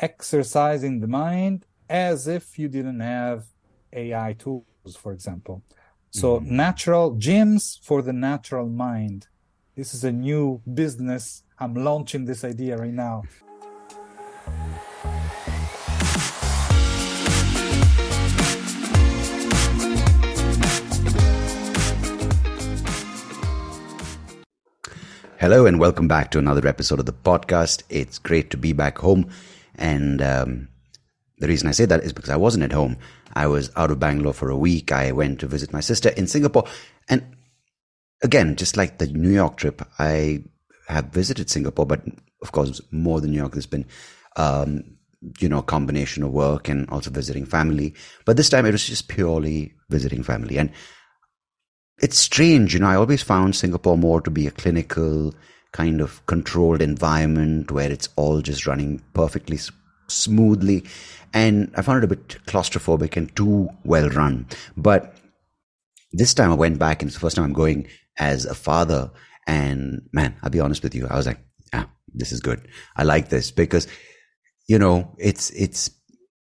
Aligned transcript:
exercising 0.00 1.00
the 1.00 1.08
mind 1.08 1.66
as 1.88 2.28
if 2.28 2.58
you 2.58 2.68
didn't 2.68 3.00
have 3.00 3.46
AI 3.92 4.34
tools, 4.34 4.64
for 4.96 5.12
example. 5.12 5.62
So, 6.10 6.38
mm-hmm. 6.38 6.56
natural 6.56 7.16
gyms 7.16 7.78
for 7.82 8.02
the 8.02 8.12
natural 8.12 8.68
mind. 8.68 9.26
This 9.74 9.94
is 9.94 10.04
a 10.04 10.12
new 10.12 10.62
business. 10.72 11.42
I'm 11.58 11.74
launching 11.74 12.24
this 12.24 12.44
idea 12.44 12.76
right 12.76 12.92
now. 12.92 13.24
Hello 25.40 25.66
and 25.66 25.78
welcome 25.78 26.08
back 26.08 26.30
to 26.32 26.38
another 26.38 26.66
episode 26.66 26.98
of 26.98 27.06
the 27.06 27.12
podcast. 27.12 27.82
It's 27.88 28.18
great 28.18 28.50
to 28.50 28.56
be 28.56 28.72
back 28.72 28.98
home. 28.98 29.30
And 29.78 30.20
um, 30.20 30.68
the 31.38 31.48
reason 31.48 31.68
I 31.68 31.72
say 31.72 31.84
that 31.86 32.02
is 32.02 32.12
because 32.12 32.30
I 32.30 32.36
wasn't 32.36 32.64
at 32.64 32.72
home. 32.72 32.96
I 33.34 33.46
was 33.46 33.70
out 33.76 33.90
of 33.90 34.00
Bangalore 34.00 34.32
for 34.32 34.50
a 34.50 34.56
week. 34.56 34.92
I 34.92 35.12
went 35.12 35.40
to 35.40 35.46
visit 35.46 35.72
my 35.72 35.80
sister 35.80 36.10
in 36.10 36.26
Singapore. 36.26 36.64
And 37.08 37.24
again, 38.22 38.56
just 38.56 38.76
like 38.76 38.98
the 38.98 39.06
New 39.06 39.30
York 39.30 39.56
trip, 39.56 39.82
I 39.98 40.42
have 40.88 41.06
visited 41.06 41.50
Singapore, 41.50 41.86
but 41.86 42.02
of 42.42 42.52
course, 42.52 42.80
more 42.90 43.20
than 43.20 43.30
New 43.30 43.38
York, 43.38 43.52
there's 43.52 43.66
been, 43.66 43.86
um, 44.36 44.82
you 45.38 45.48
know, 45.48 45.58
a 45.58 45.62
combination 45.62 46.22
of 46.22 46.32
work 46.32 46.68
and 46.68 46.88
also 46.90 47.10
visiting 47.10 47.44
family. 47.44 47.94
But 48.24 48.36
this 48.36 48.48
time 48.48 48.66
it 48.66 48.72
was 48.72 48.86
just 48.86 49.08
purely 49.08 49.74
visiting 49.90 50.22
family. 50.22 50.58
And 50.58 50.70
it's 52.00 52.16
strange, 52.16 52.74
you 52.74 52.80
know. 52.80 52.86
I 52.86 52.96
always 52.96 53.22
found 53.22 53.56
Singapore 53.56 53.98
more 53.98 54.20
to 54.20 54.30
be 54.30 54.46
a 54.46 54.52
clinical, 54.52 55.34
kind 55.72 56.00
of 56.00 56.24
controlled 56.26 56.82
environment 56.82 57.70
where 57.70 57.90
it's 57.90 58.08
all 58.16 58.40
just 58.40 58.66
running 58.66 59.02
perfectly 59.14 59.58
smoothly. 60.08 60.84
And 61.34 61.70
I 61.76 61.82
found 61.82 62.02
it 62.02 62.10
a 62.10 62.16
bit 62.16 62.28
claustrophobic 62.46 63.16
and 63.16 63.34
too 63.36 63.68
well 63.84 64.08
run. 64.08 64.46
But 64.76 65.14
this 66.12 66.34
time 66.34 66.50
I 66.50 66.54
went 66.54 66.78
back 66.78 67.02
and 67.02 67.08
it's 67.08 67.16
the 67.16 67.20
first 67.20 67.36
time 67.36 67.44
I'm 67.44 67.52
going 67.52 67.86
as 68.18 68.46
a 68.46 68.54
father. 68.54 69.10
And 69.46 70.08
man, 70.12 70.36
I'll 70.42 70.50
be 70.50 70.60
honest 70.60 70.82
with 70.82 70.94
you, 70.94 71.06
I 71.06 71.16
was 71.16 71.26
like, 71.26 71.40
ah, 71.74 71.88
this 72.14 72.32
is 72.32 72.40
good. 72.40 72.66
I 72.96 73.04
like 73.04 73.28
this 73.28 73.50
because, 73.50 73.86
you 74.66 74.78
know, 74.78 75.14
it's, 75.18 75.50
it's, 75.50 75.90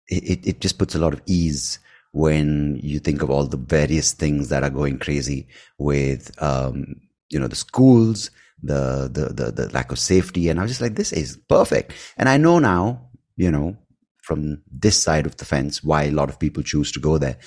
it, 0.08 0.46
it 0.48 0.62
just 0.62 0.78
puts 0.78 0.96
a 0.96 1.00
lot 1.00 1.14
of 1.14 1.22
ease 1.26 1.80
when 2.14 2.80
you 2.82 3.00
think 3.00 3.22
of 3.22 3.30
all 3.30 3.46
the 3.46 3.58
various 3.58 4.14
things 4.14 4.50
that 4.50 4.64
are 4.64 4.70
going 4.70 4.98
crazy 5.00 5.48
with, 5.78 6.32
um, 6.42 6.96
you 7.30 7.40
know, 7.40 7.48
the 7.48 7.56
schools, 7.56 8.32
the, 8.62 9.10
the, 9.12 9.34
the, 9.34 9.52
the 9.52 9.70
lack 9.74 9.92
of 9.92 10.00
safety. 10.00 10.50
And 10.50 10.60
I 10.60 10.64
was 10.64 10.72
just 10.72 10.82
like, 10.82 10.96
this 10.96 11.14
is 11.14 11.38
perfect. 11.50 11.94
And 12.18 12.28
I 12.30 12.38
know 12.38 12.60
now, 12.60 13.10
you 13.36 13.52
know, 13.52 13.78
from 14.22 14.62
this 14.72 15.02
side 15.02 15.26
of 15.26 15.38
the 15.38 15.46
fence, 15.46 15.84
why 15.84 16.04
a 16.04 16.12
lot 16.12 16.30
of 16.30 16.40
people 16.40 16.64
choose 16.64 16.92
to 16.94 17.00
go 17.00 17.18
there. 17.18 17.38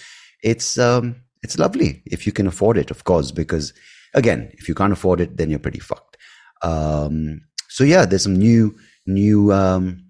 It's, 0.43 0.79
um, 0.79 1.17
it's 1.43 1.59
lovely 1.59 2.03
if 2.07 2.27
you 2.27 2.33
can 2.33 2.47
afford 2.47 2.79
it, 2.79 2.91
of 2.91 3.05
course, 3.05 3.31
because 3.31 3.73
again, 4.15 4.51
if 4.55 4.69
you 4.69 4.75
can't 4.75 4.93
afford 4.93 5.21
it, 5.21 5.37
then 5.37 5.51
you're 5.51 5.59
pretty 5.59 5.81
fucked. 5.81 6.17
Um, 6.63 7.43
so 7.69 7.85
yeah, 7.85 8.05
there's 8.05 8.23
some 8.23 8.37
new, 8.37 8.77
new, 9.07 9.53
um, 9.53 10.05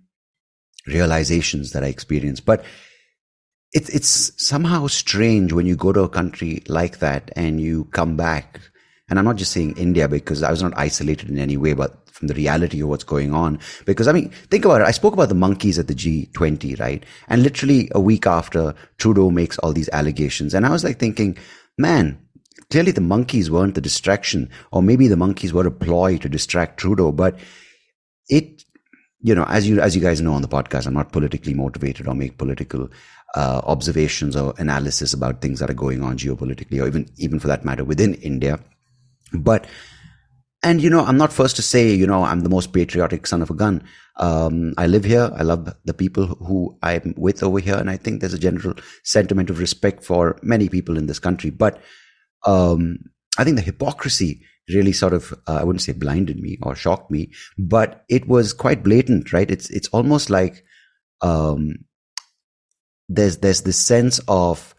realizations 0.87 1.73
that 1.73 1.85
I 1.85 1.89
experienced, 1.89 2.45
but 2.45 2.65
it's 3.73 3.89
it's 3.91 4.33
somehow 4.45 4.87
strange 4.87 5.53
when 5.53 5.67
you 5.67 5.77
go 5.77 5.93
to 5.93 6.03
a 6.03 6.09
country 6.09 6.63
like 6.69 6.99
that 6.99 7.31
and 7.37 7.61
you 7.61 7.85
come 7.87 8.17
back. 8.17 8.61
And 9.11 9.19
I'm 9.19 9.25
not 9.25 9.37
just 9.37 9.53
saying 9.53 9.77
India 9.77 10.09
because 10.09 10.43
I 10.43 10.51
was 10.51 10.63
not 10.63 10.73
isolated 10.77 11.29
in 11.29 11.39
any 11.39 11.57
way, 11.57 11.75
but 11.75 12.09
from 12.11 12.29
the 12.29 12.35
reality 12.35 12.81
of 12.81 12.89
what's 12.89 13.05
going 13.05 13.35
on. 13.35 13.59
Because 13.85 14.09
I 14.09 14.13
mean, 14.13 14.31
think 14.51 14.65
about 14.65 14.81
it. 14.81 14.87
I 14.87 14.93
spoke 14.93 15.15
about 15.15 15.29
the 15.29 15.35
monkeys 15.35 15.79
at 15.79 15.89
the 15.89 15.95
G20, 15.95 16.79
right? 16.79 17.05
And 17.29 17.43
literally 17.43 17.91
a 17.95 18.01
week 18.01 18.27
after 18.27 18.75
Trudeau 18.99 19.31
makes 19.31 19.59
all 19.59 19.73
these 19.73 19.89
allegations. 19.93 20.55
And 20.55 20.65
I 20.65 20.71
was 20.71 20.85
like 20.85 20.99
thinking, 20.99 21.37
man, 21.77 22.19
clearly 22.71 22.93
the 22.93 23.01
monkeys 23.01 23.51
weren't 23.51 23.75
the 23.75 23.81
distraction, 23.81 24.49
or 24.71 24.83
maybe 24.83 25.09
the 25.09 25.17
monkeys 25.17 25.53
were 25.53 25.67
a 25.67 25.71
ploy 25.71 26.19
to 26.19 26.29
distract 26.29 26.79
Trudeau, 26.79 27.11
but 27.11 27.39
it, 28.29 28.65
you 29.21 29.35
know, 29.35 29.45
as 29.45 29.69
you, 29.69 29.81
as 29.81 29.97
you 29.97 30.01
guys 30.01 30.21
know 30.21 30.35
on 30.35 30.43
the 30.43 30.49
podcast, 30.49 30.87
I'm 30.87 30.95
not 30.95 31.13
politically 31.13 31.53
motivated 31.53 32.07
or 32.07 32.15
make 32.15 32.39
political 32.39 32.89
uh, 33.35 33.61
observations 33.65 34.37
or 34.37 34.55
analysis 34.59 35.13
about 35.13 35.41
things 35.41 35.61
that 35.61 35.71
are 35.71 35.75
going 35.75 36.03
on 36.03 36.17
geopolitically, 36.17 36.83
or 36.83 36.87
even 36.87 37.09
even 37.17 37.39
for 37.39 37.49
that 37.49 37.65
matter 37.65 37.85
within 37.85 38.15
India. 38.15 38.59
But 39.33 39.67
and 40.63 40.83
you 40.83 40.91
know, 40.91 41.05
I'm 41.05 41.17
not 41.17 41.33
first 41.33 41.57
to 41.57 41.63
say, 41.63 41.93
you 41.93 42.07
know, 42.07 42.23
I'm 42.23 42.41
the 42.41 42.49
most 42.49 42.73
patriotic 42.73 43.27
son 43.27 43.43
of 43.43 43.51
a 43.51 43.55
gun. 43.55 43.83
Um, 44.17 44.75
I 44.77 44.87
live 44.87 45.05
here. 45.05 45.31
I 45.35 45.43
love 45.43 45.73
the 45.85 45.95
people 45.95 46.27
who 46.27 46.77
I'm 46.83 47.15
with 47.17 47.43
over 47.43 47.59
here, 47.59 47.77
and 47.77 47.89
I 47.89 47.97
think 47.97 48.21
there's 48.21 48.35
a 48.35 48.39
general 48.39 48.75
sentiment 49.03 49.49
of 49.49 49.59
respect 49.59 50.05
for 50.05 50.39
many 50.43 50.69
people 50.69 50.99
in 50.99 51.07
this 51.07 51.19
country. 51.19 51.51
But 51.51 51.81
um, 52.45 52.99
I 53.39 53.45
think 53.45 53.57
the 53.57 53.63
hypocrisy 53.63 54.43
really 54.69 54.93
sort 54.93 55.13
of 55.13 55.33
uh, 55.49 55.55
I 55.55 55.65
wouldn't 55.65 55.83
say 55.83 55.93
blinded 55.93 56.39
me 56.41 56.59
or 56.63 56.75
shocked 56.75 57.11
me, 57.11 57.31
but 57.59 58.05
it 58.09 58.29
was 58.29 58.53
quite 58.53 58.83
blatant, 58.83 59.33
right? 59.33 59.51
It's 59.51 59.71
it's 59.71 59.89
almost 59.89 60.31
like 60.31 60.63
um, 61.23 61.85
there's 63.09 63.39
there's 63.39 63.63
this 63.63 63.79
sense 63.79 64.21
of 64.29 64.75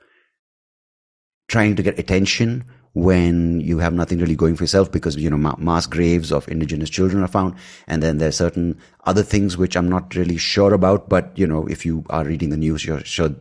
trying 1.48 1.76
to 1.76 1.84
get 1.84 2.00
attention 2.00 2.66
when 2.94 3.62
you 3.62 3.80
have 3.80 3.94
nothing 3.94 4.20
really 4.20 4.36
going 4.36 4.56
for 4.56 4.64
yourself 4.64 4.92
because 4.92 5.16
you 5.16 5.30
know 5.30 5.56
mass 5.58 5.86
graves 5.86 6.32
of 6.32 6.48
indigenous 6.50 6.90
children 6.90 7.24
are 7.24 7.28
found. 7.28 7.56
And 7.88 8.04
then 8.04 8.18
there's 8.18 8.38
certain 8.38 8.78
other 9.06 9.24
things 9.24 9.58
which 9.58 9.76
i'm 9.76 9.90
not 9.90 10.16
really 10.16 10.38
sure 10.38 10.74
about 10.74 11.10
but 11.10 11.32
you 11.36 11.48
know 11.48 11.66
if 11.68 11.86
you 11.86 12.04
are 12.10 12.24
reading 12.24 12.50
the 12.50 12.58
news 12.58 12.86
you're 12.86 13.04
sure 13.04 13.34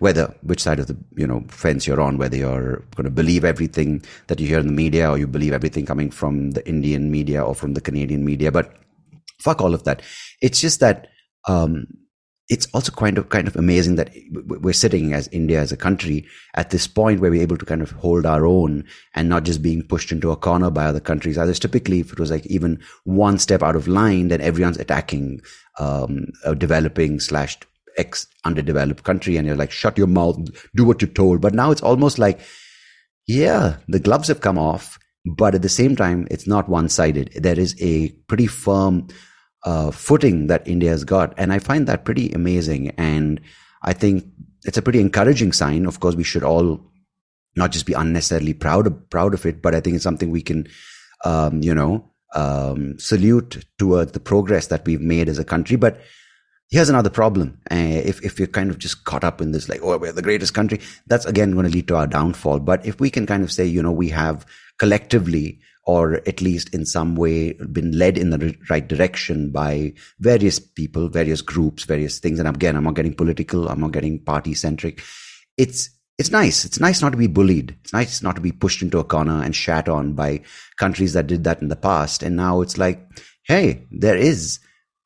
whether 0.00 0.34
which 0.42 0.60
side 0.60 0.78
of 0.78 0.86
the 0.86 0.96
you 1.16 1.26
know 1.26 1.42
fence 1.48 1.86
you're 1.86 2.00
on 2.00 2.18
whether 2.18 2.36
you're 2.36 2.84
going 2.94 3.04
to 3.04 3.10
believe 3.10 3.44
everything 3.44 4.02
that 4.26 4.38
you 4.38 4.46
hear 4.46 4.58
in 4.58 4.66
the 4.66 4.72
media 4.72 5.10
or 5.10 5.16
you 5.16 5.26
believe 5.26 5.52
everything 5.52 5.86
coming 5.86 6.10
from 6.10 6.50
the 6.52 6.66
indian 6.68 7.10
media 7.10 7.42
or 7.42 7.54
from 7.54 7.74
the 7.74 7.80
canadian 7.80 8.24
media. 8.24 8.52
But 8.52 8.74
fuck 9.38 9.60
all 9.60 9.74
of 9.74 9.84
that. 9.84 10.02
It's 10.42 10.60
just 10.60 10.80
that 10.80 11.08
um, 11.46 11.86
it's 12.48 12.66
also 12.72 12.90
kind 12.92 13.18
of 13.18 13.28
kind 13.28 13.46
of 13.46 13.56
amazing 13.56 13.96
that 13.96 14.10
we're 14.32 14.72
sitting 14.72 15.12
as 15.12 15.28
India 15.28 15.60
as 15.60 15.70
a 15.70 15.76
country 15.76 16.26
at 16.54 16.70
this 16.70 16.86
point 16.86 17.20
where 17.20 17.30
we're 17.30 17.42
able 17.42 17.58
to 17.58 17.66
kind 17.66 17.82
of 17.82 17.90
hold 17.90 18.24
our 18.24 18.46
own 18.46 18.84
and 19.14 19.28
not 19.28 19.44
just 19.44 19.60
being 19.62 19.82
pushed 19.82 20.10
into 20.10 20.30
a 20.30 20.36
corner 20.36 20.70
by 20.70 20.86
other 20.86 21.00
countries. 21.00 21.36
Others 21.36 21.58
typically, 21.58 22.00
if 22.00 22.12
it 22.12 22.18
was 22.18 22.30
like 22.30 22.46
even 22.46 22.82
one 23.04 23.38
step 23.38 23.62
out 23.62 23.76
of 23.76 23.86
line, 23.86 24.28
then 24.28 24.40
everyone's 24.40 24.78
attacking 24.78 25.42
um, 25.78 26.28
a 26.44 26.54
developing 26.54 27.20
slash 27.20 27.58
ex 27.98 28.26
underdeveloped 28.44 29.04
country, 29.04 29.36
and 29.36 29.46
you're 29.46 29.56
like, 29.56 29.70
shut 29.70 29.98
your 29.98 30.06
mouth, 30.06 30.38
do 30.74 30.84
what 30.84 31.02
you're 31.02 31.10
told. 31.10 31.42
But 31.42 31.54
now 31.54 31.70
it's 31.70 31.82
almost 31.82 32.18
like, 32.18 32.40
yeah, 33.26 33.76
the 33.88 34.00
gloves 34.00 34.28
have 34.28 34.40
come 34.40 34.58
off, 34.58 34.98
but 35.36 35.54
at 35.54 35.62
the 35.62 35.68
same 35.68 35.96
time, 35.96 36.26
it's 36.30 36.46
not 36.46 36.68
one 36.68 36.88
sided. 36.88 37.30
There 37.34 37.58
is 37.58 37.76
a 37.78 38.08
pretty 38.26 38.46
firm 38.46 39.08
uh, 39.68 39.90
footing 39.90 40.46
that 40.46 40.66
India 40.66 40.88
has 40.88 41.04
got. 41.04 41.34
And 41.36 41.52
I 41.52 41.58
find 41.58 41.86
that 41.86 42.06
pretty 42.06 42.32
amazing. 42.32 42.88
And 42.96 43.38
I 43.82 43.92
think 43.92 44.24
it's 44.64 44.78
a 44.78 44.82
pretty 44.82 45.00
encouraging 45.00 45.52
sign. 45.52 45.84
Of 45.84 46.00
course, 46.00 46.14
we 46.14 46.24
should 46.24 46.42
all 46.42 46.80
not 47.54 47.72
just 47.72 47.84
be 47.84 47.92
unnecessarily 47.92 48.54
proud 48.54 48.86
of, 48.86 49.10
proud 49.10 49.34
of 49.34 49.44
it, 49.44 49.60
but 49.60 49.74
I 49.74 49.80
think 49.80 49.96
it's 49.96 50.04
something 50.04 50.30
we 50.30 50.42
can, 50.42 50.66
um, 51.26 51.62
you 51.62 51.74
know, 51.74 52.10
um, 52.34 52.98
salute 52.98 53.66
toward 53.78 54.14
the 54.14 54.20
progress 54.20 54.68
that 54.68 54.86
we've 54.86 55.02
made 55.02 55.28
as 55.28 55.38
a 55.38 55.44
country. 55.44 55.76
But 55.76 56.00
here's 56.70 56.88
another 56.88 57.10
problem. 57.10 57.60
Uh, 57.70 58.00
if, 58.10 58.24
if 58.24 58.38
you're 58.38 58.48
kind 58.48 58.70
of 58.70 58.78
just 58.78 59.04
caught 59.04 59.24
up 59.24 59.42
in 59.42 59.52
this, 59.52 59.68
like, 59.68 59.80
oh, 59.82 59.98
we're 59.98 60.12
the 60.12 60.22
greatest 60.22 60.54
country, 60.54 60.80
that's 61.08 61.26
again 61.26 61.52
going 61.52 61.66
to 61.66 61.72
lead 61.72 61.88
to 61.88 61.96
our 61.96 62.06
downfall. 62.06 62.60
But 62.60 62.86
if 62.86 63.00
we 63.00 63.10
can 63.10 63.26
kind 63.26 63.42
of 63.42 63.52
say, 63.52 63.66
you 63.66 63.82
know, 63.82 63.92
we 63.92 64.08
have 64.08 64.46
collectively 64.78 65.60
or 65.88 66.16
at 66.28 66.42
least 66.42 66.68
in 66.74 66.84
some 66.84 67.16
way 67.16 67.54
been 67.54 67.98
led 67.98 68.18
in 68.18 68.28
the 68.28 68.54
right 68.68 68.86
direction 68.86 69.50
by 69.50 69.90
various 70.20 70.58
people, 70.58 71.08
various 71.08 71.40
groups, 71.40 71.84
various 71.84 72.18
things. 72.18 72.38
And 72.38 72.46
again, 72.46 72.76
I'm 72.76 72.84
not 72.84 72.94
getting 72.94 73.14
political. 73.14 73.70
I'm 73.70 73.80
not 73.80 73.92
getting 73.92 74.22
party 74.22 74.52
centric. 74.52 75.02
It's, 75.56 75.88
it's 76.18 76.30
nice. 76.30 76.66
It's 76.66 76.78
nice 76.78 77.00
not 77.00 77.12
to 77.12 77.16
be 77.16 77.26
bullied. 77.26 77.74
It's 77.80 77.94
nice 77.94 78.22
not 78.22 78.36
to 78.36 78.42
be 78.42 78.52
pushed 78.52 78.82
into 78.82 78.98
a 78.98 79.04
corner 79.04 79.42
and 79.42 79.56
shat 79.56 79.88
on 79.88 80.12
by 80.12 80.42
countries 80.76 81.14
that 81.14 81.26
did 81.26 81.44
that 81.44 81.62
in 81.62 81.68
the 81.68 81.74
past. 81.76 82.22
And 82.22 82.36
now 82.36 82.60
it's 82.60 82.76
like, 82.76 83.00
hey, 83.44 83.86
there 83.90 84.16
is 84.16 84.60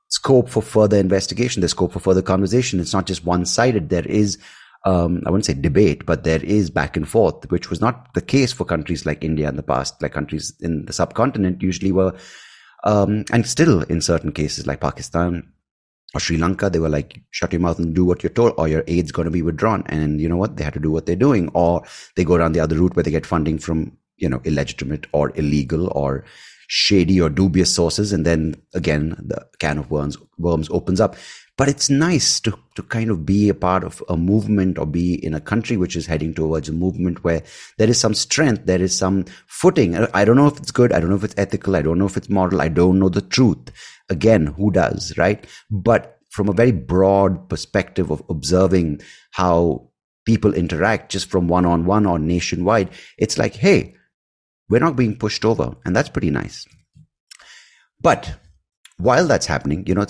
scope 0.09 0.49
for 0.49 0.63
further 0.63 0.99
investigation. 0.99 1.61
There's 1.61 1.71
scope 1.71 1.93
for 1.93 2.01
further 2.01 2.23
conversation. 2.23 2.81
It's 2.81 2.93
not 2.93 3.07
just 3.07 3.25
one 3.25 3.47
sided. 3.47 3.89
There 3.89 4.05
is 4.05 4.37
um, 4.85 5.23
I 5.25 5.31
wouldn't 5.31 5.45
say 5.45 5.55
debate, 5.55 6.05
but 6.07 6.25
there 6.25 6.43
is 6.43 6.71
back 6.71 6.97
and 6.97 7.09
forth, 7.09 7.51
which 7.51 7.71
was 7.71 7.81
not 7.81 8.13
the 8.15 8.21
case 8.21 8.53
for 8.53 8.65
countries 8.65 9.07
like 9.07 9.23
India 9.23 9.49
in 9.49 9.57
the 9.57 9.63
past. 9.63 10.03
Like 10.03 10.13
countries 10.13 10.53
in 10.61 10.87
the 10.87 10.93
subcontinent 10.93 11.63
usually 11.63 11.93
were, 11.93 12.15
um, 12.85 13.25
and 13.33 13.47
still 13.47 13.83
in 13.83 14.01
certain 14.01 14.33
cases 14.33 14.67
like 14.67 14.81
Pakistan 14.81 15.53
or 16.15 16.21
Sri 16.21 16.37
Lanka, 16.37 16.69
they 16.69 16.81
were 16.81 16.89
like, 16.89 17.21
shut 17.31 17.53
your 17.53 17.61
mouth 17.61 17.79
and 17.79 17.95
do 17.95 18.05
what 18.05 18.23
you're 18.23 18.31
told, 18.31 18.55
or 18.59 18.69
your 18.69 18.85
aid's 18.87 19.13
going 19.13 19.25
to 19.27 19.31
be 19.31 19.43
withdrawn. 19.43 19.85
And 19.87 20.21
you 20.21 20.29
know 20.29 20.37
what? 20.37 20.57
They 20.57 20.65
had 20.65 20.75
to 20.75 20.81
do 20.81 20.91
what 20.91 21.07
they're 21.07 21.17
doing, 21.17 21.49
or 21.55 21.85
they 22.17 22.25
go 22.25 22.37
down 22.37 22.53
the 22.53 22.61
other 22.61 22.77
route 22.77 22.97
where 22.97 23.03
they 23.03 23.11
get 23.11 23.25
funding 23.25 23.59
from, 23.59 23.97
you 24.17 24.29
know, 24.29 24.41
illegitimate 24.45 25.07
or 25.13 25.33
illegal 25.37 25.89
or 25.97 26.25
shady 26.69 27.21
or 27.21 27.29
dubious 27.29 27.75
sources. 27.75 28.13
And 28.13 28.27
then 28.27 28.57
again, 28.75 29.11
the 29.19 29.47
can 29.59 29.79
of 29.79 29.91
worms, 29.91 30.17
worms 30.39 30.69
opens 30.71 31.01
up. 31.01 31.17
But 31.59 31.69
it's 31.69 31.91
nice 31.91 32.41
to, 32.41 32.59
to 32.75 32.83
kind 32.83 33.11
of 33.11 33.27
be 33.27 33.49
a 33.49 33.55
part 33.55 33.85
of 33.85 34.03
a 34.09 34.17
movement 34.17 34.79
or 34.79 34.87
be 34.87 35.15
in 35.25 35.35
a 35.35 35.41
country 35.41 35.77
which 35.77 35.97
is 35.97 36.07
heading 36.07 36.33
towards 36.33 36.69
a 36.69 36.73
movement 36.73 37.23
where 37.25 37.43
there 37.79 37.91
is 37.91 38.01
some 38.01 38.15
strength, 38.15 38.65
there 38.65 38.81
is 38.81 38.97
some 38.97 39.27
footing. 39.47 39.97
I 39.97 40.25
don't 40.25 40.37
know 40.37 40.47
if 40.47 40.57
it's 40.59 40.71
good. 40.71 40.93
I 40.93 41.01
don't 41.01 41.11
know 41.11 41.17
if 41.17 41.25
it's 41.25 41.35
ethical. 41.37 41.77
I 41.77 41.83
don't 41.83 41.99
know 41.99 42.07
if 42.07 42.17
it's 42.17 42.31
moral. 42.31 42.63
I 42.63 42.69
don't 42.69 42.99
know 42.99 43.11
the 43.11 43.21
truth. 43.21 43.71
Again, 44.09 44.47
who 44.47 44.71
does, 44.71 45.17
right? 45.19 45.47
But 45.71 46.19
from 46.31 46.49
a 46.49 46.55
very 46.55 46.73
broad 46.73 47.51
perspective 47.51 48.11
of 48.11 48.23
observing 48.31 49.03
how 49.33 49.91
people 50.25 50.55
interact 50.55 51.13
just 51.13 51.29
from 51.29 51.49
one 51.49 51.67
on 51.67 51.85
one 51.85 52.07
or 52.07 52.19
nationwide, 52.19 52.89
it's 53.19 53.37
like, 53.37 53.55
hey, 53.55 53.95
we're 54.71 54.81
not 54.81 54.97
being 54.97 55.17
pushed 55.17 55.45
over. 55.45 55.77
And 55.85 55.95
that's 55.95 56.09
pretty 56.09 56.31
nice. 56.31 56.67
But 58.01 58.37
while 59.03 59.27
that's 59.27 59.47
happening, 59.47 59.85
you 59.87 59.95
know, 59.95 60.07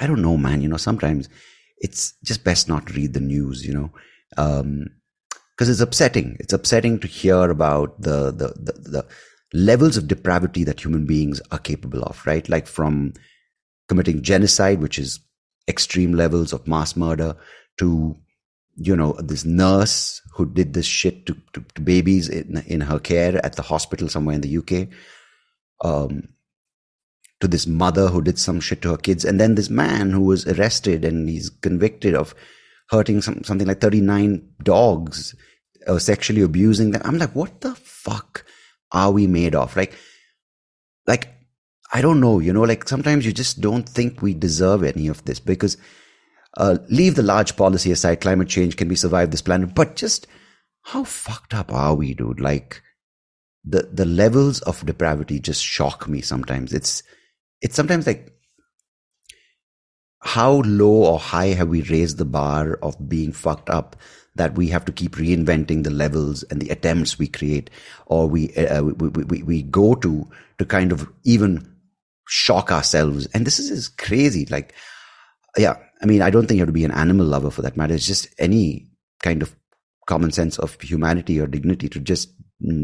I 0.00 0.06
don't 0.06 0.22
know, 0.22 0.36
man, 0.36 0.60
you 0.60 0.68
know, 0.68 0.76
sometimes 0.76 1.28
it's 1.78 2.14
just 2.24 2.44
best 2.44 2.68
not 2.68 2.86
to 2.86 2.92
read 2.94 3.14
the 3.14 3.20
news, 3.20 3.64
you 3.64 3.72
know, 3.72 3.90
um, 4.36 4.86
because 5.50 5.68
it's 5.68 5.80
upsetting. 5.80 6.36
It's 6.40 6.52
upsetting 6.52 6.98
to 7.00 7.06
hear 7.06 7.50
about 7.50 8.00
the, 8.00 8.32
the, 8.32 8.48
the, 8.58 8.72
the 8.90 9.06
levels 9.54 9.96
of 9.96 10.08
depravity 10.08 10.64
that 10.64 10.84
human 10.84 11.06
beings 11.06 11.40
are 11.52 11.58
capable 11.58 12.02
of, 12.02 12.20
right? 12.26 12.46
Like 12.48 12.66
from 12.66 13.14
committing 13.88 14.22
genocide, 14.22 14.80
which 14.80 14.98
is 14.98 15.20
extreme 15.68 16.12
levels 16.12 16.52
of 16.52 16.66
mass 16.66 16.96
murder, 16.96 17.36
to 17.78 18.16
you 18.78 18.94
know 18.94 19.12
this 19.14 19.44
nurse 19.44 20.20
who 20.34 20.44
did 20.46 20.74
this 20.74 20.84
shit 20.84 21.24
to, 21.26 21.34
to, 21.54 21.64
to, 21.74 21.80
babies 21.80 22.28
in 22.28 22.62
in 22.66 22.82
her 22.82 22.98
care 22.98 23.44
at 23.44 23.56
the 23.56 23.62
hospital 23.62 24.08
somewhere 24.08 24.34
in 24.34 24.42
the 24.42 24.58
UK, 24.58 24.88
um, 25.82 26.28
to 27.40 27.48
this 27.48 27.66
mother 27.66 28.08
who 28.08 28.22
did 28.22 28.38
some 28.38 28.60
shit 28.60 28.82
to 28.82 28.90
her 28.90 28.96
kids, 28.96 29.24
and 29.24 29.40
then 29.40 29.54
this 29.54 29.70
man 29.70 30.10
who 30.10 30.22
was 30.22 30.46
arrested 30.46 31.04
and 31.04 31.28
he's 31.28 31.50
convicted 31.50 32.14
of 32.14 32.34
hurting 32.88 33.20
some, 33.20 33.42
something 33.44 33.66
like 33.66 33.80
39 33.80 34.48
dogs 34.62 35.34
or 35.86 36.00
sexually 36.00 36.42
abusing 36.42 36.90
them. 36.92 37.02
I'm 37.04 37.18
like, 37.18 37.34
what 37.34 37.60
the 37.60 37.74
fuck 37.74 38.44
are 38.92 39.10
we 39.10 39.26
made 39.26 39.54
of? 39.54 39.76
Like, 39.76 39.94
like, 41.06 41.28
I 41.92 42.00
don't 42.00 42.20
know, 42.20 42.40
you 42.40 42.52
know, 42.52 42.62
like 42.62 42.88
sometimes 42.88 43.26
you 43.26 43.32
just 43.32 43.60
don't 43.60 43.88
think 43.88 44.22
we 44.22 44.34
deserve 44.34 44.82
any 44.82 45.08
of 45.08 45.24
this 45.24 45.40
because, 45.40 45.76
uh, 46.56 46.78
leave 46.88 47.16
the 47.16 47.22
large 47.22 47.56
policy 47.56 47.92
aside, 47.92 48.22
climate 48.22 48.48
change 48.48 48.76
can 48.76 48.88
be 48.88 48.96
survived 48.96 49.32
this 49.32 49.42
planet, 49.42 49.74
but 49.74 49.94
just 49.94 50.26
how 50.82 51.04
fucked 51.04 51.52
up 51.52 51.72
are 51.72 51.94
we, 51.94 52.14
dude? 52.14 52.40
Like, 52.40 52.82
the, 53.64 53.88
the 53.92 54.06
levels 54.06 54.60
of 54.62 54.86
depravity 54.86 55.38
just 55.38 55.62
shock 55.62 56.08
me 56.08 56.20
sometimes. 56.20 56.72
It's, 56.72 57.02
it's 57.60 57.74
sometimes 57.74 58.06
like 58.06 58.32
how 60.20 60.62
low 60.62 61.04
or 61.04 61.18
high 61.18 61.48
have 61.48 61.68
we 61.68 61.82
raised 61.82 62.18
the 62.18 62.24
bar 62.24 62.74
of 62.82 63.08
being 63.08 63.32
fucked 63.32 63.70
up 63.70 63.96
that 64.34 64.54
we 64.54 64.68
have 64.68 64.84
to 64.84 64.92
keep 64.92 65.16
reinventing 65.16 65.84
the 65.84 65.90
levels 65.90 66.42
and 66.44 66.60
the 66.60 66.68
attempts 66.68 67.18
we 67.18 67.26
create 67.26 67.70
or 68.06 68.26
we, 68.26 68.54
uh, 68.56 68.82
we, 68.82 69.08
we, 69.08 69.42
we 69.42 69.62
go 69.62 69.94
to 69.94 70.28
to 70.58 70.64
kind 70.64 70.92
of 70.92 71.10
even 71.24 71.74
shock 72.28 72.72
ourselves? 72.72 73.26
And 73.34 73.46
this 73.46 73.58
is, 73.58 73.70
is 73.70 73.88
crazy. 73.88 74.46
Like 74.46 74.74
yeah 75.56 75.76
i 76.02 76.06
mean 76.06 76.22
i 76.22 76.30
don't 76.30 76.46
think 76.46 76.56
you 76.56 76.62
have 76.62 76.68
to 76.68 76.72
be 76.72 76.84
an 76.84 76.92
animal 76.92 77.26
lover 77.26 77.50
for 77.50 77.62
that 77.62 77.76
matter. 77.76 77.94
It's 77.94 78.06
just 78.06 78.28
any 78.38 78.86
kind 79.22 79.42
of 79.42 79.54
common 80.06 80.30
sense 80.30 80.58
of 80.58 80.80
humanity 80.80 81.40
or 81.40 81.46
dignity 81.46 81.88
to 81.88 81.98
just 81.98 82.30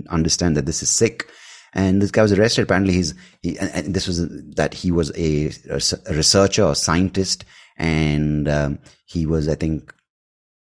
understand 0.09 0.57
that 0.57 0.67
this 0.67 0.83
is 0.83 0.91
sick 0.91 1.29
and 1.75 2.03
this 2.03 2.11
guy 2.11 2.23
was 2.23 2.33
arrested. 2.33 2.63
Apparently, 2.63 2.95
he's 2.95 3.15
he, 3.43 3.59
and 3.59 3.95
this 3.95 4.07
was 4.07 4.29
that 4.55 4.75
he 4.75 4.91
was 4.91 5.11
a, 5.17 5.51
a 5.71 6.15
researcher 6.15 6.65
or 6.65 6.75
scientist, 6.75 7.45
and 7.77 8.49
um, 8.49 8.79
he 9.07 9.27
was, 9.27 9.49
I 9.49 9.55
think, 9.55 9.95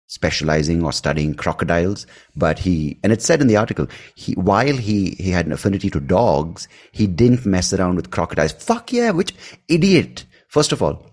specializing 0.07 0.85
or 0.85 0.93
studying 0.93 1.35
crocodiles. 1.35 2.07
But 2.37 2.59
he 2.61 3.01
and 3.03 3.13
it 3.13 3.23
said 3.23 3.41
in 3.41 3.49
the 3.49 3.57
article, 3.57 3.89
he 4.15 4.35
while 4.35 4.77
he 4.77 5.17
he 5.19 5.31
had 5.31 5.47
an 5.47 5.53
affinity 5.53 5.91
to 5.91 6.01
dogs, 6.01 6.69
he 6.93 7.07
didn't 7.07 7.47
mess 7.47 7.73
around 7.73 7.97
with 7.97 8.11
crocodiles. 8.11 8.53
Fuck 8.53 8.93
yeah, 8.93 9.11
which 9.11 9.35
idiot! 9.69 10.25
First 10.49 10.71
of 10.71 10.83
all, 10.83 11.07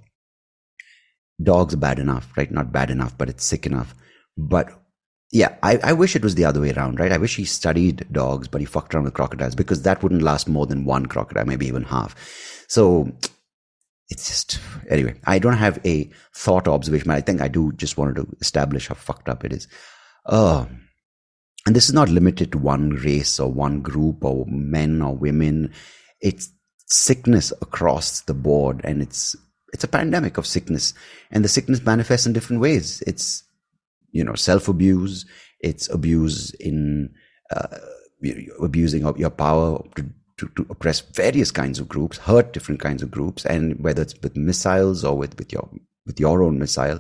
dogs 1.41 1.74
are 1.74 1.77
bad 1.77 1.97
enough, 1.97 2.30
right? 2.38 2.51
Not 2.51 2.71
bad 2.71 2.91
enough, 2.91 3.18
but 3.18 3.30
it's 3.30 3.45
sick 3.45 3.65
enough. 3.65 3.95
But 4.38 4.78
yeah, 5.31 5.55
I, 5.61 5.77
I 5.83 5.93
wish 5.93 6.15
it 6.15 6.23
was 6.23 6.35
the 6.35 6.45
other 6.45 6.61
way 6.61 6.71
around, 6.71 6.99
right? 6.99 7.11
I 7.11 7.17
wish 7.17 7.35
he 7.35 7.45
studied 7.45 8.07
dogs, 8.11 8.47
but 8.47 8.61
he 8.61 8.65
fucked 8.65 8.95
around 8.95 9.03
with 9.03 9.13
crocodiles 9.13 9.53
because 9.53 9.83
that 9.83 10.01
wouldn't 10.01 10.23
last 10.23 10.47
more 10.47 10.65
than 10.65 10.85
one 10.85 11.05
crocodile, 11.05 11.45
maybe 11.45 11.67
even 11.67 11.83
half. 11.83 12.15
So 12.67 13.11
it's 14.09 14.27
just, 14.27 14.59
anyway, 14.89 15.15
I 15.25 15.37
don't 15.37 15.53
have 15.53 15.79
a 15.85 16.09
thought 16.35 16.67
observation, 16.67 17.11
I 17.11 17.21
think 17.21 17.41
I 17.41 17.47
do 17.47 17.71
just 17.73 17.97
wanted 17.97 18.15
to 18.15 18.27
establish 18.41 18.87
how 18.87 18.95
fucked 18.95 19.29
up 19.29 19.45
it 19.45 19.53
is. 19.53 19.67
Oh, 20.25 20.67
and 21.67 21.75
this 21.75 21.89
is 21.89 21.93
not 21.93 22.09
limited 22.09 22.51
to 22.53 22.57
one 22.57 22.91
race 22.91 23.39
or 23.39 23.51
one 23.51 23.81
group 23.81 24.23
or 24.25 24.45
men 24.47 25.01
or 25.03 25.15
women. 25.15 25.71
It's 26.21 26.49
sickness 26.87 27.53
across 27.61 28.21
the 28.21 28.33
board 28.33 28.81
and 28.83 29.03
it's, 29.03 29.35
it's 29.73 29.83
a 29.83 29.87
pandemic 29.87 30.39
of 30.39 30.47
sickness 30.47 30.95
and 31.29 31.45
the 31.45 31.49
sickness 31.49 31.83
manifests 31.83 32.25
in 32.25 32.33
different 32.33 32.63
ways. 32.63 33.03
It's, 33.05 33.43
you 34.11 34.23
know, 34.23 34.35
self 34.35 34.67
abuse. 34.67 35.25
It's 35.61 35.89
abuse 35.89 36.51
in 36.53 37.13
uh, 37.51 37.77
abusing 38.61 39.06
of 39.06 39.17
your 39.17 39.29
power 39.29 39.81
to, 39.95 40.09
to, 40.38 40.47
to, 40.56 40.65
oppress 40.69 41.01
various 41.01 41.51
kinds 41.51 41.79
of 41.79 41.88
groups, 41.88 42.17
hurt 42.17 42.53
different 42.53 42.79
kinds 42.79 43.01
of 43.03 43.11
groups, 43.11 43.45
and 43.45 43.79
whether 43.79 44.01
it's 44.01 44.15
with 44.21 44.35
missiles 44.38 45.03
or 45.03 45.17
with, 45.17 45.38
with 45.38 45.51
your 45.51 45.69
with 46.06 46.19
your 46.19 46.41
own 46.44 46.59
missile, 46.59 47.00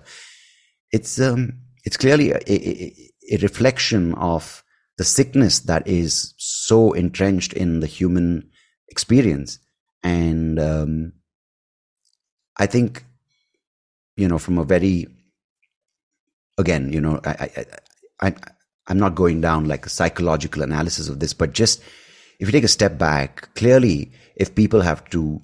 it's 0.91 1.19
um, 1.19 1.59
it's 1.85 1.97
clearly 1.97 2.31
a, 2.31 2.39
a, 2.47 2.93
a 3.31 3.37
reflection 3.37 4.13
of 4.15 4.63
the 4.97 5.03
sickness 5.03 5.59
that 5.61 5.87
is 5.87 6.33
so 6.37 6.91
entrenched 6.93 7.53
in 7.53 7.79
the 7.79 7.87
human 7.87 8.49
experience, 8.89 9.59
and 10.03 10.59
um, 10.59 11.13
I 12.57 12.65
think 12.65 13.05
you 14.17 14.27
know 14.27 14.37
from 14.39 14.57
a 14.57 14.65
very 14.65 15.07
again, 16.59 16.91
you 16.91 16.99
know, 17.01 17.19
I, 17.23 17.49
I, 18.21 18.27
I, 18.27 18.35
I'm 18.87 18.99
not 18.99 19.15
going 19.15 19.41
down 19.41 19.67
like 19.67 19.85
a 19.85 19.89
psychological 19.89 20.61
analysis 20.61 21.07
of 21.07 21.19
this, 21.19 21.33
but 21.33 21.53
just 21.53 21.81
if 22.39 22.47
you 22.47 22.51
take 22.51 22.65
a 22.65 22.67
step 22.67 22.97
back, 22.97 23.53
clearly, 23.55 24.11
if 24.35 24.53
people 24.53 24.81
have 24.81 25.09
to, 25.11 25.41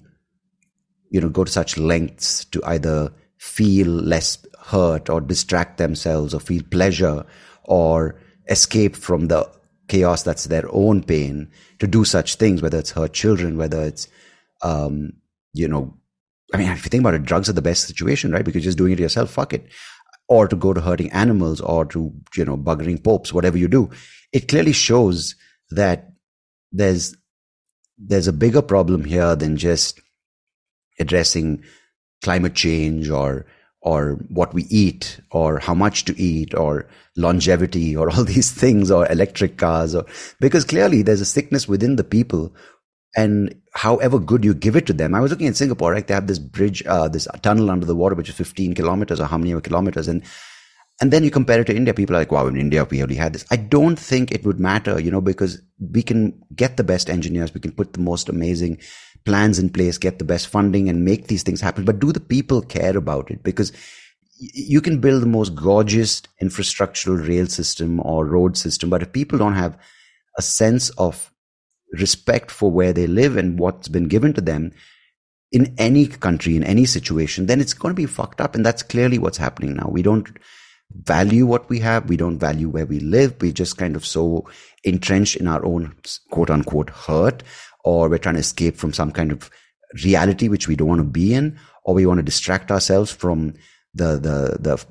you 1.10 1.20
know, 1.20 1.30
go 1.30 1.44
to 1.44 1.50
such 1.50 1.78
lengths 1.78 2.44
to 2.46 2.62
either 2.64 3.12
feel 3.38 3.88
less 3.88 4.46
hurt 4.60 5.08
or 5.08 5.20
distract 5.20 5.78
themselves 5.78 6.34
or 6.34 6.40
feel 6.40 6.62
pleasure 6.70 7.24
or 7.64 8.20
escape 8.48 8.94
from 8.94 9.28
the 9.28 9.50
chaos 9.88 10.22
that's 10.22 10.44
their 10.44 10.64
own 10.70 11.02
pain 11.02 11.50
to 11.78 11.86
do 11.86 12.04
such 12.04 12.34
things, 12.34 12.60
whether 12.60 12.78
it's 12.78 12.90
hurt 12.90 13.12
children, 13.12 13.56
whether 13.56 13.82
it's, 13.82 14.08
um, 14.62 15.12
you 15.54 15.68
know, 15.68 15.96
I 16.52 16.58
mean, 16.58 16.68
if 16.70 16.84
you 16.84 16.90
think 16.90 17.02
about 17.02 17.14
it, 17.14 17.24
drugs 17.24 17.48
are 17.48 17.54
the 17.54 17.62
best 17.62 17.86
situation, 17.86 18.32
right? 18.32 18.44
Because 18.44 18.64
you're 18.64 18.70
just 18.70 18.78
doing 18.78 18.92
it 18.92 18.98
yourself. 18.98 19.30
Fuck 19.30 19.54
it 19.54 19.66
or 20.28 20.48
to 20.48 20.56
go 20.56 20.72
to 20.72 20.80
hurting 20.80 21.10
animals 21.12 21.60
or 21.60 21.84
to, 21.86 22.12
you 22.36 22.44
know, 22.44 22.56
buggering 22.56 23.02
popes, 23.02 23.32
whatever 23.32 23.58
you 23.58 23.68
do. 23.68 23.90
It 24.32 24.48
clearly 24.48 24.72
shows 24.72 25.34
that 25.70 26.10
there's, 26.72 27.16
there's 27.98 28.26
a 28.26 28.32
bigger 28.32 28.62
problem 28.62 29.04
here 29.04 29.36
than 29.36 29.56
just 29.56 30.00
addressing 30.98 31.62
climate 32.22 32.54
change 32.54 33.08
or, 33.08 33.46
or 33.82 34.14
what 34.28 34.52
we 34.52 34.64
eat 34.64 35.20
or 35.30 35.60
how 35.60 35.74
much 35.74 36.04
to 36.06 36.20
eat 36.20 36.54
or 36.54 36.88
longevity 37.16 37.96
or 37.96 38.10
all 38.14 38.24
these 38.24 38.50
things 38.50 38.90
or 38.90 39.10
electric 39.10 39.56
cars 39.56 39.94
or 39.94 40.04
because 40.40 40.64
clearly 40.64 41.02
there's 41.02 41.20
a 41.20 41.26
sickness 41.26 41.68
within 41.68 41.96
the 41.96 42.04
people 42.04 42.54
and 43.16 43.54
however 43.72 44.18
good 44.18 44.44
you 44.44 44.54
give 44.54 44.76
it 44.76 44.86
to 44.86 44.92
them. 44.92 45.14
I 45.14 45.20
was 45.20 45.30
looking 45.30 45.46
at 45.48 45.56
Singapore, 45.56 45.92
right? 45.92 46.06
They 46.06 46.14
have 46.14 46.26
this 46.26 46.38
bridge, 46.38 46.84
uh, 46.86 47.08
this 47.08 47.26
tunnel 47.42 47.70
under 47.70 47.86
the 47.86 47.96
water, 47.96 48.14
which 48.14 48.28
is 48.28 48.34
15 48.34 48.74
kilometers 48.74 49.20
or 49.20 49.24
how 49.24 49.38
many 49.38 49.58
kilometers. 49.62 50.06
And, 50.06 50.22
and 51.00 51.10
then 51.10 51.24
you 51.24 51.30
compare 51.30 51.60
it 51.60 51.66
to 51.68 51.76
India. 51.76 51.94
People 51.94 52.14
are 52.14 52.18
like, 52.18 52.30
wow, 52.30 52.46
in 52.46 52.58
India, 52.58 52.84
we 52.84 53.00
already 53.00 53.14
had 53.14 53.32
this. 53.32 53.46
I 53.50 53.56
don't 53.56 53.98
think 53.98 54.32
it 54.32 54.44
would 54.44 54.60
matter, 54.60 55.00
you 55.00 55.10
know, 55.10 55.22
because 55.22 55.62
we 55.78 56.02
can 56.02 56.38
get 56.54 56.76
the 56.76 56.84
best 56.84 57.08
engineers. 57.08 57.54
We 57.54 57.60
can 57.60 57.72
put 57.72 57.94
the 57.94 58.00
most 58.00 58.28
amazing 58.28 58.78
plans 59.24 59.58
in 59.58 59.70
place, 59.70 59.96
get 59.96 60.18
the 60.18 60.24
best 60.24 60.48
funding 60.48 60.88
and 60.88 61.04
make 61.04 61.28
these 61.28 61.42
things 61.42 61.62
happen. 61.62 61.86
But 61.86 61.98
do 61.98 62.12
the 62.12 62.20
people 62.20 62.60
care 62.60 62.96
about 62.96 63.30
it? 63.30 63.42
Because 63.42 63.72
you 64.38 64.82
can 64.82 65.00
build 65.00 65.22
the 65.22 65.26
most 65.26 65.54
gorgeous 65.54 66.22
infrastructural 66.42 67.26
rail 67.26 67.46
system 67.46 67.98
or 68.00 68.26
road 68.26 68.58
system. 68.58 68.90
But 68.90 69.02
if 69.02 69.12
people 69.12 69.38
don't 69.38 69.54
have 69.54 69.78
a 70.36 70.42
sense 70.42 70.90
of 70.90 71.32
respect 72.00 72.50
for 72.50 72.70
where 72.70 72.92
they 72.92 73.06
live 73.06 73.36
and 73.36 73.58
what's 73.58 73.88
been 73.88 74.08
given 74.08 74.32
to 74.34 74.40
them 74.40 74.72
in 75.52 75.74
any 75.78 76.06
country, 76.06 76.56
in 76.56 76.64
any 76.64 76.84
situation, 76.84 77.46
then 77.46 77.60
it's 77.60 77.74
going 77.74 77.92
to 77.92 77.96
be 77.96 78.06
fucked 78.06 78.40
up. 78.40 78.54
And 78.54 78.64
that's 78.64 78.82
clearly 78.82 79.18
what's 79.18 79.38
happening 79.38 79.74
now. 79.74 79.88
We 79.88 80.02
don't 80.02 80.28
value 80.92 81.46
what 81.46 81.68
we 81.68 81.80
have. 81.80 82.08
We 82.08 82.16
don't 82.16 82.38
value 82.38 82.68
where 82.68 82.86
we 82.86 83.00
live. 83.00 83.36
We're 83.40 83.52
just 83.52 83.78
kind 83.78 83.96
of 83.96 84.04
so 84.04 84.48
entrenched 84.84 85.36
in 85.36 85.46
our 85.46 85.64
own 85.64 85.96
quote 86.30 86.50
unquote 86.50 86.90
hurt, 86.90 87.42
or 87.84 88.08
we're 88.08 88.18
trying 88.18 88.34
to 88.34 88.40
escape 88.40 88.76
from 88.76 88.92
some 88.92 89.12
kind 89.12 89.32
of 89.32 89.50
reality 90.04 90.48
which 90.48 90.68
we 90.68 90.76
don't 90.76 90.88
want 90.88 91.00
to 91.00 91.04
be 91.04 91.34
in, 91.34 91.58
or 91.84 91.94
we 91.94 92.06
want 92.06 92.18
to 92.18 92.24
distract 92.24 92.70
ourselves 92.70 93.10
from 93.10 93.54
the, 93.94 94.14
the, 94.18 94.58
the 94.60 94.84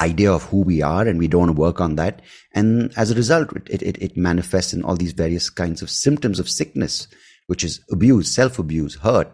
idea 0.00 0.32
of 0.32 0.44
who 0.44 0.62
we 0.62 0.82
are 0.82 1.06
and 1.06 1.18
we 1.18 1.28
don't 1.28 1.54
work 1.54 1.80
on 1.80 1.96
that. 1.96 2.22
And 2.54 2.92
as 2.96 3.10
a 3.10 3.14
result, 3.14 3.50
it, 3.68 3.82
it, 3.82 3.98
it 4.02 4.16
manifests 4.16 4.72
in 4.72 4.82
all 4.82 4.96
these 4.96 5.12
various 5.12 5.50
kinds 5.50 5.82
of 5.82 5.90
symptoms 5.90 6.38
of 6.40 6.48
sickness, 6.48 7.08
which 7.46 7.64
is 7.64 7.80
abuse, 7.90 8.32
self-abuse, 8.32 8.96
hurt, 8.96 9.30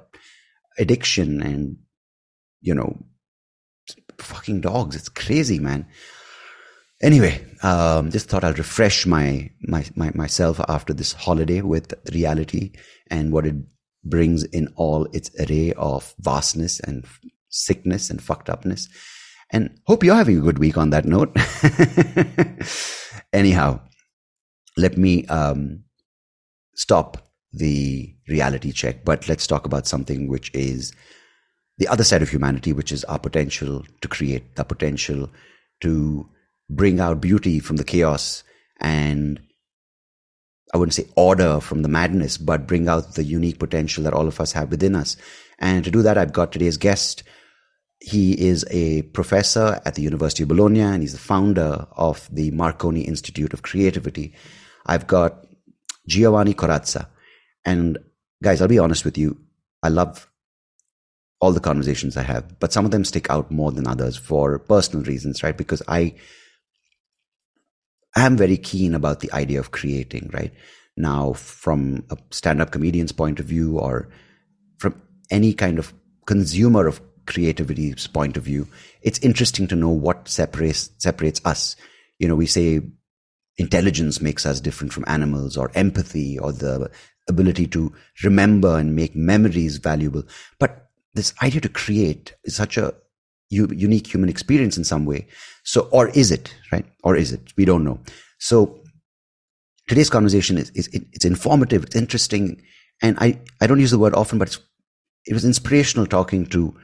addiction, 0.79 1.43
and, 1.43 1.77
you 2.61 2.75
know, 2.75 2.99
fucking 4.19 4.61
dogs. 4.61 4.97
It's 4.97 5.09
crazy, 5.09 5.59
man. 5.59 5.87
Anyway, 7.03 7.45
um, 7.63 8.11
just 8.11 8.29
thought 8.29 8.43
I'll 8.43 8.55
refresh 8.55 9.05
my, 9.07 9.51
my, 9.61 9.85
my, 9.95 10.11
myself 10.15 10.61
after 10.69 10.95
this 10.95 11.13
holiday 11.13 11.61
with 11.61 11.93
reality 12.13 12.73
and 13.11 13.33
what 13.33 13.47
it 13.47 13.55
brings 14.03 14.45
in 14.45 14.69
all 14.77 15.07
its 15.13 15.31
array 15.39 15.75
of 15.75 16.15
vastness 16.21 16.81
and 16.81 17.05
sickness 17.51 18.09
and 18.09 18.23
fucked 18.23 18.49
upness. 18.49 18.89
And 19.51 19.79
hope 19.87 20.03
you're 20.03 20.17
having 20.17 20.39
a 20.39 20.43
good 20.43 20.59
week 20.59 20.77
on 20.77 20.91
that 20.91 21.05
note. 21.05 21.35
Anyhow, 23.33 23.81
let 24.77 24.97
me 24.97 25.25
um, 25.27 25.85
stop 26.75 27.29
the 27.53 28.15
reality 28.29 28.73
check, 28.73 29.05
but 29.05 29.29
let's 29.29 29.47
talk 29.47 29.67
about 29.67 29.87
something 29.87 30.29
which 30.29 30.53
is 30.55 30.93
the 31.79 31.89
other 31.89 32.05
side 32.05 32.23
of 32.23 32.31
humanity, 32.31 32.73
which 32.73 32.93
is 32.93 33.05
our 33.05 33.19
potential 33.19 33.85
to 34.01 34.09
create, 34.09 34.57
the 34.57 34.65
potential 34.65 35.31
to 35.81 36.29
bring 36.69 37.01
out 37.01 37.21
beauty 37.21 37.61
from 37.61 37.77
the 37.77 37.85
chaos 37.85 38.43
and 38.81 39.41
I 40.75 40.79
wouldn't 40.79 40.95
say 40.95 41.07
order 41.17 41.61
from 41.61 41.83
the 41.83 41.89
madness, 41.89 42.37
but 42.39 42.67
bring 42.67 42.89
out 42.89 43.15
the 43.15 43.25
unique 43.25 43.59
potential 43.59 44.05
that 44.05 44.13
all 44.13 44.27
of 44.27 44.41
us 44.41 44.53
have 44.53 44.71
within 44.71 44.97
us. 44.97 45.17
And 45.59 45.85
to 45.85 45.91
do 45.91 46.03
that, 46.03 46.19
I've 46.19 46.33
got 46.33 46.53
today's 46.53 46.77
guest. 46.77 47.23
He 48.01 48.33
is 48.49 48.65
a 48.71 49.03
professor 49.03 49.81
at 49.85 49.95
the 49.95 50.03
University 50.03 50.43
of 50.43 50.51
Bologna 50.51 50.81
and 50.81 51.03
he's 51.03 51.13
the 51.13 51.19
founder 51.19 51.87
of 51.97 52.29
the 52.31 52.51
Marconi 52.51 53.03
Institute 53.03 53.53
of 53.53 53.63
Creativity. 53.63 54.35
I've 54.85 55.07
got 55.07 55.47
Giovanni 56.07 56.55
Corazza. 56.55 57.09
And 57.65 57.99
guys, 58.43 58.61
I'll 58.61 58.69
be 58.69 58.79
honest 58.79 59.05
with 59.05 59.19
you. 59.19 59.39
I 59.83 59.89
love 59.89 60.31
all 61.41 61.53
the 61.53 61.61
conversations 61.61 62.17
I 62.17 62.23
have, 62.23 62.59
but 62.61 62.73
some 62.73 62.85
of 62.85 62.91
them 62.91 63.05
stick 63.05 63.29
out 63.31 63.51
more 63.51 63.73
than 63.73 63.87
others 63.87 64.17
for 64.17 64.59
personal 64.59 65.05
reasons, 65.05 65.43
right? 65.43 65.57
Because 65.57 65.83
I 65.87 66.15
am 68.17 68.37
very 68.37 68.57
keen 68.57 68.95
about 68.95 69.21
the 69.21 69.33
idea 69.33 69.61
of 69.61 69.71
creating, 69.71 70.31
right? 70.33 70.53
Now, 70.97 71.35
from 71.35 72.05
a 72.11 72.17
stand 72.31 72.63
up 72.63 72.71
comedian's 72.71 73.13
point 73.13 73.39
of 73.39 73.47
view 73.47 73.79
or 73.79 74.09
from 74.79 75.01
any 75.31 75.53
kind 75.53 75.79
of 75.79 75.93
consumer 76.27 76.87
of 76.87 77.01
creativity's 77.27 78.07
point 78.07 78.37
of 78.37 78.45
view, 78.45 78.69
it's 79.03 79.19
interesting 79.21 79.67
to 79.69 79.77
know 79.77 79.91
what 79.91 80.29
separates, 80.29 80.91
separates 80.99 81.41
us. 81.45 81.77
You 82.19 82.29
know, 82.29 82.37
we 82.37 82.47
say 82.47 82.81
intelligence 83.59 84.21
makes 84.21 84.47
us 84.47 84.61
different 84.61 84.93
from 84.93 85.05
animals 85.07 85.57
or 85.57 85.71
empathy 85.75 86.39
or 86.39 86.53
the 86.53 86.91
ability 87.29 87.67
to 87.69 87.93
remember 88.23 88.79
and 88.79 88.95
make 88.95 89.17
memories 89.17 89.79
valuable. 89.79 90.23
But 90.59 90.89
this 91.15 91.35
idea 91.43 91.61
to 91.63 91.69
create 91.69 92.35
is 92.45 92.55
such 92.55 92.77
a 92.77 92.95
unique 93.49 94.13
human 94.13 94.29
experience 94.29 94.77
in 94.77 94.85
some 94.85 95.07
way. 95.07 95.27
So, 95.65 95.89
or 95.93 96.09
is 96.11 96.31
it, 96.31 96.55
right? 96.73 96.87
Or 97.05 97.17
is 97.17 97.33
it? 97.33 97.53
We 97.57 97.65
don't 97.65 97.85
know. 97.85 98.01
So 98.39 98.81
today's 99.89 100.11
conversation 100.11 100.59
is, 100.59 100.71
is 100.71 100.89
it, 100.89 101.05
it's 101.13 101.25
informative, 101.25 101.85
it's 101.85 101.97
interesting. 101.97 102.63
And 103.03 103.17
I, 103.19 103.41
I 103.61 103.67
don't 103.67 103.81
use 103.81 103.91
the 103.91 103.99
word 103.99 104.15
often, 104.15 104.39
but 104.39 104.57
it 105.27 105.33
was 105.33 105.45
inspirational 105.45 106.07
talking 106.07 106.47
to 106.47 106.75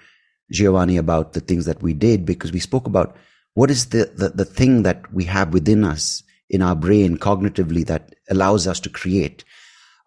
Giovanni 0.53 0.97
about 0.97 1.33
the 1.33 1.41
things 1.41 1.65
that 1.65 1.83
we 1.83 1.95
did 1.95 2.25
because 2.25 2.53
we 2.53 2.61
spoke 2.61 2.87
about 2.87 3.17
what 3.55 3.71
is 3.71 3.87
the, 3.87 4.11
the, 4.15 4.29
the 4.31 4.45
thing 4.45 4.83
that 4.85 5.13
we 5.13 5.25
have 5.25 5.53
within 5.53 5.85
us 5.85 6.23
in 6.49 6.63
our 6.63 6.77
brain 6.77 7.17
cognitively 7.17 7.87
that 7.87 8.15
allows 8.31 8.67
us 8.67 8.79
to 8.81 8.89
create. 8.89 9.45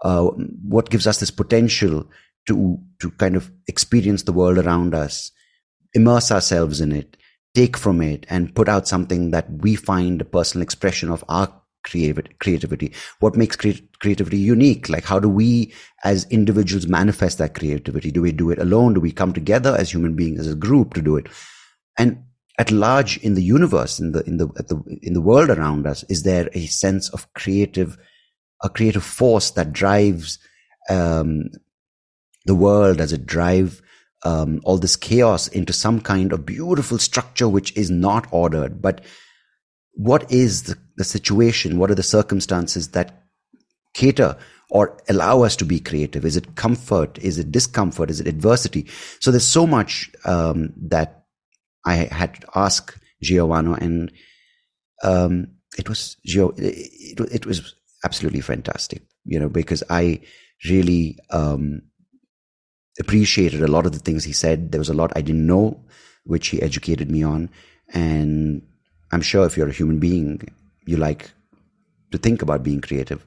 Uh, 0.04 0.25
what 0.68 0.90
gives 0.90 1.08
us 1.08 1.20
this 1.20 1.32
potential 1.32 2.10
to 2.48 2.80
to 3.00 3.10
kind 3.12 3.36
of 3.36 3.52
experience 3.68 4.24
the 4.24 4.34
world 4.34 4.58
around 4.58 4.94
us, 4.94 5.32
immerse 5.94 6.32
ourselves 6.32 6.80
in 6.80 6.92
it, 6.92 7.18
take 7.56 7.75
from 7.75 8.02
it, 8.02 8.25
and 8.30 8.54
put 8.54 8.70
out 8.70 8.88
something 8.88 9.32
that 9.32 9.50
we 9.50 9.75
find 9.75 10.22
a 10.22 10.25
personal 10.25 10.62
expression 10.62 11.10
of 11.10 11.24
our 11.28 11.62
creativity. 11.86 12.92
What 13.20 13.36
makes 13.36 13.56
creativity 13.56 14.38
unique? 14.38 14.89
Like, 14.89 15.06
how 15.06 15.20
do 15.20 15.30
we 15.30 15.74
as 16.04 16.25
individuals 16.25 16.88
manifest 16.88 17.38
that 17.38 17.56
creativity? 17.56 18.12
Do 18.12 18.22
we 18.22 18.32
do 18.32 18.50
it 18.50 18.60
alone? 18.60 18.94
Do 18.94 19.00
we 19.00 19.12
come 19.12 19.34
together 19.34 19.75
as 19.77 19.94
human 19.94 20.15
beings, 20.15 20.39
as 20.39 20.51
a 20.51 20.56
group 20.56 20.94
to 20.96 21.01
do 21.01 21.15
it? 21.15 21.27
And 21.98 22.24
at 22.58 22.72
large 22.72 23.18
in 23.18 23.36
the 23.36 23.44
universe, 23.44 24.00
in 24.00 24.12
the, 24.12 24.24
in 24.24 24.38
the, 24.38 24.48
the, 24.48 25.00
in 25.01 25.13
the 25.13 25.22
world 25.22 25.50
around 25.50 25.86
us, 25.86 26.04
is 26.10 26.24
there 26.24 26.50
a 26.54 26.65
sense 26.68 27.10
of 27.10 27.32
creative, 27.34 27.98
a 28.63 28.70
creative 28.70 29.04
force 29.04 29.51
that 29.51 29.74
drives, 29.74 30.39
um, 30.89 31.50
the 32.46 32.56
world? 32.56 33.01
as 33.01 33.13
it 33.13 33.25
drive, 33.25 33.82
um, 34.24 34.62
all 34.63 34.77
this 34.77 34.96
chaos 34.96 35.48
into 35.50 35.74
some 35.74 36.00
kind 36.01 36.34
of 36.34 36.46
beautiful 36.46 36.98
structure 36.98 37.48
which 37.48 37.75
is 37.75 37.92
not 37.92 38.27
ordered? 38.32 38.82
But 38.82 39.04
what 39.96 40.32
is 40.32 40.64
the, 40.64 40.78
the 40.98 41.04
situation? 41.04 41.80
What 41.80 41.90
are 41.90 41.96
the 41.96 42.04
circumstances 42.04 42.90
that 42.90 43.24
cater 43.94 44.38
or 44.70 44.98
allow 45.10 45.42
us 45.42 45.56
to 45.58 45.66
be 45.66 45.80
creative? 45.80 46.25
Is 46.25 46.36
it 46.36 46.56
comfort? 46.56 47.18
Is 47.20 47.40
it 47.40 47.52
discomfort? 47.52 48.10
Is 48.10 48.20
it 48.20 48.28
adversity? 48.28 48.88
So 49.20 49.32
there's 49.32 49.48
so 49.48 49.66
much 49.66 50.12
um, 50.25 50.74
that 50.90 51.25
I 51.86 51.96
had 51.96 52.42
to 52.42 52.48
ask 52.56 52.98
Giovanni, 53.22 53.75
and 53.80 54.12
um, 55.04 55.48
it 55.78 55.88
was. 55.88 56.18
It, 56.24 57.20
it, 57.32 57.46
was 57.46 57.75
absolutely 58.04 58.42
fantastic, 58.42 59.04
you 59.24 59.40
know, 59.40 59.50
because 59.50 59.84
I 59.90 60.22
really 60.68 61.20
um, 61.30 61.84
appreciated 63.00 63.62
a 63.62 63.68
lot 63.68 63.86
of 63.86 63.92
the 63.92 64.00
things 64.00 64.24
he 64.24 64.34
said. 64.34 64.72
There 64.72 64.80
was 64.80 64.90
a 64.90 64.96
lot 64.96 65.14
I 65.16 65.22
didn't 65.22 65.46
know, 65.46 65.86
which 66.24 66.48
he 66.48 66.62
educated 66.62 67.10
me 67.10 67.24
on, 67.24 67.50
and 67.94 68.64
I'm 69.16 69.22
sure 69.22 69.46
if 69.46 69.56
you're 69.56 69.70
a 69.70 69.72
human 69.72 69.98
being, 69.98 70.42
you 70.86 70.98
like 70.98 71.32
to 72.12 72.18
think 72.18 72.42
about 72.42 72.64
being 72.64 72.82
creative, 72.82 73.26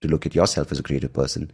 to 0.00 0.06
look 0.06 0.24
at 0.24 0.36
yourself 0.36 0.70
as 0.70 0.78
a 0.78 0.84
creative 0.84 1.12
person. 1.12 1.50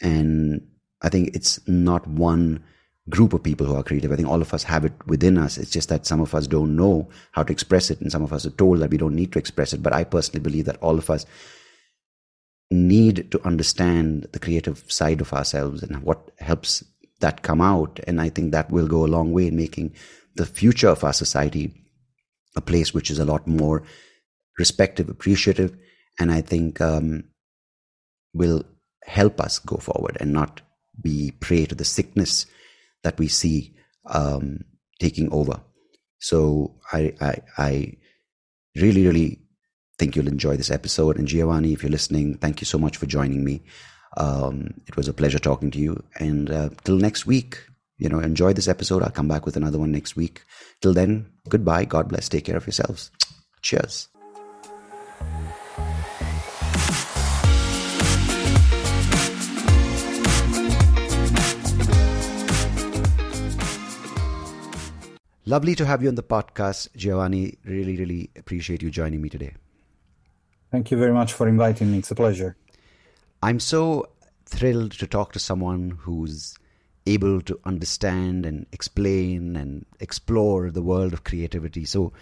And 0.00 0.66
I 1.02 1.10
think 1.10 1.36
it's 1.36 1.60
not 1.68 2.06
one 2.06 2.64
group 3.10 3.34
of 3.34 3.42
people 3.42 3.66
who 3.66 3.76
are 3.76 3.82
creative. 3.82 4.10
I 4.10 4.16
think 4.16 4.28
all 4.28 4.40
of 4.40 4.54
us 4.54 4.62
have 4.62 4.86
it 4.86 4.94
within 5.06 5.36
us. 5.36 5.58
It's 5.58 5.70
just 5.70 5.90
that 5.90 6.06
some 6.06 6.22
of 6.22 6.34
us 6.34 6.46
don't 6.46 6.76
know 6.76 7.10
how 7.32 7.42
to 7.42 7.52
express 7.52 7.90
it, 7.90 8.00
and 8.00 8.10
some 8.10 8.22
of 8.22 8.32
us 8.32 8.46
are 8.46 8.56
told 8.56 8.78
that 8.78 8.90
we 8.90 8.96
don't 8.96 9.14
need 9.14 9.32
to 9.34 9.38
express 9.38 9.74
it. 9.74 9.82
But 9.82 9.92
I 9.92 10.04
personally 10.04 10.40
believe 10.40 10.64
that 10.64 10.82
all 10.82 10.96
of 10.96 11.10
us 11.10 11.26
need 12.70 13.30
to 13.32 13.46
understand 13.46 14.28
the 14.32 14.38
creative 14.38 14.82
side 14.90 15.20
of 15.20 15.34
ourselves 15.34 15.82
and 15.82 16.02
what 16.02 16.30
helps 16.38 16.82
that 17.20 17.42
come 17.42 17.60
out. 17.60 18.00
And 18.06 18.18
I 18.18 18.30
think 18.30 18.52
that 18.52 18.70
will 18.70 18.88
go 18.88 19.04
a 19.04 19.14
long 19.14 19.30
way 19.32 19.48
in 19.48 19.56
making 19.56 19.94
the 20.36 20.46
future 20.46 20.88
of 20.88 21.04
our 21.04 21.12
society 21.12 21.83
a 22.56 22.60
place 22.60 22.94
which 22.94 23.10
is 23.10 23.18
a 23.18 23.24
lot 23.24 23.46
more 23.46 23.82
respective, 24.58 25.08
appreciative, 25.08 25.76
and 26.18 26.30
I 26.30 26.40
think 26.40 26.80
um, 26.80 27.24
will 28.32 28.64
help 29.04 29.40
us 29.40 29.58
go 29.58 29.76
forward 29.76 30.16
and 30.20 30.32
not 30.32 30.60
be 31.02 31.32
prey 31.40 31.66
to 31.66 31.74
the 31.74 31.84
sickness 31.84 32.46
that 33.02 33.18
we 33.18 33.28
see 33.28 33.74
um, 34.06 34.60
taking 35.00 35.32
over. 35.32 35.60
So 36.18 36.76
I, 36.92 37.12
I, 37.20 37.38
I 37.58 37.96
really, 38.76 39.06
really 39.06 39.40
think 39.98 40.16
you'll 40.16 40.28
enjoy 40.28 40.56
this 40.56 40.70
episode. 40.70 41.18
And 41.18 41.28
Giovanni, 41.28 41.72
if 41.72 41.82
you're 41.82 41.90
listening, 41.90 42.38
thank 42.38 42.60
you 42.60 42.64
so 42.64 42.78
much 42.78 42.96
for 42.96 43.06
joining 43.06 43.44
me. 43.44 43.62
Um, 44.16 44.74
it 44.86 44.96
was 44.96 45.08
a 45.08 45.12
pleasure 45.12 45.38
talking 45.38 45.70
to 45.72 45.78
you. 45.78 46.02
And 46.18 46.50
uh, 46.50 46.70
till 46.84 46.96
next 46.96 47.26
week, 47.26 47.58
you 47.98 48.08
know, 48.08 48.18
enjoy 48.18 48.52
this 48.52 48.68
episode. 48.68 49.02
I'll 49.02 49.10
come 49.10 49.28
back 49.28 49.46
with 49.46 49.56
another 49.56 49.78
one 49.78 49.92
next 49.92 50.16
week. 50.16 50.42
Till 50.80 50.94
then, 50.94 51.30
goodbye. 51.48 51.84
God 51.84 52.08
bless. 52.08 52.28
Take 52.28 52.44
care 52.44 52.56
of 52.56 52.66
yourselves. 52.66 53.10
Cheers. 53.62 54.08
Lovely 65.46 65.74
to 65.74 65.84
have 65.84 66.02
you 66.02 66.08
on 66.08 66.14
the 66.14 66.22
podcast, 66.22 66.88
Giovanni. 66.96 67.58
Really, 67.64 67.98
really 67.98 68.30
appreciate 68.34 68.82
you 68.82 68.90
joining 68.90 69.20
me 69.20 69.28
today. 69.28 69.54
Thank 70.72 70.90
you 70.90 70.96
very 70.96 71.12
much 71.12 71.34
for 71.34 71.46
inviting 71.46 71.92
me. 71.92 71.98
It's 71.98 72.10
a 72.10 72.14
pleasure. 72.14 72.56
I'm 73.42 73.60
so 73.60 74.08
thrilled 74.46 74.92
to 74.92 75.06
talk 75.06 75.32
to 75.32 75.38
someone 75.38 75.98
who's 76.00 76.56
able 77.06 77.40
to 77.42 77.58
understand 77.64 78.46
and 78.46 78.66
explain 78.72 79.56
and 79.56 79.84
explore 80.00 80.70
the 80.70 80.82
world 80.82 81.12
of 81.12 81.24
creativity. 81.24 81.84
So, 81.84 82.12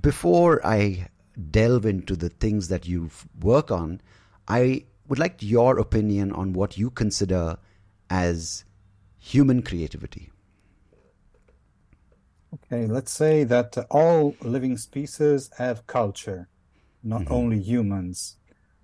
before 0.00 0.64
I 0.64 1.08
delve 1.50 1.86
into 1.86 2.14
the 2.16 2.28
things 2.28 2.68
that 2.68 2.86
you 2.86 3.10
work 3.40 3.70
on, 3.70 4.00
I 4.46 4.84
would 5.08 5.18
like 5.18 5.42
your 5.42 5.78
opinion 5.78 6.32
on 6.32 6.52
what 6.52 6.78
you 6.78 6.90
consider 6.90 7.56
as 8.08 8.64
human 9.18 9.62
creativity. 9.62 10.30
Okay, 12.54 12.86
let's 12.86 13.12
say 13.12 13.44
that 13.44 13.76
all 13.90 14.34
living 14.40 14.76
species 14.76 15.50
have 15.58 15.86
culture, 15.86 16.48
not 17.02 17.22
mm-hmm. 17.22 17.34
only 17.34 17.60
humans, 17.60 18.36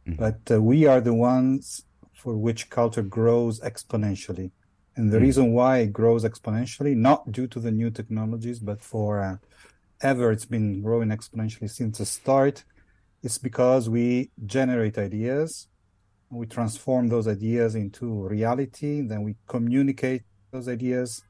mm-hmm. 0.07 0.21
but 0.21 0.41
uh, 0.51 0.63
we 0.63 0.87
are 0.87 1.01
the 1.01 1.15
ones 1.15 1.85
for 2.13 2.37
which 2.37 2.71
culture 2.71 3.03
grows 3.03 3.61
exponentially. 3.61 4.51
And 4.97 5.11
the 5.11 5.17
mm-hmm. 5.17 5.27
reason 5.27 5.53
why 5.53 5.79
it 5.79 5.93
grows 5.93 6.25
exponentially, 6.25 6.97
not 6.97 7.31
due 7.31 7.47
to 7.49 7.61
the 7.61 7.71
new 7.71 7.91
technologies, 7.91 8.59
but 8.59 8.83
for 8.83 9.23
uh, 9.23 9.37
ever 10.01 10.33
it's 10.33 10.47
been 10.47 10.83
growing 10.83 11.11
exponentially 11.11 11.71
since 11.71 11.99
the 11.99 12.07
start, 12.07 12.65
is 13.23 13.39
because 13.39 13.89
we 13.89 14.31
generate 14.47 14.99
ideas, 14.99 15.69
we 16.31 16.47
transform 16.47 17.09
those 17.09 17.29
ideas 17.29 17.75
into 17.75 18.27
reality, 18.27 19.03
then 19.03 19.23
we 19.23 19.37
communicate 19.47 20.23
those 20.51 20.69
ideas 20.69 21.23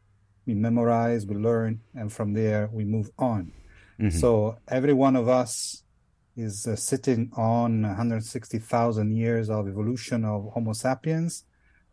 we 0.47 0.55
memorize, 0.55 1.27
we 1.27 1.35
learn, 1.35 1.81
and 1.95 2.13
from 2.13 2.33
there 2.33 2.71
we 2.73 2.85
move 2.85 3.11
on. 3.19 3.53
Mm-hmm. 4.01 4.17
So 4.17 4.57
every 4.69 4.93
one 4.93 5.17
of 5.17 5.29
us 5.29 5.83
is 6.37 6.67
uh, 6.67 6.77
sitting 6.77 7.31
on 7.37 7.83
160,000 7.83 9.17
years 9.17 9.51
of 9.51 9.69
evolution 9.69 10.25
of 10.25 10.51
Homo 10.53 10.73
sapiens, 10.73 11.45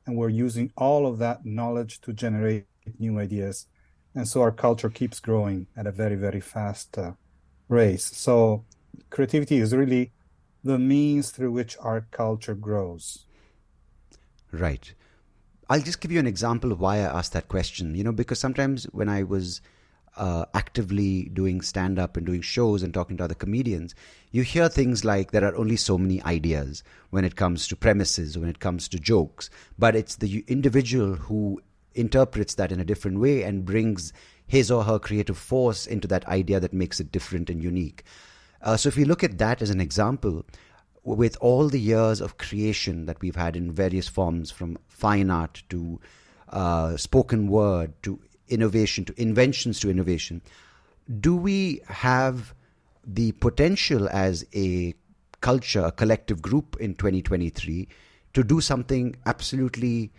and 0.05 0.17
we're 0.17 0.29
using 0.29 0.71
all 0.75 1.07
of 1.07 1.17
that 1.19 1.45
knowledge 1.45 2.01
to 2.01 2.13
generate 2.13 2.65
new 2.99 3.19
ideas. 3.19 3.67
And 4.15 4.27
so 4.27 4.41
our 4.41 4.51
culture 4.51 4.89
keeps 4.89 5.19
growing 5.19 5.67
at 5.75 5.87
a 5.87 5.91
very, 5.91 6.15
very 6.15 6.41
fast 6.41 6.97
uh, 6.97 7.13
race. 7.67 8.05
So 8.05 8.65
creativity 9.09 9.57
is 9.57 9.73
really 9.73 10.11
the 10.63 10.77
means 10.77 11.31
through 11.31 11.51
which 11.51 11.77
our 11.79 12.01
culture 12.11 12.55
grows. 12.55 13.25
Right. 14.51 14.93
I'll 15.69 15.81
just 15.81 15.99
give 15.99 16.11
you 16.11 16.19
an 16.19 16.27
example 16.27 16.71
of 16.71 16.79
why 16.79 16.97
I 16.97 16.99
asked 17.17 17.33
that 17.33 17.47
question. 17.47 17.95
You 17.95 18.03
know, 18.03 18.11
because 18.11 18.39
sometimes 18.39 18.83
when 18.85 19.09
I 19.09 19.23
was 19.23 19.61
uh, 20.17 20.45
actively 20.53 21.29
doing 21.33 21.61
stand 21.61 21.97
up 21.97 22.17
and 22.17 22.25
doing 22.25 22.41
shows 22.41 22.83
and 22.83 22.93
talking 22.93 23.17
to 23.17 23.23
other 23.23 23.33
comedians, 23.33 23.95
you 24.31 24.43
hear 24.43 24.69
things 24.69 25.03
like 25.03 25.31
there 25.31 25.45
are 25.45 25.55
only 25.55 25.75
so 25.75 25.97
many 25.97 26.21
ideas 26.23 26.83
when 27.09 27.25
it 27.25 27.35
comes 27.35 27.67
to 27.67 27.75
premises, 27.75 28.37
when 28.37 28.49
it 28.49 28.59
comes 28.59 28.87
to 28.89 28.99
jokes, 28.99 29.49
but 29.77 29.95
it's 29.95 30.17
the 30.17 30.43
individual 30.47 31.15
who 31.15 31.61
interprets 31.95 32.55
that 32.55 32.71
in 32.71 32.79
a 32.79 32.85
different 32.85 33.19
way 33.19 33.43
and 33.43 33.65
brings 33.65 34.13
his 34.45 34.69
or 34.69 34.83
her 34.83 34.99
creative 34.99 35.37
force 35.37 35.85
into 35.85 36.07
that 36.07 36.27
idea 36.27 36.59
that 36.59 36.73
makes 36.73 36.99
it 36.99 37.11
different 37.11 37.49
and 37.49 37.63
unique. 37.63 38.03
Uh, 38.61 38.77
so 38.77 38.87
if 38.87 38.95
we 38.95 39.05
look 39.05 39.23
at 39.23 39.37
that 39.37 39.61
as 39.61 39.69
an 39.69 39.81
example, 39.81 40.45
with 41.03 41.37
all 41.41 41.67
the 41.67 41.79
years 41.79 42.21
of 42.21 42.37
creation 42.37 43.05
that 43.05 43.19
we've 43.21 43.35
had 43.35 43.55
in 43.55 43.71
various 43.71 44.07
forms, 44.07 44.51
from 44.51 44.77
fine 44.87 45.29
art 45.29 45.61
to 45.69 45.99
uh, 46.49 46.95
spoken 46.97 47.47
word 47.47 47.93
to 48.03 48.19
innovation 48.49 49.05
to 49.05 49.21
inventions 49.21 49.79
to 49.79 49.89
innovation, 49.89 50.41
do 51.19 51.35
we 51.35 51.81
have 51.87 52.53
the 53.05 53.31
potential 53.33 54.07
as 54.09 54.45
a 54.53 54.93
culture, 55.41 55.83
a 55.85 55.91
collective 55.91 56.41
group 56.41 56.77
in 56.79 56.95
2023 56.95 57.87
to 58.33 58.43
do 58.43 58.61
something 58.61 59.15
absolutely 59.25 60.11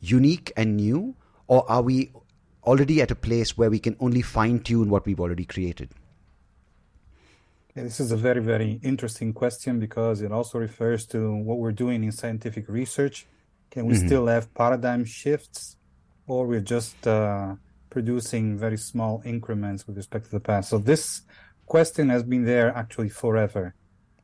unique 0.00 0.52
and 0.56 0.76
new? 0.76 1.14
Or 1.46 1.70
are 1.70 1.82
we 1.82 2.10
already 2.64 3.02
at 3.02 3.10
a 3.10 3.14
place 3.14 3.58
where 3.58 3.70
we 3.70 3.78
can 3.78 3.96
only 4.00 4.22
fine 4.22 4.60
tune 4.60 4.88
what 4.88 5.04
we've 5.04 5.20
already 5.20 5.44
created? 5.44 5.90
Yeah, 7.74 7.82
this 7.82 7.98
is 7.98 8.12
a 8.12 8.16
very, 8.16 8.40
very 8.40 8.78
interesting 8.84 9.32
question 9.32 9.80
because 9.80 10.22
it 10.22 10.30
also 10.30 10.58
refers 10.58 11.06
to 11.06 11.34
what 11.34 11.58
we're 11.58 11.72
doing 11.72 12.04
in 12.04 12.12
scientific 12.12 12.68
research. 12.68 13.26
Can 13.70 13.86
we 13.86 13.94
mm-hmm. 13.94 14.06
still 14.06 14.26
have 14.28 14.54
paradigm 14.54 15.04
shifts, 15.04 15.76
or 16.26 16.46
we're 16.46 16.60
just 16.60 17.06
uh, 17.06 17.54
producing 17.90 18.58
very 18.58 18.76
small 18.76 19.22
increments 19.24 19.86
with 19.86 19.96
respect 19.96 20.26
to 20.26 20.30
the 20.30 20.40
past? 20.40 20.70
So 20.70 20.78
this 20.78 21.22
question 21.66 22.08
has 22.08 22.22
been 22.22 22.44
there 22.44 22.74
actually 22.76 23.08
forever. 23.08 23.74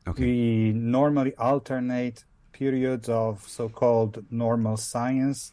Okay. 0.08 0.24
We 0.24 0.72
normally 0.72 1.34
alternate 1.36 2.24
periods 2.52 3.08
of 3.08 3.46
so-called 3.46 4.24
normal 4.30 4.76
science. 4.76 5.52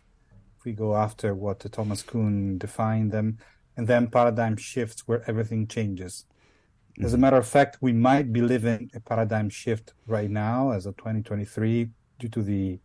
If 0.58 0.66
we 0.66 0.74
go 0.74 0.96
after 0.96 1.36
what 1.36 1.60
Thomas 1.72 2.02
Kuhn 2.02 2.58
defined 2.58 3.12
them, 3.12 3.38
and 3.76 3.88
then 3.88 4.08
paradigm 4.08 4.58
shifts 4.58 5.08
where 5.08 5.24
everything 5.30 5.68
changes. 5.68 6.26
As 7.02 7.14
a 7.14 7.18
matter 7.18 7.38
of 7.38 7.48
fact, 7.48 7.78
we 7.80 7.94
might 7.94 8.34
be 8.34 8.42
living 8.42 8.90
a 8.96 9.00
paradigm 9.00 9.50
shift 9.50 9.94
right 10.08 10.30
now 10.30 10.72
as 10.72 10.88
of 10.88 10.98
2023 10.98 11.90
due 12.18 12.28
to 12.30 12.42
the 12.42 12.80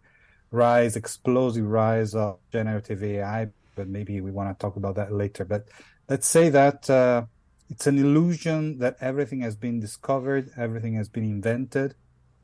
rise, 0.53 0.97
explosive 0.97 1.67
rise 1.67 2.15
of 2.15 2.39
generative 2.53 3.03
AI. 3.03 3.49
But 3.75 3.89
maybe 3.89 4.21
we 4.21 4.31
want 4.31 4.57
to 4.57 4.63
talk 4.63 4.77
about 4.77 4.95
that 4.97 5.13
later. 5.13 5.45
But 5.45 5.67
let's 6.09 6.29
say 6.29 6.51
that 6.51 6.89
uh, 6.89 7.25
it's 7.71 7.87
an 7.87 7.99
illusion 7.99 8.79
that 8.79 8.97
everything 9.01 9.41
has 9.41 9.57
been 9.57 9.81
discovered, 9.81 10.51
everything 10.57 10.95
has 10.95 11.09
been 11.09 11.25
invented. 11.25 11.95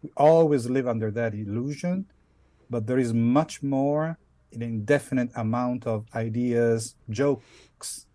We 0.03 0.11
always 0.17 0.71
live 0.71 0.89
under 0.89 1.11
that 1.11 1.35
illusion, 1.35 2.07
but 2.71 2.87
there 2.87 2.99
is 2.99 3.13
much 3.13 3.63
more, 3.63 4.17
an 4.53 4.63
indefinite 4.63 5.31
amount 5.37 5.87
of 5.87 6.07
ideas, 6.15 6.95
jokes, 7.11 8.07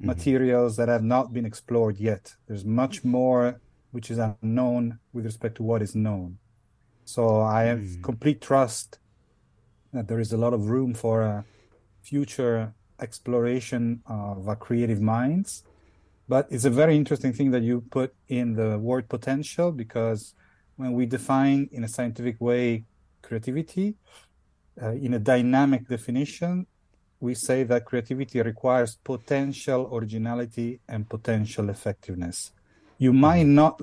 mm-hmm. 0.00 0.06
materials 0.06 0.76
that 0.76 0.88
have 0.88 1.02
not 1.02 1.32
been 1.32 1.44
explored 1.44 1.98
yet. 1.98 2.34
There's 2.46 2.64
much 2.64 3.04
more 3.04 3.60
which 3.90 4.10
is 4.10 4.18
unknown 4.18 4.98
with 5.12 5.24
respect 5.24 5.56
to 5.56 5.62
what 5.62 5.82
is 5.82 5.94
known. 5.94 6.38
So 7.04 7.42
I 7.42 7.64
have 7.64 7.80
mm. 7.80 8.02
complete 8.02 8.40
trust 8.40 8.98
that 9.94 10.08
there 10.08 10.20
is 10.20 10.32
a 10.32 10.36
lot 10.36 10.52
of 10.52 10.68
room 10.68 10.94
for 10.94 11.22
a 11.22 11.44
future 12.02 12.74
exploration 13.00 14.02
of 14.06 14.48
our 14.48 14.56
creative 14.56 15.00
minds. 15.00 15.62
But 16.28 16.46
it's 16.50 16.64
a 16.64 16.70
very 16.70 16.96
interesting 16.96 17.32
thing 17.32 17.50
that 17.50 17.62
you 17.62 17.82
put 17.90 18.14
in 18.28 18.54
the 18.54 18.78
word 18.78 19.08
potential 19.08 19.72
because 19.72 20.34
when 20.76 20.92
we 20.92 21.06
define 21.06 21.68
in 21.72 21.84
a 21.84 21.88
scientific 21.88 22.40
way 22.40 22.84
creativity, 23.22 23.94
uh, 24.82 24.90
in 24.90 25.14
a 25.14 25.18
dynamic 25.18 25.88
definition, 25.88 26.66
we 27.20 27.34
say 27.34 27.62
that 27.62 27.84
creativity 27.84 28.40
requires 28.42 28.96
potential 28.96 29.88
originality 29.92 30.80
and 30.88 31.08
potential 31.08 31.70
effectiveness. 31.70 32.52
You 32.98 33.12
might 33.12 33.46
mm-hmm. 33.46 33.54
not 33.54 33.82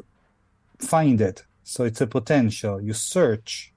find 0.77 1.19
it, 1.21 1.43
so 1.63 1.83
it's 1.83 2.01
a 2.01 2.07
potential. 2.07 2.81
You 2.81 2.93
search, 2.93 3.70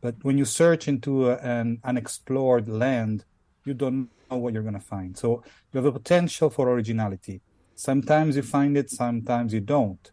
but 0.00 0.14
when 0.22 0.38
you 0.38 0.44
search 0.44 0.88
into 0.88 1.30
a, 1.30 1.36
an 1.36 1.80
unexplored 1.84 2.68
land, 2.68 3.24
you 3.64 3.74
don't 3.74 4.08
know 4.30 4.36
what 4.38 4.52
you're 4.54 4.62
going 4.62 4.74
to 4.74 4.80
find. 4.80 5.16
So 5.16 5.42
you 5.72 5.78
have 5.78 5.86
a 5.86 5.92
potential 5.92 6.50
for 6.50 6.68
originality. 6.68 7.40
Sometimes 7.74 8.36
you 8.36 8.42
find 8.42 8.76
it, 8.76 8.90
sometimes 8.90 9.52
you 9.52 9.60
don't. 9.60 10.10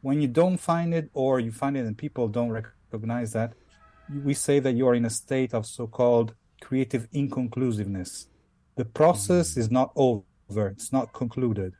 When 0.00 0.20
you 0.20 0.28
don't 0.28 0.58
find 0.58 0.94
it, 0.94 1.10
or 1.14 1.40
you 1.40 1.50
find 1.50 1.76
it 1.76 1.86
and 1.86 1.96
people 1.96 2.28
don't 2.28 2.50
recognize 2.50 3.32
that, 3.32 3.54
we 4.24 4.34
say 4.34 4.60
that 4.60 4.72
you 4.72 4.86
are 4.86 4.94
in 4.94 5.04
a 5.04 5.10
state 5.10 5.52
of 5.52 5.66
so 5.66 5.86
called 5.86 6.34
creative 6.60 7.08
inconclusiveness. 7.12 8.28
The 8.76 8.84
process 8.84 9.52
mm-hmm. 9.52 9.60
is 9.60 9.70
not 9.70 9.92
over, 9.96 10.68
it's 10.68 10.92
not 10.92 11.12
concluded, 11.12 11.74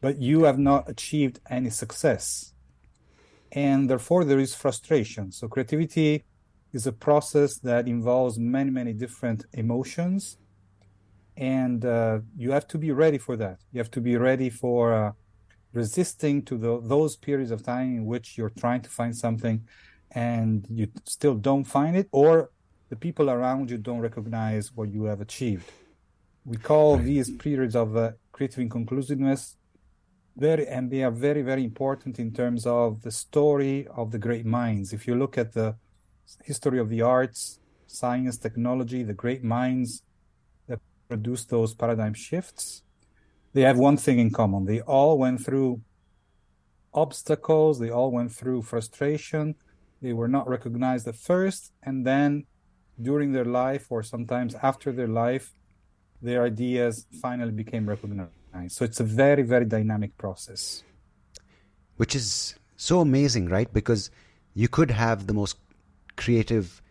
but 0.00 0.18
you 0.18 0.44
have 0.44 0.58
not 0.58 0.88
achieved 0.88 1.40
any 1.50 1.70
success. 1.70 2.52
And 3.50 3.88
therefore, 3.88 4.24
there 4.24 4.38
is 4.38 4.54
frustration. 4.54 5.32
So, 5.32 5.48
creativity 5.48 6.24
is 6.72 6.86
a 6.86 6.92
process 6.92 7.58
that 7.58 7.88
involves 7.88 8.38
many, 8.38 8.70
many 8.70 8.92
different 8.92 9.44
emotions. 9.52 10.36
And 11.36 11.84
uh, 11.84 12.20
you 12.36 12.50
have 12.50 12.66
to 12.68 12.78
be 12.78 12.90
ready 12.90 13.18
for 13.18 13.36
that. 13.36 13.60
You 13.72 13.78
have 13.78 13.90
to 13.92 14.00
be 14.00 14.16
ready 14.16 14.50
for 14.50 14.92
uh, 14.92 15.12
resisting 15.72 16.42
to 16.42 16.58
the, 16.58 16.80
those 16.82 17.16
periods 17.16 17.50
of 17.50 17.62
time 17.62 17.96
in 17.96 18.06
which 18.06 18.36
you're 18.36 18.50
trying 18.50 18.82
to 18.82 18.90
find 18.90 19.16
something 19.16 19.66
and 20.10 20.66
you 20.70 20.88
still 21.04 21.34
don't 21.34 21.64
find 21.64 21.96
it, 21.96 22.08
or 22.12 22.50
the 22.88 22.96
people 22.96 23.28
around 23.28 23.70
you 23.70 23.76
don't 23.76 24.00
recognize 24.00 24.72
what 24.74 24.88
you 24.88 25.04
have 25.04 25.20
achieved. 25.20 25.70
We 26.44 26.56
call 26.56 26.96
these 26.96 27.30
periods 27.30 27.76
of 27.76 27.94
uh, 27.94 28.12
creative 28.32 28.60
inconclusiveness 28.60 29.56
very, 30.36 30.66
and 30.66 30.90
they 30.90 31.02
are 31.02 31.10
very, 31.10 31.42
very 31.42 31.64
important 31.64 32.18
in 32.18 32.32
terms 32.32 32.64
of 32.64 33.02
the 33.02 33.10
story 33.10 33.86
of 33.94 34.12
the 34.12 34.18
great 34.18 34.46
minds. 34.46 34.92
If 34.92 35.06
you 35.06 35.14
look 35.14 35.36
at 35.36 35.52
the 35.52 35.76
history 36.44 36.78
of 36.78 36.88
the 36.88 37.02
arts, 37.02 37.60
science, 37.86 38.36
technology, 38.36 39.02
the 39.02 39.14
great 39.14 39.42
minds 39.42 40.02
that 40.68 40.80
produced 41.08 41.50
those 41.50 41.74
paradigm 41.74 42.14
shifts, 42.14 42.82
they 43.54 43.62
have 43.62 43.78
one 43.78 43.96
thing 43.96 44.18
in 44.18 44.30
common. 44.30 44.66
They 44.66 44.80
all 44.80 45.18
went 45.18 45.44
through 45.44 45.80
obstacles, 46.92 47.78
they 47.78 47.90
all 47.90 48.10
went 48.10 48.32
through 48.32 48.62
frustration, 48.62 49.54
they 50.02 50.12
were 50.12 50.28
not 50.28 50.48
recognized 50.48 51.08
at 51.08 51.16
first, 51.16 51.72
and 51.82 52.06
then 52.06 52.44
during 53.00 53.32
their 53.32 53.44
life 53.44 53.86
or 53.90 54.02
sometimes 54.02 54.54
after 54.62 54.92
their 54.92 55.08
life, 55.08 55.52
their 56.20 56.44
ideas 56.44 57.06
finally 57.22 57.52
became 57.52 57.88
recognized. 57.88 58.32
So 58.68 58.84
it's 58.84 59.00
a 59.00 59.04
very, 59.04 59.42
very 59.42 59.64
dynamic 59.64 60.16
process. 60.18 60.82
Which 61.96 62.14
is 62.14 62.54
so 62.76 63.00
amazing, 63.00 63.48
right? 63.48 63.72
Because 63.72 64.10
you 64.54 64.68
could 64.68 64.90
have 64.90 65.26
the 65.26 65.34
most 65.34 65.56
creative 66.18 66.82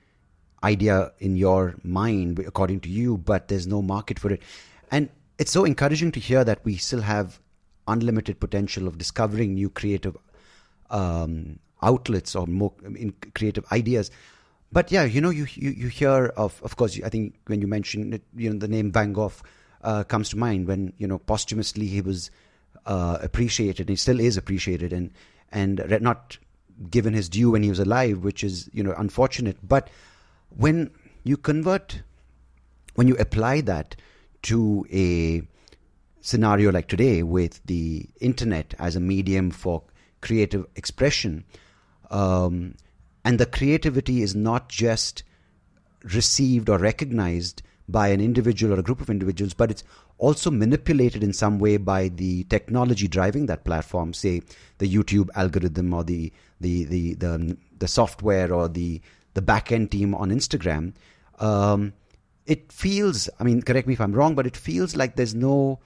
idea 0.63 1.11
in 1.19 1.35
your 1.35 1.75
mind, 1.83 2.39
according 2.39 2.79
to 2.81 2.89
you, 2.89 3.17
but 3.17 3.47
there's 3.47 3.67
no 3.67 3.81
market 3.81 4.19
for 4.19 4.31
it. 4.33 4.41
And 4.91 5.09
it's 5.37 5.51
so 5.51 5.65
encouraging 5.65 6.11
to 6.13 6.19
hear 6.19 6.43
that 6.43 6.65
we 6.65 6.77
still 6.77 7.01
have 7.01 7.39
unlimited 7.87 8.39
potential 8.39 8.87
of 8.87 8.97
discovering 8.97 9.53
new 9.53 9.69
creative 9.69 10.17
um, 10.89 11.59
outlets 11.81 12.35
or 12.35 12.47
more 12.47 12.73
creative 13.35 13.65
ideas. 13.71 14.11
But 14.71 14.91
yeah, 14.91 15.03
you 15.03 15.21
know, 15.21 15.29
you, 15.29 15.47
you, 15.53 15.69
you 15.69 15.87
hear 15.87 16.33
of, 16.35 16.59
of 16.63 16.75
course, 16.75 16.99
I 17.03 17.09
think 17.09 17.35
when 17.47 17.61
you 17.61 17.67
mentioned 17.67 18.13
it, 18.13 18.23
you 18.35 18.49
know, 18.49 18.59
the 18.59 18.67
name 18.67 18.91
Van 18.91 19.13
Gogh 19.13 19.31
uh, 19.83 20.03
comes 20.03 20.29
to 20.29 20.37
mind 20.37 20.67
when, 20.67 20.93
you 20.97 21.07
know, 21.07 21.19
posthumously 21.19 21.87
he 21.87 22.01
was 22.01 22.31
uh, 22.85 23.17
appreciated. 23.21 23.89
He 23.89 23.95
still 23.95 24.19
is 24.19 24.37
appreciated 24.37 24.91
and, 24.91 25.11
and 25.51 25.81
not 26.01 26.37
given 26.89 27.13
his 27.13 27.29
due 27.29 27.51
when 27.51 27.63
he 27.63 27.69
was 27.69 27.79
alive, 27.79 28.23
which 28.23 28.43
is, 28.43 28.69
you 28.73 28.83
know, 28.83 28.93
unfortunate. 28.97 29.57
But 29.67 29.89
when 30.49 30.91
you 31.23 31.37
convert, 31.37 32.01
when 32.95 33.07
you 33.07 33.15
apply 33.17 33.61
that 33.61 33.95
to 34.43 34.85
a 34.91 35.41
scenario 36.21 36.71
like 36.71 36.87
today 36.87 37.23
with 37.23 37.61
the 37.65 38.07
internet 38.19 38.73
as 38.79 38.95
a 38.95 38.99
medium 38.99 39.51
for 39.51 39.83
creative 40.21 40.65
expression, 40.75 41.43
um, 42.11 42.75
and 43.25 43.39
the 43.39 43.45
creativity 43.45 44.21
is 44.21 44.35
not 44.35 44.69
just 44.69 45.23
received 46.03 46.69
or 46.69 46.77
recognized 46.77 47.61
by 47.89 48.09
an 48.09 48.21
individual 48.21 48.73
or 48.73 48.79
a 48.79 48.83
group 48.83 49.01
of 49.01 49.09
individuals, 49.09 49.53
but 49.53 49.71
it's 49.71 49.83
also 50.17 50.49
manipulated 50.49 51.23
in 51.23 51.33
some 51.33 51.59
way 51.59 51.77
by 51.77 52.07
the 52.09 52.43
technology 52.45 53.07
driving 53.07 53.45
that 53.45 53.63
platform, 53.63 54.13
say 54.13 54.41
the 54.79 54.91
YouTube 54.91 55.29
algorithm 55.35 55.93
or 55.93 56.03
the 56.03 56.31
the 56.59 56.85
the 56.85 57.13
the, 57.15 57.57
the 57.77 57.87
software 57.87 58.53
or 58.53 58.67
the 58.67 59.01
the 59.33 59.41
back 59.41 59.71
end 59.71 59.91
team 59.91 60.15
on 60.15 60.29
Instagram. 60.29 60.93
Um, 61.39 61.93
it 62.47 62.71
feels, 62.71 63.29
I 63.39 63.43
mean, 63.43 63.61
correct 63.61 63.87
me 63.87 63.93
if 63.93 64.01
I'm 64.01 64.13
wrong, 64.13 64.33
but 64.33 64.47
it 64.47 64.57
feels 64.57 64.95
like 64.95 65.15
there's 65.15 65.35
no 65.35 65.79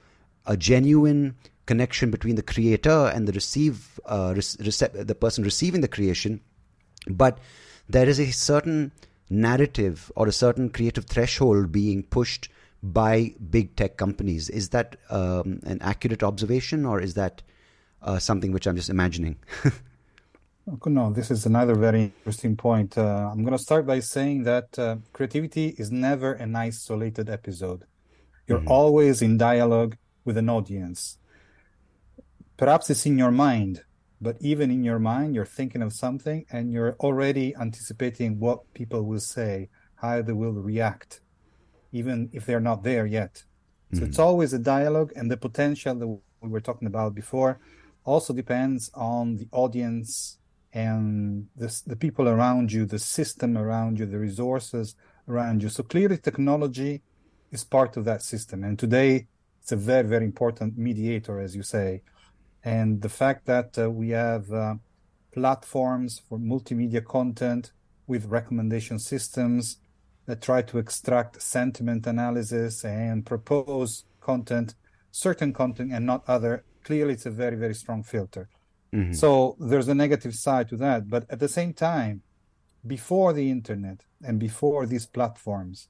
a 0.46 0.56
genuine 0.56 1.36
connection 1.66 2.10
between 2.10 2.36
the 2.36 2.42
creator 2.42 3.10
and 3.14 3.28
the 3.28 3.32
receive 3.32 4.00
uh, 4.06 4.32
rece- 4.34 5.06
the 5.06 5.14
person 5.14 5.44
receiving 5.44 5.80
the 5.80 5.88
creation 5.88 6.40
but 7.08 7.38
there 7.88 8.08
is 8.08 8.18
a 8.18 8.30
certain 8.30 8.92
narrative 9.30 10.10
or 10.16 10.26
a 10.26 10.32
certain 10.32 10.68
creative 10.68 11.04
threshold 11.04 11.70
being 11.70 12.02
pushed 12.02 12.48
by 12.82 13.34
big 13.50 13.76
tech 13.76 13.96
companies. 13.96 14.48
Is 14.48 14.70
that 14.70 14.96
um, 15.10 15.60
an 15.64 15.78
accurate 15.80 16.22
observation 16.22 16.84
or 16.84 17.00
is 17.00 17.14
that 17.14 17.42
uh, 18.02 18.18
something 18.18 18.50
which 18.50 18.66
i'm 18.66 18.76
just 18.76 18.90
imagining? 18.90 19.36
No 20.86 21.12
this 21.12 21.32
is 21.32 21.44
another 21.44 21.74
very 21.74 22.04
interesting 22.04 22.56
point. 22.56 22.96
Uh, 22.96 23.28
i'm 23.32 23.42
going 23.42 23.56
to 23.56 23.62
start 23.62 23.84
by 23.84 23.98
saying 23.98 24.44
that 24.44 24.78
uh, 24.78 24.96
creativity 25.12 25.74
is 25.76 25.90
never 25.90 26.34
an 26.34 26.54
isolated 26.54 27.28
episode. 27.28 27.84
You're 28.46 28.60
mm-hmm. 28.60 28.68
always 28.68 29.22
in 29.22 29.38
dialogue 29.38 29.96
with 30.24 30.36
an 30.36 30.48
audience. 30.48 31.18
Perhaps 32.56 32.90
it's 32.90 33.06
in 33.06 33.18
your 33.18 33.32
mind, 33.32 33.82
but 34.20 34.36
even 34.40 34.70
in 34.70 34.84
your 34.84 35.00
mind, 35.00 35.34
you're 35.34 35.44
thinking 35.44 35.82
of 35.82 35.92
something 35.92 36.46
and 36.52 36.72
you're 36.72 36.94
already 37.00 37.56
anticipating 37.56 38.38
what 38.38 38.72
people 38.72 39.02
will 39.02 39.18
say, 39.18 39.68
how 39.96 40.22
they 40.22 40.32
will 40.32 40.52
react, 40.52 41.21
even 41.92 42.30
if 42.32 42.46
they're 42.46 42.60
not 42.60 42.82
there 42.82 43.06
yet. 43.06 43.44
So 43.92 43.98
mm-hmm. 43.98 44.06
it's 44.06 44.18
always 44.18 44.52
a 44.52 44.58
dialogue, 44.58 45.12
and 45.14 45.30
the 45.30 45.36
potential 45.36 45.94
that 45.94 46.06
we 46.06 46.48
were 46.48 46.60
talking 46.60 46.88
about 46.88 47.14
before 47.14 47.60
also 48.04 48.32
depends 48.32 48.90
on 48.94 49.36
the 49.36 49.48
audience 49.52 50.38
and 50.72 51.46
the, 51.54 51.82
the 51.86 51.96
people 51.96 52.28
around 52.28 52.72
you, 52.72 52.86
the 52.86 52.98
system 52.98 53.58
around 53.58 53.98
you, 53.98 54.06
the 54.06 54.18
resources 54.18 54.96
around 55.28 55.62
you. 55.62 55.68
So 55.68 55.82
clearly, 55.82 56.16
technology 56.16 57.02
is 57.50 57.62
part 57.62 57.96
of 57.96 58.04
that 58.06 58.22
system. 58.22 58.64
And 58.64 58.78
today, 58.78 59.28
it's 59.60 59.72
a 59.72 59.76
very 59.76 60.08
very 60.08 60.24
important 60.24 60.76
mediator 60.76 61.38
as 61.38 61.54
you 61.54 61.62
say 61.62 62.02
and 62.64 63.02
the 63.02 63.08
fact 63.08 63.46
that 63.46 63.76
uh, 63.78 63.90
we 63.90 64.10
have 64.10 64.50
uh, 64.52 64.74
platforms 65.32 66.20
for 66.28 66.38
multimedia 66.38 67.04
content 67.04 67.72
with 68.06 68.26
recommendation 68.26 68.98
systems 68.98 69.78
that 70.26 70.40
try 70.40 70.62
to 70.62 70.78
extract 70.78 71.42
sentiment 71.42 72.06
analysis 72.06 72.84
and 72.84 73.26
propose 73.26 74.04
content 74.20 74.74
certain 75.10 75.52
content 75.52 75.92
and 75.92 76.06
not 76.06 76.22
other 76.26 76.64
clearly 76.84 77.12
it's 77.14 77.26
a 77.26 77.30
very 77.30 77.56
very 77.56 77.74
strong 77.74 78.02
filter 78.02 78.48
mm-hmm. 78.94 79.12
so 79.12 79.56
there's 79.60 79.88
a 79.88 79.94
negative 79.94 80.34
side 80.34 80.68
to 80.68 80.76
that 80.76 81.08
but 81.08 81.24
at 81.28 81.38
the 81.38 81.48
same 81.48 81.72
time 81.72 82.22
before 82.86 83.32
the 83.32 83.50
internet 83.50 84.00
and 84.24 84.38
before 84.38 84.86
these 84.86 85.06
platforms 85.06 85.88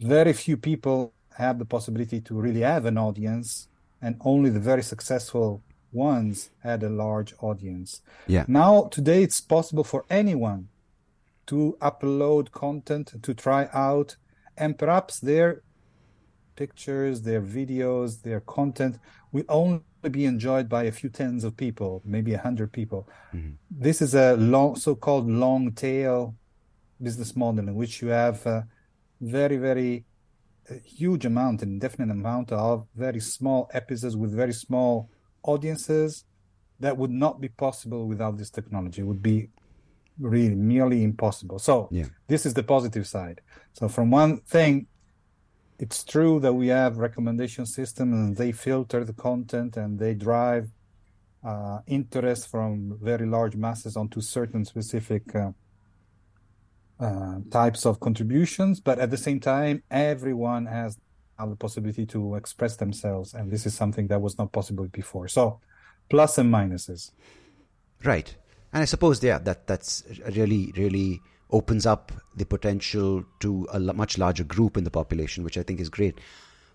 very 0.00 0.32
few 0.32 0.56
people 0.56 1.12
have 1.36 1.58
the 1.58 1.64
possibility 1.64 2.20
to 2.20 2.34
really 2.34 2.60
have 2.60 2.86
an 2.86 2.98
audience, 2.98 3.68
and 4.00 4.16
only 4.20 4.50
the 4.50 4.60
very 4.60 4.82
successful 4.82 5.62
ones 5.92 6.50
had 6.62 6.82
a 6.82 6.88
large 6.88 7.34
audience. 7.40 8.00
Yeah. 8.26 8.44
Now, 8.48 8.84
today, 8.90 9.22
it's 9.22 9.40
possible 9.40 9.84
for 9.84 10.04
anyone 10.10 10.68
to 11.46 11.76
upload 11.80 12.50
content 12.52 13.22
to 13.22 13.34
try 13.34 13.68
out, 13.72 14.16
and 14.56 14.78
perhaps 14.78 15.20
their 15.20 15.62
pictures, 16.56 17.22
their 17.22 17.42
videos, 17.42 18.22
their 18.22 18.40
content 18.40 18.98
will 19.32 19.44
only 19.48 19.82
be 20.10 20.24
enjoyed 20.24 20.68
by 20.68 20.84
a 20.84 20.92
few 20.92 21.08
tens 21.08 21.44
of 21.44 21.56
people, 21.56 22.02
maybe 22.04 22.34
a 22.34 22.38
hundred 22.38 22.72
people. 22.72 23.08
Mm-hmm. 23.34 23.52
This 23.70 24.00
is 24.00 24.14
a 24.14 24.36
long, 24.36 24.76
so-called 24.76 25.28
long 25.28 25.72
tail 25.72 26.34
business 27.02 27.34
model 27.34 27.68
in 27.68 27.74
which 27.74 28.00
you 28.00 28.08
have 28.08 28.46
uh, 28.46 28.62
very, 29.20 29.56
very 29.56 30.04
a 30.70 30.78
huge 30.78 31.26
amount, 31.26 31.62
an 31.62 31.68
indefinite 31.68 32.10
amount 32.10 32.52
of 32.52 32.86
very 32.94 33.20
small 33.20 33.68
episodes 33.72 34.16
with 34.16 34.32
very 34.32 34.52
small 34.52 35.10
audiences 35.42 36.24
that 36.80 36.96
would 36.96 37.10
not 37.10 37.40
be 37.40 37.48
possible 37.48 38.06
without 38.06 38.38
this 38.38 38.50
technology. 38.50 39.02
It 39.02 39.04
would 39.04 39.22
be 39.22 39.50
really 40.18 40.54
merely 40.54 41.02
impossible. 41.02 41.58
So 41.58 41.88
yeah. 41.90 42.06
this 42.28 42.46
is 42.46 42.54
the 42.54 42.62
positive 42.62 43.06
side. 43.06 43.40
So 43.72 43.88
from 43.88 44.10
one 44.10 44.40
thing, 44.40 44.86
it's 45.78 46.04
true 46.04 46.38
that 46.40 46.52
we 46.52 46.68
have 46.68 46.98
recommendation 46.98 47.66
system 47.66 48.12
and 48.12 48.36
they 48.36 48.52
filter 48.52 49.04
the 49.04 49.12
content 49.12 49.76
and 49.76 49.98
they 49.98 50.14
drive 50.14 50.70
uh, 51.44 51.80
interest 51.86 52.48
from 52.48 52.98
very 53.02 53.26
large 53.26 53.56
masses 53.56 53.96
onto 53.96 54.20
certain 54.20 54.64
specific 54.64 55.34
uh, 55.34 55.50
uh, 57.00 57.38
types 57.50 57.84
of 57.84 58.00
contributions, 58.00 58.80
but 58.80 58.98
at 58.98 59.10
the 59.10 59.16
same 59.16 59.40
time, 59.40 59.82
everyone 59.90 60.64
has 60.66 60.96
the 61.38 61.56
possibility 61.56 62.06
to 62.06 62.36
express 62.36 62.76
themselves, 62.76 63.34
and 63.34 63.50
this 63.50 63.66
is 63.66 63.74
something 63.74 64.06
that 64.06 64.22
was 64.22 64.38
not 64.38 64.52
possible 64.52 64.86
before. 64.86 65.26
So, 65.28 65.60
plus 66.08 66.38
and 66.38 66.52
minuses. 66.52 67.10
Right, 68.04 68.36
and 68.74 68.82
I 68.82 68.84
suppose 68.84 69.22
yeah, 69.22 69.38
that 69.38 69.66
that's 69.66 70.02
really 70.34 70.72
really 70.76 71.22
opens 71.50 71.86
up 71.86 72.10
the 72.34 72.44
potential 72.44 73.24
to 73.38 73.68
a 73.72 73.78
much 73.78 74.18
larger 74.18 74.42
group 74.42 74.76
in 74.76 74.82
the 74.82 74.90
population, 74.90 75.44
which 75.44 75.56
I 75.56 75.62
think 75.62 75.80
is 75.80 75.88
great. 75.88 76.20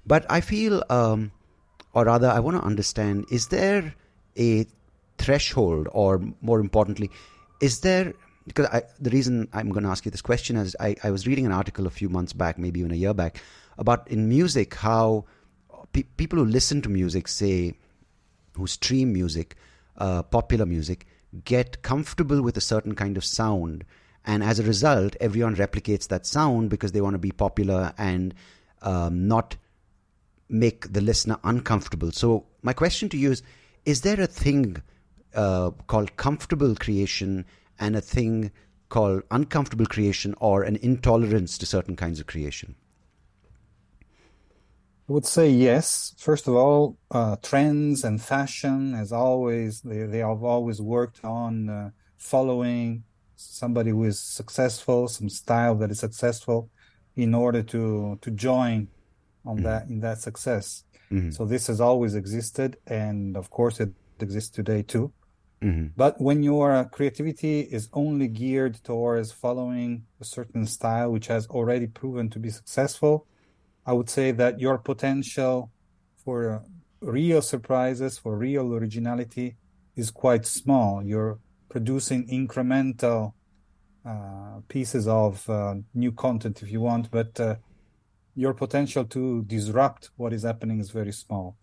But 0.08 0.26
I 0.30 0.40
feel, 0.40 0.82
um, 0.90 1.32
or 1.94 2.06
rather, 2.06 2.30
I 2.30 2.40
want 2.40 2.58
to 2.58 2.64
understand: 2.64 3.26
is 3.30 3.48
there 3.48 3.94
a 4.38 4.66
threshold, 5.18 5.90
or 5.92 6.24
more 6.42 6.62
importantly, 6.62 7.12
is 7.62 7.82
there 7.82 8.14
because 8.48 8.68
I, 8.68 8.84
the 9.00 9.10
reason 9.10 9.50
I'm 9.52 9.70
going 9.70 9.84
to 9.84 9.90
ask 9.90 10.06
you 10.06 10.12
this 10.12 10.22
question 10.22 10.56
is 10.56 10.76
I, 10.80 10.96
I 11.04 11.12
was 11.12 11.28
reading 11.28 11.46
an 11.46 11.52
article 11.52 11.86
a 11.86 11.92
few 11.92 12.08
months 12.08 12.32
back, 12.32 12.58
maybe 12.58 12.80
even 12.80 12.94
a 12.94 12.96
year 12.96 13.14
back, 13.14 13.44
about 13.78 14.08
in 14.08 14.30
music 14.30 14.74
how 14.76 15.26
pe- 15.92 16.04
people 16.16 16.40
who 16.40 16.46
listen 16.46 16.82
to 16.84 16.90
music, 16.90 17.28
say, 17.28 17.74
who 18.54 18.66
stream 18.66 19.12
music, 19.12 19.58
uh, 19.98 20.24
popular 20.24 20.66
music, 20.66 21.06
get 21.44 21.82
comfortable 21.82 22.42
with 22.42 22.58
a 22.58 22.62
certain 22.62 22.96
kind 22.96 23.18
of 23.18 23.26
sound. 23.26 23.86
And 24.26 24.44
as 24.44 24.60
a 24.60 24.64
result, 24.64 25.16
everyone 25.20 25.56
replicates 25.56 26.08
that 26.08 26.26
sound 26.26 26.70
because 26.70 26.92
they 26.92 27.02
want 27.02 27.14
to 27.14 27.20
be 27.20 27.32
popular 27.32 27.94
and 27.98 28.34
um, 28.82 29.28
not 29.28 29.56
make 30.50 30.92
the 30.92 31.02
listener 31.02 31.38
uncomfortable. 31.44 32.12
So, 32.12 32.46
my 32.62 32.74
question 32.74 33.10
to 33.10 33.18
you 33.18 33.32
is 33.32 33.44
Is 33.86 34.02
there 34.02 34.20
a 34.20 34.28
thing 34.28 34.82
uh, 35.34 35.72
called 35.88 36.18
comfortable 36.18 36.76
creation 36.76 37.46
and 37.80 37.96
a 37.96 38.02
thing 38.02 38.52
called 38.90 39.24
uncomfortable 39.30 39.86
creation 39.86 40.36
or 40.40 40.64
an 40.64 40.76
intolerance 40.78 41.58
to 41.60 41.66
certain 41.66 41.96
kinds 41.96 42.20
of 42.20 42.28
creation? 42.28 42.76
I 45.10 45.12
would 45.12 45.26
say 45.26 45.50
yes. 45.50 46.14
First 46.20 46.48
of 46.48 46.54
all, 46.54 46.96
uh, 47.10 47.36
trends 47.42 48.04
and 48.04 48.22
fashion, 48.22 48.94
as 48.94 49.12
always, 49.12 49.82
they, 49.82 50.04
they 50.04 50.20
have 50.20 50.44
always 50.44 50.80
worked 50.80 51.26
on 51.26 51.68
uh, 51.68 51.90
following 52.18 53.04
somebody 53.36 53.90
who 53.90 54.04
is 54.04 54.20
successful, 54.20 55.08
some 55.08 55.28
style 55.30 55.74
that 55.76 55.90
is 55.90 56.00
successful, 56.00 56.70
in 57.16 57.34
order 57.34 57.64
to 57.64 58.20
to 58.22 58.32
join 58.32 58.88
on 59.46 59.56
mm-hmm. 59.56 59.66
that 59.66 59.88
in 59.88 60.00
that 60.02 60.20
success. 60.20 60.84
Mm-hmm. 61.12 61.32
So 61.32 61.44
this 61.44 61.66
has 61.68 61.82
always 61.82 62.14
existed, 62.14 62.78
and 62.86 63.36
of 63.36 63.50
course, 63.50 63.80
it 63.80 63.90
exists 64.20 64.52
today 64.52 64.84
too. 64.84 65.12
Mm-hmm. 65.64 65.88
But 65.98 66.22
when 66.22 66.44
your 66.44 66.86
creativity 66.86 67.62
is 67.62 67.90
only 67.94 68.28
geared 68.28 68.76
towards 68.84 69.32
following 69.32 70.04
a 70.22 70.24
certain 70.24 70.68
style, 70.68 71.12
which 71.12 71.28
has 71.28 71.48
already 71.48 71.88
proven 71.88 72.30
to 72.30 72.38
be 72.38 72.52
successful, 72.52 73.26
I 73.86 73.94
would 73.94 74.10
say 74.10 74.32
that 74.32 74.60
your 74.60 74.78
potential 74.78 75.72
for 76.24 76.64
real 77.02 77.42
surprises, 77.42 78.18
for 78.18 78.38
real 78.38 78.74
originality, 78.74 79.56
is 79.96 80.12
quite 80.12 80.46
small. 80.46 81.04
You're 81.04 81.40
producing 81.70 82.28
incremental 82.28 83.34
uh, 84.06 84.62
pieces 84.68 85.08
of 85.08 85.50
uh, 85.50 85.76
new 85.94 86.12
content 86.12 86.62
if 86.62 86.72
you 86.72 86.82
want, 86.82 87.12
but 87.12 87.40
uh, 87.40 87.56
your 88.36 88.54
potential 88.54 89.06
to 89.06 89.44
disrupt 89.44 90.10
what 90.18 90.34
is 90.34 90.44
happening 90.44 90.80
is 90.80 90.90
very 90.92 91.12
small. 91.12 91.58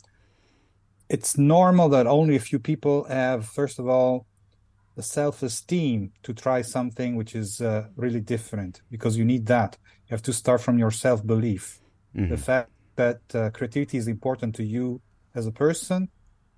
It's 1.09 1.39
normal 1.39 1.89
that 1.91 2.07
only 2.07 2.37
a 2.37 2.41
few 2.41 2.59
people 2.59 3.05
have, 3.05 3.47
first 3.47 3.79
of 3.79 3.89
all, 3.89 4.27
the 4.97 5.03
self 5.03 5.43
esteem 5.43 6.13
to 6.23 6.33
try 6.33 6.63
something 6.63 7.17
which 7.17 7.35
is 7.35 7.61
uh, 7.61 7.87
really 7.97 8.21
different 8.21 8.83
because 8.91 9.17
you 9.17 9.25
need 9.25 9.47
that. 9.47 9.77
You 10.09 10.15
have 10.15 10.23
to 10.23 10.33
start 10.33 10.61
from 10.61 10.79
your 10.79 10.91
self 10.91 11.25
belief. 11.25 11.81
Mm-hmm. 12.17 12.31
The 12.31 12.37
fact 12.37 12.71
that 12.97 13.21
uh, 13.35 13.51
creativity 13.51 13.99
is 13.99 14.09
important 14.09 14.55
to 14.57 14.65
you 14.65 15.01
as 15.35 15.47
a 15.47 15.53
person 15.53 16.09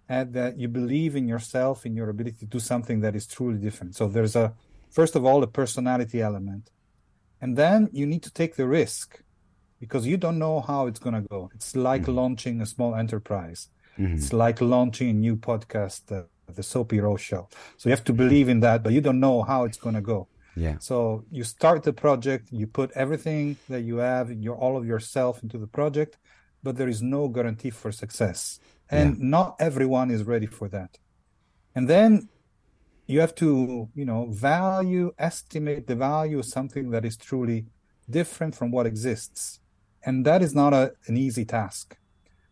and 0.09 0.33
that 0.33 0.59
you 0.59 0.69
believe 0.69 1.17
in 1.17 1.29
yourself, 1.29 1.85
in 1.85 1.95
your 1.95 2.09
ability 2.09 2.37
to 2.39 2.47
do 2.47 2.61
something 2.61 3.01
that 3.01 3.15
is 3.15 3.27
truly 3.27 3.59
different. 3.59 3.97
So 3.97 4.09
there's 4.09 4.37
a, 4.37 4.55
first 4.91 5.17
of 5.17 5.25
all, 5.25 5.43
a 5.43 5.47
personality 5.47 6.23
element. 6.23 6.71
And 7.41 7.57
then 7.57 7.89
you 7.93 8.07
need 8.07 8.23
to 8.23 8.33
take 8.33 8.57
the 8.57 8.67
risk 8.67 9.21
because 9.81 10.07
you 10.07 10.17
don't 10.17 10.39
know 10.39 10.61
how 10.61 10.87
it's 10.87 10.99
going 10.99 11.15
to 11.15 11.29
go. 11.29 11.51
It's 11.55 11.77
like 11.77 12.03
mm-hmm. 12.03 12.15
launching 12.15 12.61
a 12.61 12.67
small 12.67 12.95
enterprise. 12.95 13.69
Mm-hmm. 13.99 14.15
It's 14.15 14.33
like 14.33 14.61
launching 14.61 15.11
a 15.11 15.13
new 15.13 15.37
podcast, 15.37 16.11
uh, 16.11 16.25
the 16.53 16.63
Soapy 16.63 17.01
Rose 17.01 17.21
Show. 17.21 17.49
So 17.77 17.89
you 17.89 17.91
have 17.91 18.05
to 18.05 18.13
believe 18.13 18.49
in 18.49 18.61
that, 18.61 18.83
but 18.83 18.93
you 18.93 19.01
don't 19.01 19.21
know 19.21 19.43
how 19.43 19.65
it's 19.65 19.77
going 19.77 19.95
to 19.95 20.01
go. 20.01 20.29
Yeah. 20.59 20.77
So 20.81 21.25
you 21.31 21.45
start 21.45 21.83
the 21.85 21.93
project, 21.93 22.49
you 22.51 22.67
put 22.67 22.91
everything 22.95 23.57
that 23.69 23.83
you 23.83 23.97
have, 23.99 24.31
your 24.33 24.57
all 24.57 24.77
of 24.77 24.85
yourself 24.85 25.43
into 25.43 25.59
the 25.59 25.67
project, 25.67 26.19
but 26.63 26.77
there 26.77 26.89
is 26.89 27.01
no 27.01 27.29
guarantee 27.29 27.71
for 27.71 27.93
success. 27.93 28.59
And 28.91 29.17
yeah. 29.17 29.25
not 29.37 29.57
everyone 29.61 30.11
is 30.11 30.25
ready 30.25 30.47
for 30.47 30.69
that. 30.69 30.99
And 31.75 31.89
then 31.89 32.29
you 33.07 33.21
have 33.21 33.35
to, 33.37 33.89
you 33.95 34.05
know, 34.05 34.27
value, 34.27 35.13
estimate 35.19 35.87
the 35.87 35.97
value 35.97 36.39
of 36.39 36.45
something 36.45 36.91
that 36.91 37.05
is 37.05 37.17
truly 37.17 37.67
different 38.11 38.55
from 38.55 38.71
what 38.71 38.87
exists. 38.87 39.61
And 40.05 40.25
that 40.27 40.43
is 40.43 40.55
not 40.55 40.73
a, 40.73 40.93
an 41.07 41.17
easy 41.17 41.45
task. 41.45 41.97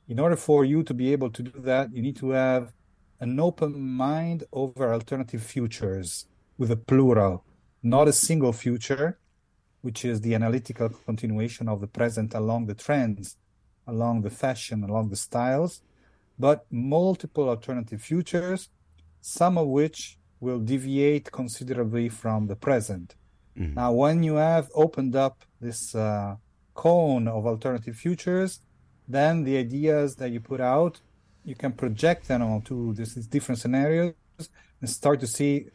In 0.09 0.21
order 0.21 0.37
for 0.37 0.65
you 0.65 0.83
to 0.85 0.95
be 0.95 1.13
able 1.13 1.31
to 1.31 1.43
do 1.43 1.61
that, 1.63 1.93
you 1.93 2.03
need 2.03 2.17
to 2.17 2.31
have 2.31 2.73
an 3.19 3.41
open 3.41 3.81
mind 3.81 4.45
over 4.53 4.93
alternative 4.93 5.43
futures 5.43 6.27
with 6.59 6.71
a 6.71 6.77
plural, 6.77 7.45
not 7.83 8.09
a 8.09 8.13
single 8.13 8.53
future, 8.53 9.19
which 9.83 10.05
is 10.05 10.21
the 10.21 10.35
analytical 10.35 10.89
continuation 10.89 11.69
of 11.69 11.81
the 11.81 11.87
present 11.87 12.35
along 12.35 12.67
the 12.67 12.75
trends, 12.75 13.37
along 13.87 14.23
the 14.23 14.31
fashion, 14.31 14.83
along 14.83 15.11
the 15.11 15.17
styles, 15.17 15.83
but 16.39 16.67
multiple 16.71 17.49
alternative 17.49 18.03
futures, 18.03 18.69
some 19.21 19.57
of 19.57 19.69
which 19.69 20.19
will 20.41 20.59
deviate 20.59 21.31
considerably 21.33 22.09
from 22.09 22.47
the 22.47 22.57
present. 22.57 23.15
Mm-hmm. 23.59 23.75
Now, 23.75 23.93
when 23.93 24.23
you 24.23 24.35
have 24.35 24.71
opened 24.75 25.17
up 25.17 25.45
this 25.61 25.95
uh, 25.95 26.37
cone 26.75 27.27
of 27.27 27.47
alternative 27.47 27.97
futures, 27.97 28.61
then 29.09 29.45
the 29.45 29.57
ideas 29.57 30.17
that 30.17 30.31
you 30.31 30.41
put 30.41 30.61
out, 30.61 31.01
you 31.45 31.55
can 31.55 31.73
project 31.73 32.29
them 32.29 32.43
onto 32.43 32.93
these 32.93 33.15
different 33.27 33.61
scenarios 33.61 34.15
and 34.81 34.91
start 34.91 35.21
to 35.21 35.27
see 35.27 35.67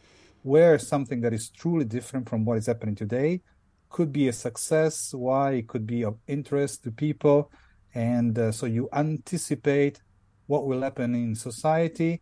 where 0.44 0.78
something 0.80 1.22
that 1.22 1.34
is 1.34 1.50
truly 1.50 1.86
different 1.86 2.28
from 2.30 2.46
what 2.46 2.58
is 2.58 2.66
happening 2.66 2.96
today 2.96 3.42
could 3.90 4.12
be 4.12 4.28
a 4.28 4.34
success, 4.34 5.14
why 5.14 5.52
it 5.52 5.68
could 5.68 5.86
be 5.86 6.04
of 6.04 6.18
interest 6.28 6.84
to 6.84 6.92
people. 6.92 7.52
And 7.94 8.38
uh, 8.38 8.52
so 8.52 8.66
you 8.66 8.90
anticipate 8.94 10.02
what 10.48 10.66
will 10.66 10.82
happen 10.82 11.14
in 11.14 11.36
society, 11.36 12.22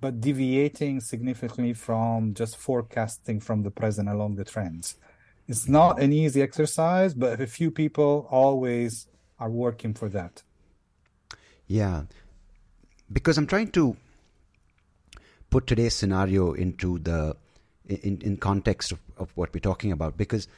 but 0.00 0.20
deviating 0.20 1.00
significantly 1.00 1.74
from 1.74 2.34
just 2.34 2.56
forecasting 2.56 3.40
from 3.40 3.62
the 3.62 3.70
present 3.70 4.08
along 4.08 4.36
the 4.36 4.44
trends. 4.44 4.96
It's 5.48 5.68
not 5.68 6.00
an 6.00 6.12
easy 6.12 6.42
exercise, 6.42 7.14
but 7.14 7.40
a 7.40 7.46
few 7.46 7.70
people 7.70 8.26
always 8.30 9.06
are 9.38 9.50
working 9.50 9.94
for 9.94 10.08
that. 10.08 10.42
Yeah, 11.66 12.02
because 13.12 13.38
I'm 13.38 13.46
trying 13.46 13.70
to 13.72 13.96
put 15.56 15.66
today's 15.66 15.94
scenario 15.94 16.52
into 16.52 16.98
the 17.00 17.36
in, 17.86 18.20
in 18.20 18.36
context 18.36 18.92
of, 18.92 19.00
of 19.16 19.30
what 19.36 19.52
we're 19.54 19.60
talking 19.60 19.92
about 19.92 20.16
because 20.16 20.48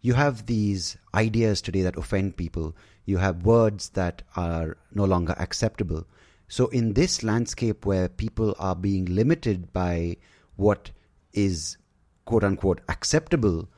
you 0.00 0.14
have 0.14 0.46
these 0.46 0.96
ideas 1.14 1.62
today 1.62 1.82
that 1.82 1.96
offend 1.96 2.36
people 2.36 2.74
you 3.04 3.18
have 3.18 3.44
words 3.44 3.88
that 4.00 4.22
are 4.36 4.76
no 4.92 5.04
longer 5.04 5.34
acceptable 5.38 6.06
so, 6.48 6.68
in 6.68 6.92
this 6.92 7.22
landscape 7.22 7.86
where 7.86 8.08
people 8.08 8.54
are 8.58 8.76
being 8.76 9.06
limited 9.06 9.72
by 9.72 10.18
what 10.56 10.90
is 11.32 11.76
quote 12.26 12.44
unquote 12.44 12.80
acceptable, 12.88 13.68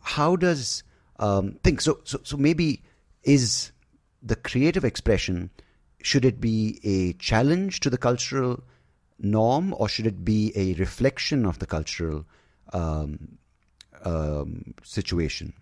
how 0.00 0.36
does 0.36 0.82
um, 1.18 1.58
think 1.64 1.80
so, 1.80 2.00
so? 2.04 2.20
So 2.22 2.36
maybe 2.36 2.82
is 3.22 3.72
the 4.22 4.36
creative 4.36 4.84
expression 4.84 5.50
should 6.00 6.24
it 6.24 6.40
be 6.40 6.80
a 6.84 7.12
challenge 7.14 7.80
to 7.80 7.90
the 7.90 7.98
cultural 7.98 8.62
norm 9.18 9.74
or 9.78 9.88
should 9.88 10.06
it 10.06 10.24
be 10.24 10.52
a 10.54 10.74
reflection 10.74 11.46
of 11.46 11.58
the 11.58 11.66
cultural 11.66 12.24
um, 12.72 13.38
um, 14.04 14.74
situation? 14.82 15.54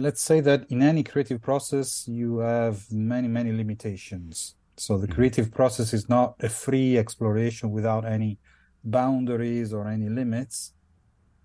let's 0.00 0.22
say 0.22 0.40
that 0.40 0.64
in 0.70 0.82
any 0.82 1.02
creative 1.02 1.42
process 1.42 2.08
you 2.08 2.38
have 2.38 2.90
many 2.90 3.28
many 3.28 3.52
limitations 3.52 4.54
so 4.76 4.96
the 4.96 5.06
mm-hmm. 5.06 5.14
creative 5.14 5.52
process 5.52 5.92
is 5.92 6.08
not 6.08 6.34
a 6.40 6.48
free 6.48 6.96
exploration 6.96 7.70
without 7.70 8.04
any 8.04 8.38
boundaries 8.84 9.72
or 9.72 9.86
any 9.86 10.08
limits 10.08 10.72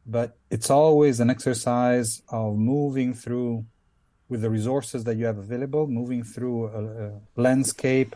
but 0.05 0.37
it's 0.49 0.69
always 0.69 1.19
an 1.19 1.29
exercise 1.29 2.21
of 2.29 2.55
moving 2.55 3.13
through 3.13 3.65
with 4.29 4.41
the 4.41 4.49
resources 4.49 5.03
that 5.03 5.17
you 5.17 5.25
have 5.25 5.37
available 5.37 5.85
moving 5.87 6.23
through 6.23 6.67
a, 6.67 7.07
a 7.07 7.11
landscape 7.35 8.15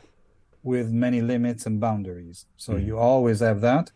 with 0.64 0.92
many 0.92 1.22
limits 1.22 1.66
and 1.66 1.80
boundaries. 1.80 2.46
So 2.58 2.74
mm-hmm. 2.74 2.88
you 2.88 2.98
always 2.98 3.40
have 3.40 3.62
that. 3.62 3.92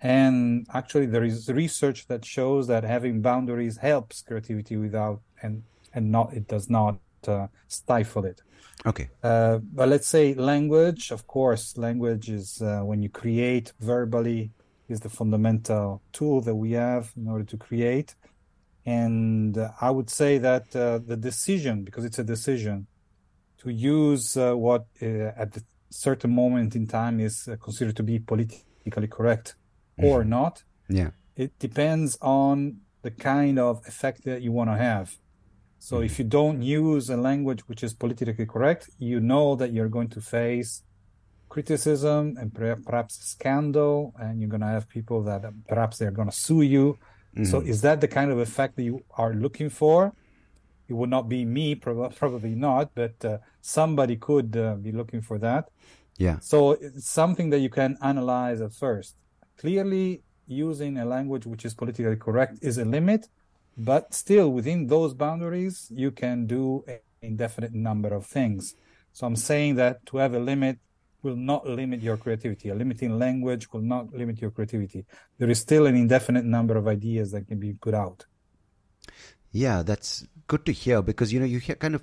And 0.00 0.66
actually 0.72 1.06
there 1.06 1.24
is 1.24 1.48
research 1.48 2.06
that 2.08 2.24
shows 2.24 2.66
that 2.68 2.84
having 2.84 3.22
boundaries 3.22 3.78
helps 3.78 4.22
creativity 4.22 4.76
without 4.76 5.20
and 5.42 5.62
and 5.94 6.12
not 6.12 6.34
it 6.34 6.46
does 6.46 6.68
not 6.68 7.00
uh, 7.26 7.46
stifle 7.68 8.24
it. 8.24 8.42
Okay. 8.84 9.08
Uh, 9.22 9.58
but 9.58 9.88
let's 9.88 10.06
say 10.06 10.34
language 10.34 11.10
of 11.10 11.26
course 11.26 11.76
language 11.78 12.28
is 12.28 12.60
uh, 12.60 12.80
when 12.82 13.02
you 13.02 13.08
create 13.08 13.72
verbally 13.80 14.50
is 14.88 15.00
the 15.00 15.08
fundamental 15.08 16.02
tool 16.12 16.40
that 16.42 16.54
we 16.54 16.72
have 16.72 17.12
in 17.16 17.26
order 17.26 17.44
to 17.44 17.56
create. 17.56 18.14
And 18.84 19.56
uh, 19.56 19.70
i 19.80 19.90
would 19.90 20.10
say 20.10 20.38
that 20.38 20.76
uh, 20.76 20.98
the 20.98 21.16
decision 21.16 21.82
because 21.82 22.04
it's 22.04 22.18
a 22.18 22.24
decision 22.24 22.86
to 23.58 23.70
use 23.70 24.36
uh, 24.36 24.54
what 24.54 24.84
at 25.00 25.52
the 25.52 25.62
certain 25.96 26.32
moment 26.34 26.76
in 26.76 26.86
time 26.86 27.20
is 27.20 27.48
considered 27.62 27.96
to 27.96 28.02
be 28.02 28.18
politically 28.18 29.08
correct 29.08 29.46
mm-hmm. 29.98 30.08
or 30.08 30.24
not 30.24 30.62
yeah 30.88 31.10
it 31.36 31.50
depends 31.58 32.16
on 32.20 32.78
the 33.02 33.10
kind 33.10 33.58
of 33.58 33.80
effect 33.86 34.24
that 34.24 34.42
you 34.42 34.52
want 34.52 34.70
to 34.70 34.76
have 34.76 35.16
so 35.78 36.00
if 36.00 36.18
you 36.18 36.24
don't 36.24 36.62
use 36.62 37.10
a 37.10 37.16
language 37.16 37.60
which 37.68 37.84
is 37.84 37.94
politically 37.94 38.46
correct, 38.46 38.90
you 38.98 39.20
know 39.20 39.54
that 39.56 39.72
you're 39.72 39.88
going 39.88 40.08
to 40.08 40.20
face 40.20 40.82
criticism 41.48 42.36
and 42.40 42.52
perhaps 42.84 43.14
scandal, 43.24 44.12
and 44.18 44.40
you're 44.40 44.48
going 44.48 44.62
to 44.62 44.66
have 44.66 44.88
people 44.88 45.22
that 45.22 45.42
perhaps 45.68 45.98
they're 45.98 46.10
going 46.10 46.28
to 46.28 46.34
sue 46.34 46.62
you. 46.62 46.98
Mm-hmm. 47.36 47.44
So 47.44 47.60
is 47.60 47.82
that 47.82 48.00
the 48.00 48.08
kind 48.08 48.32
of 48.32 48.38
effect 48.38 48.74
that 48.76 48.82
you 48.82 49.04
are 49.16 49.32
looking 49.34 49.70
for? 49.70 50.12
It 50.88 50.94
would 50.94 51.10
not 51.10 51.28
be 51.28 51.44
me, 51.44 51.74
probably 52.20 52.54
not, 52.54 52.94
but 52.94 53.24
uh, 53.24 53.38
somebody 53.60 54.16
could 54.16 54.56
uh, 54.56 54.74
be 54.74 54.92
looking 54.92 55.22
for 55.22 55.38
that. 55.38 55.70
Yeah. 56.18 56.38
So 56.38 56.72
it's 56.72 57.08
something 57.08 57.50
that 57.50 57.58
you 57.58 57.68
can 57.68 57.98
analyze 58.00 58.60
at 58.60 58.72
first. 58.72 59.16
Clearly, 59.58 60.22
using 60.46 60.98
a 60.98 61.04
language 61.04 61.44
which 61.46 61.64
is 61.64 61.74
politically 61.74 62.16
correct 62.16 62.58
is 62.62 62.78
a 62.78 62.84
limit, 62.84 63.28
but 63.76 64.14
still 64.14 64.50
within 64.50 64.86
those 64.86 65.12
boundaries 65.12 65.90
you 65.94 66.10
can 66.10 66.46
do 66.46 66.82
an 66.88 66.98
indefinite 67.20 67.74
number 67.74 68.08
of 68.14 68.24
things 68.24 68.74
so 69.12 69.26
i'm 69.26 69.36
saying 69.36 69.74
that 69.74 70.04
to 70.06 70.16
have 70.16 70.34
a 70.34 70.38
limit 70.38 70.78
will 71.22 71.36
not 71.36 71.66
limit 71.66 72.00
your 72.00 72.16
creativity 72.16 72.68
a 72.70 72.74
limiting 72.74 73.18
language 73.18 73.70
will 73.72 73.82
not 73.82 74.12
limit 74.14 74.40
your 74.40 74.50
creativity 74.50 75.04
there 75.38 75.50
is 75.50 75.60
still 75.60 75.86
an 75.86 75.96
indefinite 75.96 76.44
number 76.44 76.76
of 76.76 76.88
ideas 76.88 77.32
that 77.32 77.46
can 77.46 77.58
be 77.58 77.72
put 77.74 77.94
out 77.94 78.24
yeah 79.52 79.82
that's 79.82 80.26
good 80.46 80.64
to 80.66 80.72
hear 80.72 81.02
because 81.02 81.32
you 81.32 81.40
know 81.40 81.46
you 81.46 81.58
hear, 81.58 81.76
kind 81.76 81.94
of 81.94 82.02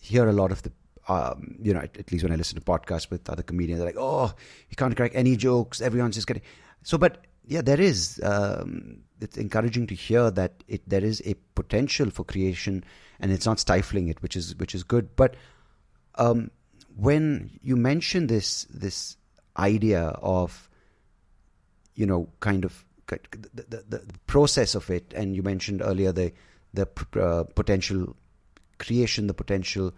hear 0.00 0.28
a 0.28 0.32
lot 0.32 0.52
of 0.52 0.62
the 0.62 0.72
um, 1.08 1.56
you 1.62 1.72
know, 1.72 1.80
at, 1.80 2.12
least 2.12 2.22
when 2.22 2.32
I 2.32 2.36
listen 2.36 2.58
to 2.58 2.64
podcasts 2.64 3.10
with 3.10 3.30
other 3.30 3.42
comedians, 3.42 3.78
they're 3.78 3.88
like, 3.88 3.96
"Oh, 3.98 4.32
you 4.68 4.76
can't 4.76 4.94
crack 4.94 5.12
any 5.14 5.36
jokes. 5.36 5.80
Everyone's 5.80 6.14
just 6.16 6.26
getting." 6.26 6.42
So, 6.82 6.98
but 6.98 7.24
yeah, 7.46 7.62
there 7.62 7.80
is 7.80 8.20
um, 8.22 8.98
it's 9.20 9.38
encouraging 9.38 9.86
to 9.86 9.94
hear 9.94 10.30
that 10.30 10.62
it 10.68 10.82
there 10.86 11.02
is 11.02 11.22
a 11.24 11.34
potential 11.54 12.10
for 12.10 12.24
creation 12.24 12.84
and 13.20 13.32
it's 13.32 13.46
not 13.46 13.58
stifling 13.58 14.08
it, 14.08 14.22
which 14.22 14.36
is 14.36 14.54
which 14.56 14.74
is 14.74 14.84
good. 14.84 15.16
But 15.16 15.34
um, 16.16 16.50
when 16.96 17.58
you 17.62 17.76
mention 17.76 18.26
this 18.26 18.64
this 18.64 19.16
idea 19.56 20.02
of 20.02 20.68
you 21.94 22.06
know 22.06 22.28
kind 22.40 22.64
of 22.64 22.84
the, 23.06 23.48
the, 23.54 23.84
the 23.88 24.18
process 24.26 24.74
of 24.74 24.90
it, 24.90 25.14
and 25.16 25.34
you 25.34 25.42
mentioned 25.42 25.80
earlier 25.82 26.12
the 26.12 26.32
the 26.74 26.88
uh, 27.20 27.44
potential 27.54 28.16
creation, 28.78 29.26
the 29.26 29.34
potential 29.34 29.92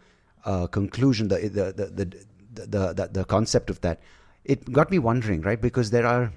uh, 0.45 0.67
conclusion, 0.67 1.29
the 1.29 1.39
the, 1.39 1.73
the 1.73 1.87
the 1.87 2.67
the 2.67 2.95
the 2.95 3.09
the 3.13 3.25
concept 3.25 3.71
of 3.71 3.81
that. 3.83 4.01
It 4.45 4.71
got 4.73 4.91
me 4.91 4.99
wondering, 4.99 5.43
right? 5.43 5.61
Because 5.61 5.91
there 5.91 6.07
are, 6.07 6.33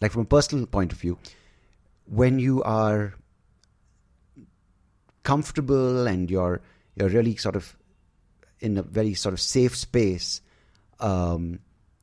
like, 0.00 0.12
from 0.12 0.22
a 0.22 0.26
personal 0.26 0.66
point 0.66 0.92
of 0.92 1.00
view, 1.00 1.18
when 2.06 2.38
you 2.38 2.62
are 2.62 3.14
comfortable 5.24 6.06
and 6.06 6.30
you're 6.30 6.60
you're 6.94 7.08
really 7.08 7.34
sort 7.36 7.56
of 7.56 7.76
in 8.60 8.78
a 8.78 8.82
very 8.82 9.14
sort 9.14 9.32
of 9.32 9.40
safe 9.40 9.76
space 9.76 10.40
um, 11.00 11.58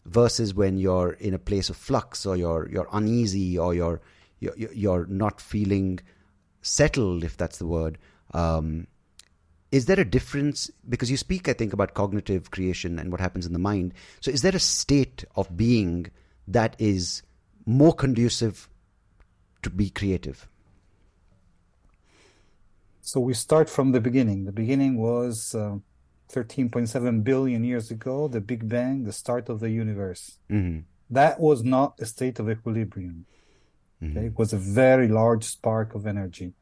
versus 0.05 0.53
when 0.53 0.77
you're 0.77 1.13
in 1.13 1.33
a 1.33 1.39
place 1.39 1.69
of 1.69 1.77
flux 1.77 2.25
or 2.25 2.35
you're 2.35 2.67
you're 2.69 2.89
uneasy 2.91 3.57
or 3.57 3.73
you're 3.73 4.01
you're, 4.39 4.73
you're 4.73 5.05
not 5.05 5.39
feeling 5.39 5.99
settled 6.61 7.23
if 7.23 7.37
that's 7.37 7.57
the 7.57 7.67
word 7.67 7.97
um, 8.33 8.87
is 9.71 9.85
there 9.85 9.99
a 9.99 10.05
difference? 10.05 10.69
Because 10.87 11.09
you 11.09 11.17
speak 11.17 11.47
i 11.47 11.53
think 11.53 11.73
about 11.73 11.93
cognitive 11.93 12.51
creation 12.51 12.99
and 12.99 13.11
what 13.11 13.21
happens 13.21 13.45
in 13.45 13.53
the 13.53 13.59
mind. 13.59 13.93
So 14.19 14.31
is 14.31 14.41
there 14.41 14.55
a 14.55 14.59
state 14.59 15.23
of 15.35 15.55
being 15.55 16.11
that 16.47 16.75
is 16.77 17.23
more 17.65 17.93
conducive 17.93 18.69
to 19.63 19.69
be 19.69 19.89
creative? 19.89 20.47
So 23.01 23.19
we 23.19 23.33
start 23.33 23.69
from 23.69 23.93
the 23.93 24.01
beginning. 24.01 24.45
The 24.45 24.51
beginning 24.51 24.97
was 24.97 25.55
uh, 25.55 25.77
13.7 26.31 27.23
billion 27.23 27.63
years 27.63 27.91
ago 27.91 28.27
the 28.27 28.41
big 28.41 28.67
bang 28.67 29.03
the 29.03 29.11
start 29.11 29.49
of 29.49 29.59
the 29.59 29.69
universe. 29.69 30.37
Mm-hmm. 30.49 30.79
that 31.09 31.39
was 31.39 31.63
not 31.63 31.99
a 31.99 32.05
state 32.05 32.39
of 32.39 32.49
equilibrium 32.49 33.25
mm-hmm. 34.01 34.17
okay? 34.17 34.27
it 34.27 34.37
was 34.37 34.53
a 34.53 34.57
very 34.57 35.07
large 35.07 35.43
spark 35.43 35.95
of 35.95 36.07
energy 36.07 36.53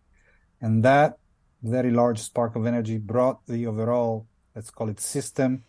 and 0.62 0.84
that 0.84 1.18
very 1.62 1.92
large 1.92 2.20
spark 2.20 2.56
of 2.56 2.66
energy 2.66 2.98
brought 2.98 3.46
the 3.46 3.68
overall, 3.68 4.28
let's 4.56 4.70
call 4.70 4.90
it 4.90 5.00
system, 5.00 5.64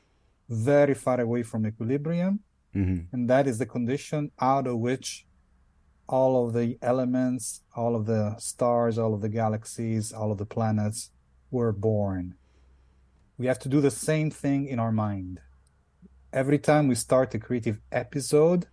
very 0.48 0.94
far 0.94 1.20
away 1.20 1.42
from 1.42 1.66
equilibrium. 1.66 2.40
Mm-hmm. 2.74 3.14
And 3.14 3.30
that 3.30 3.46
is 3.46 3.59
the 3.59 3.66
condition 3.66 4.30
out 4.40 4.66
of 4.66 4.78
which 4.78 5.26
all 6.09 6.46
of 6.46 6.54
the 6.54 6.78
elements, 6.83 7.62
all 7.74 7.94
of 7.96 8.06
the 8.06 8.37
stars, 8.38 8.98
all 8.98 9.14
of 9.14 9.20
the 9.20 9.28
galaxies, 9.28 10.12
all 10.12 10.33
of 10.33 10.38
the 10.38 10.46
planets 10.46 11.11
were 11.50 11.72
born. 11.72 12.35
We 13.38 13.46
have 13.46 13.59
to 13.61 13.68
do 13.68 13.80
the 13.80 13.90
same 13.90 14.30
thing 14.30 14.66
in 14.66 14.78
our 14.78 14.92
mind. 14.92 15.40
Every 16.33 16.59
time 16.59 16.87
we 16.87 16.94
start 16.94 17.35
a 17.35 17.38
creative 17.38 17.80
episode, 17.90 18.66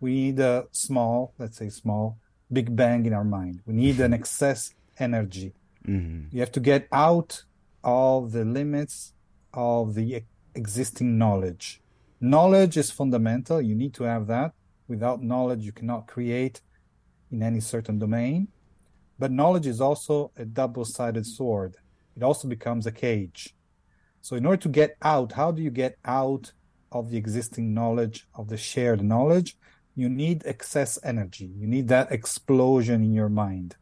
we 0.00 0.14
need 0.14 0.40
a 0.40 0.66
small, 0.72 1.34
let's 1.38 1.58
say 1.58 1.68
small, 1.68 2.18
big 2.52 2.74
bang 2.74 3.06
in 3.06 3.12
our 3.12 3.24
mind. 3.24 3.60
We 3.66 3.74
need 3.74 4.00
an 4.00 4.12
excess 4.12 4.74
energy 4.98 5.52
Mm-hmm. 5.86 6.34
You 6.34 6.40
have 6.40 6.52
to 6.52 6.60
get 6.60 6.88
out 6.92 7.44
of 7.82 8.32
the 8.32 8.44
limits 8.44 9.12
of 9.52 9.94
the 9.94 10.22
existing 10.54 11.18
knowledge. 11.18 11.82
Knowledge 12.20 12.76
is 12.76 12.90
fundamental. 12.90 13.60
You 13.60 13.74
need 13.74 13.94
to 13.94 14.04
have 14.04 14.26
that. 14.28 14.52
Without 14.88 15.22
knowledge, 15.22 15.64
you 15.64 15.72
cannot 15.72 16.06
create 16.06 16.60
in 17.30 17.42
any 17.42 17.60
certain 17.60 17.98
domain. 17.98 18.48
But 19.18 19.30
knowledge 19.30 19.66
is 19.66 19.80
also 19.80 20.32
a 20.36 20.44
double 20.44 20.84
sided 20.84 21.26
sword, 21.26 21.76
it 22.16 22.22
also 22.22 22.48
becomes 22.48 22.86
a 22.86 22.92
cage. 22.92 23.54
So, 24.22 24.36
in 24.36 24.46
order 24.46 24.62
to 24.62 24.68
get 24.68 24.96
out, 25.02 25.32
how 25.32 25.52
do 25.52 25.62
you 25.62 25.70
get 25.70 25.96
out 26.04 26.52
of 26.90 27.10
the 27.10 27.16
existing 27.16 27.74
knowledge, 27.74 28.26
of 28.34 28.48
the 28.48 28.56
shared 28.56 29.02
knowledge? 29.04 29.56
You 29.94 30.08
need 30.08 30.42
excess 30.44 30.98
energy. 31.04 31.50
You 31.56 31.66
need 31.66 31.88
that 31.88 32.10
explosion 32.10 33.02
in 33.02 33.12
your 33.12 33.28
mind. 33.28 33.76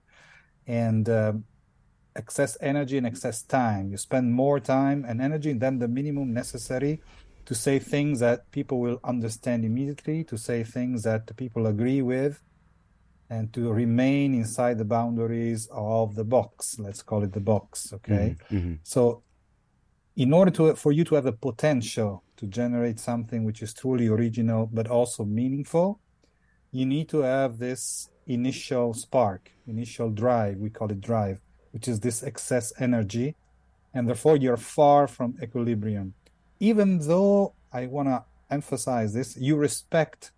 And 0.67 1.09
uh, 1.09 1.33
excess 2.15 2.57
energy 2.61 2.99
and 2.99 3.07
excess 3.07 3.43
time. 3.43 3.91
You 3.91 3.97
spend 3.97 4.33
more 4.33 4.61
time 4.61 5.05
and 5.07 5.21
energy 5.21 5.53
than 5.53 5.79
the 5.79 5.89
minimum 5.89 6.33
necessary 6.33 7.01
to 7.47 7.55
say 7.55 7.79
things 7.79 8.21
that 8.21 8.51
people 8.51 8.79
will 8.79 9.01
understand 9.03 9.65
immediately, 9.65 10.25
to 10.25 10.37
say 10.37 10.63
things 10.63 11.03
that 11.03 11.35
people 11.37 11.67
agree 11.67 12.03
with, 12.03 12.41
and 13.31 13.53
to 13.55 13.73
remain 13.73 14.35
inside 14.35 14.79
the 14.79 14.85
boundaries 14.85 15.69
of 15.73 16.15
the 16.15 16.25
box. 16.25 16.79
Let's 16.79 17.03
call 17.03 17.25
it 17.25 17.33
the 17.33 17.41
box. 17.41 17.93
Okay. 17.95 18.37
Mm-hmm. 18.51 18.57
Mm-hmm. 18.57 18.75
So, 18.83 19.23
in 20.17 20.33
order 20.33 20.51
to 20.51 20.77
for 20.77 20.93
you 20.93 21.05
to 21.05 21.15
have 21.15 21.25
the 21.25 21.33
potential 21.33 22.23
to 22.37 22.47
generate 22.47 23.01
something 23.01 23.45
which 23.45 23.63
is 23.63 23.73
truly 23.73 24.09
original 24.09 24.69
but 24.71 24.87
also 24.87 25.25
meaningful, 25.25 26.02
you 26.73 26.87
need 26.87 27.09
to 27.11 27.19
have 27.19 27.59
this 27.59 28.09
initial 28.27 28.95
spark, 28.95 29.51
initial 29.67 30.11
drive. 30.11 30.57
We 30.57 30.71
call 30.71 30.91
it 30.91 31.01
drive 31.01 31.41
which 31.73 31.89
is 31.89 32.01
this 32.01 32.23
excess 32.23 32.73
energy, 32.79 33.35
and 33.93 34.07
therefore 34.07 34.37
you're 34.37 34.57
far 34.57 35.09
from 35.09 35.37
equilibrium. 35.43 36.15
Even 36.61 36.99
though 37.01 37.55
I 37.73 37.87
want 37.87 38.09
to 38.09 38.25
emphasize 38.51 39.13
this, 39.15 39.37
you 39.37 39.57
respect 39.57 40.31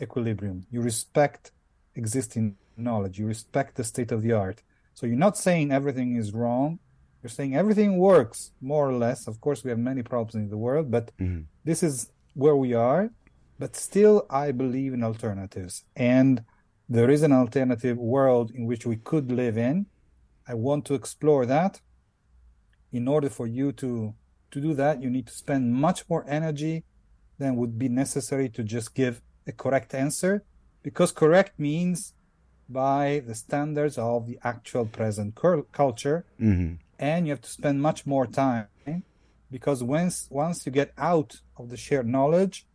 equilibrium, 0.00 0.66
you 0.70 0.80
respect 0.80 1.50
existing 1.94 2.56
knowledge, 2.76 3.18
you 3.18 3.26
respect 3.26 3.74
the 3.76 3.84
state 3.84 4.12
of 4.12 4.22
the 4.22 4.32
art. 4.32 4.62
So 4.94 5.06
you're 5.06 5.16
not 5.16 5.36
saying 5.36 5.72
everything 5.72 6.16
is 6.16 6.32
wrong. 6.32 6.78
You're 7.22 7.30
saying 7.30 7.56
everything 7.56 7.96
works 7.96 8.52
more 8.60 8.88
or 8.88 8.92
less. 8.92 9.26
Of 9.26 9.40
course, 9.40 9.64
we 9.64 9.70
have 9.70 9.78
many 9.78 10.02
problems 10.02 10.34
in 10.34 10.48
the 10.48 10.56
world, 10.56 10.90
but 10.90 11.10
mm-hmm. 11.18 11.42
this 11.64 11.82
is 11.82 12.10
where 12.34 12.54
we 12.54 12.74
are. 12.74 13.10
But 13.58 13.76
still, 13.76 14.26
I 14.28 14.52
believe 14.52 14.92
in 14.92 15.02
alternatives. 15.02 15.84
And 15.94 16.44
there 16.88 17.10
is 17.10 17.22
an 17.22 17.32
alternative 17.32 17.96
world 17.98 18.50
in 18.50 18.66
which 18.66 18.86
we 18.86 18.96
could 18.96 19.32
live 19.32 19.56
in 19.56 19.86
I 20.48 20.54
want 20.54 20.84
to 20.86 20.94
explore 20.94 21.44
that. 21.46 21.80
In 22.92 23.08
order 23.08 23.28
for 23.28 23.46
you 23.46 23.72
to 23.72 24.14
to 24.52 24.60
do 24.60 24.74
that, 24.74 25.02
you 25.02 25.10
need 25.10 25.26
to 25.26 25.32
spend 25.32 25.74
much 25.74 26.08
more 26.08 26.24
energy 26.28 26.84
than 27.38 27.56
would 27.56 27.78
be 27.78 27.88
necessary 27.88 28.48
to 28.50 28.62
just 28.62 28.94
give 28.94 29.20
a 29.46 29.52
correct 29.52 29.92
answer, 29.92 30.44
because 30.82 31.10
correct 31.10 31.58
means 31.58 32.14
by 32.68 33.22
the 33.26 33.34
standards 33.34 33.98
of 33.98 34.26
the 34.26 34.38
actual 34.44 34.86
present 34.86 35.34
culture, 35.72 36.24
mm-hmm. 36.40 36.74
and 36.98 37.26
you 37.26 37.32
have 37.32 37.42
to 37.42 37.50
spend 37.50 37.82
much 37.82 38.06
more 38.06 38.26
time 38.26 38.68
because 39.50 39.82
once 39.82 40.26
once 40.30 40.64
you 40.64 40.72
get 40.72 40.92
out 40.96 41.40
of 41.56 41.70
the 41.70 41.76
shared 41.76 42.06
knowledge, 42.06 42.66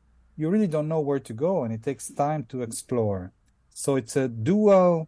you 0.42 0.50
really 0.50 0.66
don't 0.66 0.88
know 0.88 1.00
where 1.00 1.20
to 1.20 1.34
go, 1.34 1.64
and 1.64 1.72
it 1.72 1.84
takes 1.84 2.10
time 2.10 2.44
to 2.46 2.64
explore. 2.64 3.32
So 3.76 3.96
it's 3.96 4.16
a 4.16 4.28
dual 4.28 5.08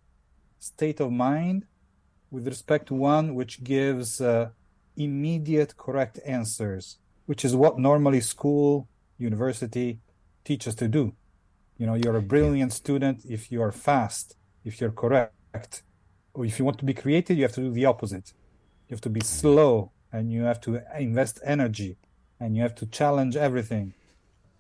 state 0.60 1.00
of 1.00 1.12
mind 1.12 1.66
with 2.30 2.48
respect 2.48 2.90
to 2.90 2.94
one 2.94 3.34
which 3.34 3.64
gives 3.64 4.22
uh, 4.22 4.50
immediate 4.96 5.76
correct 5.76 6.20
answers, 6.24 6.98
which 7.26 7.44
is 7.44 7.56
what 7.56 7.80
normally 7.80 8.22
school, 8.22 8.88
university 9.18 9.98
teach 10.46 10.68
us 10.68 10.76
to 10.76 10.88
do. 10.88 11.16
You 11.80 11.88
know, 11.88 11.96
you're 11.96 12.18
a 12.18 12.22
brilliant 12.22 12.72
student 12.72 13.26
if 13.26 13.52
you 13.52 13.60
are 13.64 13.72
fast, 13.72 14.36
if 14.64 14.80
you're 14.80 14.92
correct. 14.92 15.82
Or 16.36 16.46
if 16.46 16.60
you 16.60 16.66
want 16.66 16.78
to 16.78 16.86
be 16.86 16.94
creative, 16.94 17.38
you 17.38 17.44
have 17.44 17.54
to 17.54 17.62
do 17.62 17.72
the 17.72 17.86
opposite. 17.86 18.34
You 18.88 18.94
have 18.94 19.02
to 19.02 19.10
be 19.10 19.22
slow 19.22 19.94
and 20.12 20.32
you 20.32 20.44
have 20.44 20.62
to 20.62 20.84
invest 20.96 21.40
energy 21.44 21.98
and 22.40 22.56
you 22.56 22.62
have 22.62 22.76
to 22.76 22.86
challenge 22.86 23.36
everything. 23.36 23.96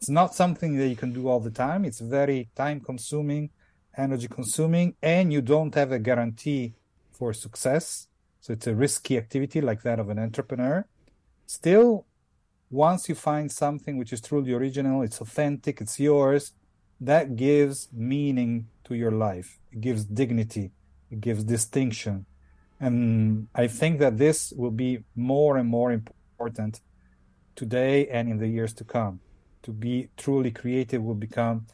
It's 0.03 0.09
not 0.09 0.35
something 0.35 0.75
that 0.75 0.89
you 0.89 0.97
can 0.97 1.13
do 1.13 1.29
all 1.29 1.39
the 1.39 1.49
time. 1.49 1.85
It's 1.85 2.01
very 2.01 2.49
time 2.57 2.81
consuming, 2.81 3.51
energy 3.95 4.27
consuming, 4.27 4.95
and 5.01 5.31
you 5.31 5.41
don't 5.41 5.73
have 5.75 5.93
a 5.93 5.97
guarantee 5.97 6.73
for 7.13 7.31
success. 7.31 8.09
So 8.41 8.51
it's 8.51 8.67
a 8.67 8.75
risky 8.75 9.17
activity 9.17 9.61
like 9.61 9.81
that 9.83 10.01
of 10.01 10.09
an 10.09 10.19
entrepreneur. 10.19 10.85
Still, 11.45 12.05
once 12.69 13.07
you 13.07 13.15
find 13.15 13.49
something 13.49 13.95
which 13.95 14.11
is 14.11 14.19
truly 14.19 14.51
original, 14.51 15.03
it's 15.03 15.21
authentic, 15.21 15.79
it's 15.79 15.97
yours, 16.01 16.51
that 16.99 17.37
gives 17.37 17.87
meaning 17.93 18.67
to 18.83 18.95
your 18.95 19.11
life. 19.11 19.57
It 19.71 19.79
gives 19.79 20.03
dignity, 20.03 20.71
it 21.11 21.21
gives 21.21 21.45
distinction. 21.45 22.25
And 22.77 23.47
I 23.55 23.67
think 23.67 23.99
that 23.99 24.17
this 24.17 24.51
will 24.57 24.75
be 24.85 25.05
more 25.15 25.55
and 25.55 25.69
more 25.69 25.93
important 25.93 26.81
today 27.55 28.09
and 28.09 28.27
in 28.29 28.39
the 28.39 28.49
years 28.49 28.73
to 28.73 28.83
come. 28.83 29.21
To 29.63 29.71
be 29.71 30.09
truly 30.17 30.51
creative 30.51 31.01
will 31.01 31.15
become 31.15 31.67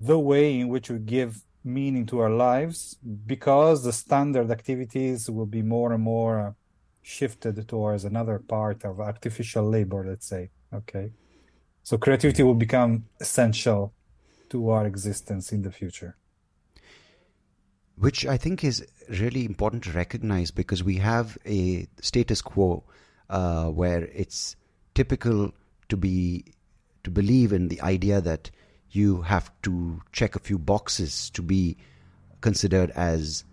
the 0.00 0.18
way 0.18 0.58
in 0.58 0.68
which 0.68 0.90
we 0.90 0.98
give 0.98 1.42
meaning 1.62 2.06
to 2.06 2.20
our 2.20 2.30
lives 2.30 2.96
because 3.26 3.84
the 3.84 3.92
standard 3.92 4.50
activities 4.50 5.28
will 5.28 5.46
be 5.46 5.62
more 5.62 5.92
and 5.92 6.02
more 6.02 6.56
shifted 7.02 7.68
towards 7.68 8.04
another 8.04 8.38
part 8.38 8.84
of 8.84 9.00
artificial 9.00 9.68
labor 9.68 10.06
let's 10.06 10.26
say 10.26 10.50
okay? 10.72 11.12
So 11.82 11.98
creativity 11.98 12.42
will 12.42 12.54
become 12.54 13.06
essential 13.20 13.92
to 14.50 14.70
our 14.70 14.86
existence 14.86 15.52
in 15.52 15.62
the 15.62 15.70
future. 15.70 16.16
Which 17.96 18.26
I 18.26 18.36
think 18.36 18.64
is 18.64 18.86
really 19.08 19.44
important 19.44 19.84
to 19.84 19.92
recognize 19.92 20.50
because 20.50 20.82
we 20.82 20.96
have 20.96 21.36
a 21.44 21.86
status 22.00 22.40
quo 22.40 22.84
uh, 23.28 23.66
where 23.66 24.04
it's 24.14 24.56
typical 24.94 25.52
to 25.88 25.96
be 25.96 26.44
to 27.04 27.10
believe 27.10 27.52
in 27.52 27.68
the 27.68 27.80
idea 27.82 28.20
that 28.20 28.50
you 28.90 29.22
have 29.22 29.50
to 29.62 30.02
check 30.12 30.34
a 30.34 30.40
few 30.40 30.58
boxes 30.58 31.30
to 31.30 31.42
be 31.42 31.76
considered 32.40 32.90
as 32.90 33.44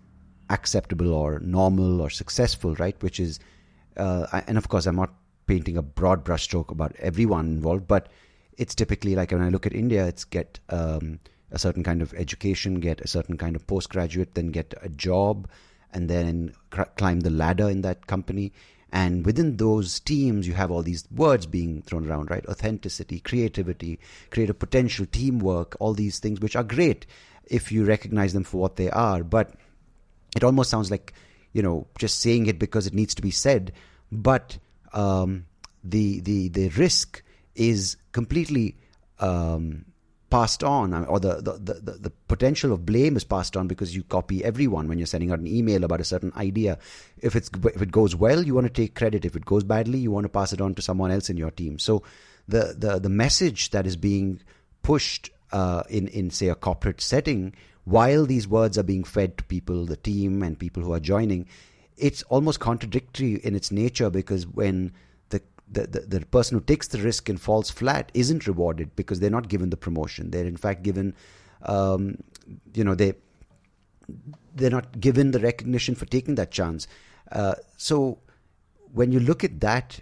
acceptable 0.50 1.12
or 1.12 1.38
normal 1.40 2.00
or 2.00 2.10
successful, 2.10 2.74
right? 2.76 3.00
Which 3.02 3.20
is, 3.20 3.38
uh, 3.96 4.40
and 4.46 4.58
of 4.58 4.68
course, 4.68 4.86
I'm 4.86 4.96
not 4.96 5.14
painting 5.46 5.76
a 5.76 5.82
broad 5.82 6.24
brushstroke 6.24 6.70
about 6.70 6.94
everyone 6.96 7.46
involved, 7.46 7.86
but 7.86 8.08
it's 8.56 8.74
typically 8.74 9.14
like 9.14 9.30
when 9.30 9.42
I 9.42 9.48
look 9.48 9.66
at 9.66 9.72
India, 9.72 10.06
it's 10.06 10.24
get 10.24 10.58
um, 10.68 11.20
a 11.52 11.58
certain 11.58 11.82
kind 11.82 12.02
of 12.02 12.12
education, 12.14 12.80
get 12.80 13.00
a 13.00 13.08
certain 13.08 13.36
kind 13.36 13.56
of 13.56 13.66
postgraduate, 13.66 14.34
then 14.34 14.48
get 14.48 14.74
a 14.82 14.88
job, 14.88 15.48
and 15.92 16.08
then 16.08 16.52
cr- 16.70 16.82
climb 16.96 17.20
the 17.20 17.30
ladder 17.30 17.68
in 17.68 17.82
that 17.82 18.06
company. 18.06 18.52
And 18.90 19.26
within 19.26 19.56
those 19.56 20.00
teams, 20.00 20.48
you 20.48 20.54
have 20.54 20.70
all 20.70 20.82
these 20.82 21.06
words 21.14 21.46
being 21.46 21.82
thrown 21.82 22.08
around, 22.08 22.30
right? 22.30 22.46
Authenticity, 22.46 23.20
creativity, 23.20 23.98
creative 24.30 24.58
potential, 24.58 25.06
teamwork, 25.06 25.76
all 25.78 25.92
these 25.92 26.18
things, 26.18 26.40
which 26.40 26.56
are 26.56 26.64
great 26.64 27.04
if 27.44 27.70
you 27.70 27.84
recognize 27.84 28.32
them 28.32 28.44
for 28.44 28.58
what 28.58 28.76
they 28.76 28.90
are. 28.90 29.22
But 29.22 29.54
it 30.34 30.42
almost 30.44 30.70
sounds 30.70 30.90
like, 30.90 31.12
you 31.52 31.62
know, 31.62 31.86
just 31.98 32.20
saying 32.20 32.46
it 32.46 32.58
because 32.58 32.86
it 32.86 32.94
needs 32.94 33.14
to 33.16 33.22
be 33.22 33.30
said. 33.30 33.72
But 34.10 34.58
um, 34.94 35.44
the 35.84 36.20
the 36.20 36.48
the 36.48 36.68
risk 36.70 37.22
is 37.54 37.96
completely 38.12 38.76
um, 39.18 39.84
passed 40.30 40.62
on, 40.62 40.92
or 41.06 41.18
the, 41.18 41.36
the, 41.36 41.52
the, 41.52 41.92
the, 41.92 42.12
potential 42.28 42.72
of 42.72 42.84
blame 42.84 43.16
is 43.16 43.24
passed 43.24 43.56
on 43.56 43.66
because 43.66 43.96
you 43.96 44.02
copy 44.02 44.44
everyone 44.44 44.86
when 44.86 44.98
you're 44.98 45.06
sending 45.06 45.32
out 45.32 45.38
an 45.38 45.46
email 45.46 45.84
about 45.84 46.00
a 46.00 46.04
certain 46.04 46.32
idea. 46.36 46.78
If 47.22 47.34
it's 47.34 47.50
if 47.64 47.80
it 47.80 47.90
goes 47.90 48.14
well, 48.14 48.42
you 48.42 48.54
want 48.54 48.66
to 48.66 48.72
take 48.72 48.94
credit. 48.94 49.24
If 49.24 49.36
it 49.36 49.46
goes 49.46 49.64
badly, 49.64 49.98
you 49.98 50.10
want 50.10 50.24
to 50.24 50.28
pass 50.28 50.52
it 50.52 50.60
on 50.60 50.74
to 50.74 50.82
someone 50.82 51.10
else 51.10 51.30
in 51.30 51.36
your 51.36 51.50
team. 51.50 51.78
So 51.78 52.02
the 52.46 52.74
the 52.76 52.98
the 52.98 53.08
message 53.08 53.70
that 53.70 53.86
is 53.86 53.96
being 53.96 54.42
pushed 54.82 55.30
uh, 55.52 55.84
in 55.88 56.08
in 56.08 56.30
say 56.30 56.48
a 56.48 56.54
corporate 56.54 57.00
setting, 57.00 57.54
while 57.84 58.26
these 58.26 58.46
words 58.46 58.76
are 58.76 58.82
being 58.82 59.04
fed 59.04 59.38
to 59.38 59.44
people, 59.44 59.86
the 59.86 59.96
team 59.96 60.42
and 60.42 60.58
people 60.58 60.82
who 60.82 60.92
are 60.92 61.00
joining, 61.00 61.46
it's 61.96 62.22
almost 62.24 62.60
contradictory 62.60 63.36
in 63.36 63.54
its 63.54 63.72
nature 63.72 64.10
because 64.10 64.46
when 64.46 64.92
the, 65.70 65.86
the, 65.86 66.00
the 66.00 66.26
person 66.26 66.58
who 66.58 66.64
takes 66.64 66.88
the 66.88 66.98
risk 66.98 67.28
and 67.28 67.40
falls 67.40 67.70
flat 67.70 68.10
isn't 68.14 68.46
rewarded 68.46 68.94
because 68.96 69.20
they're 69.20 69.30
not 69.30 69.48
given 69.48 69.70
the 69.70 69.76
promotion. 69.76 70.30
They're 70.30 70.46
in 70.46 70.56
fact 70.56 70.82
given, 70.82 71.14
um, 71.62 72.18
you 72.74 72.84
know, 72.84 72.94
they 72.94 73.14
they're 74.54 74.70
not 74.70 74.98
given 74.98 75.32
the 75.32 75.38
recognition 75.38 75.94
for 75.94 76.06
taking 76.06 76.34
that 76.36 76.50
chance. 76.50 76.88
Uh, 77.30 77.54
so 77.76 78.18
when 78.92 79.12
you 79.12 79.20
look 79.20 79.44
at 79.44 79.60
that 79.60 80.00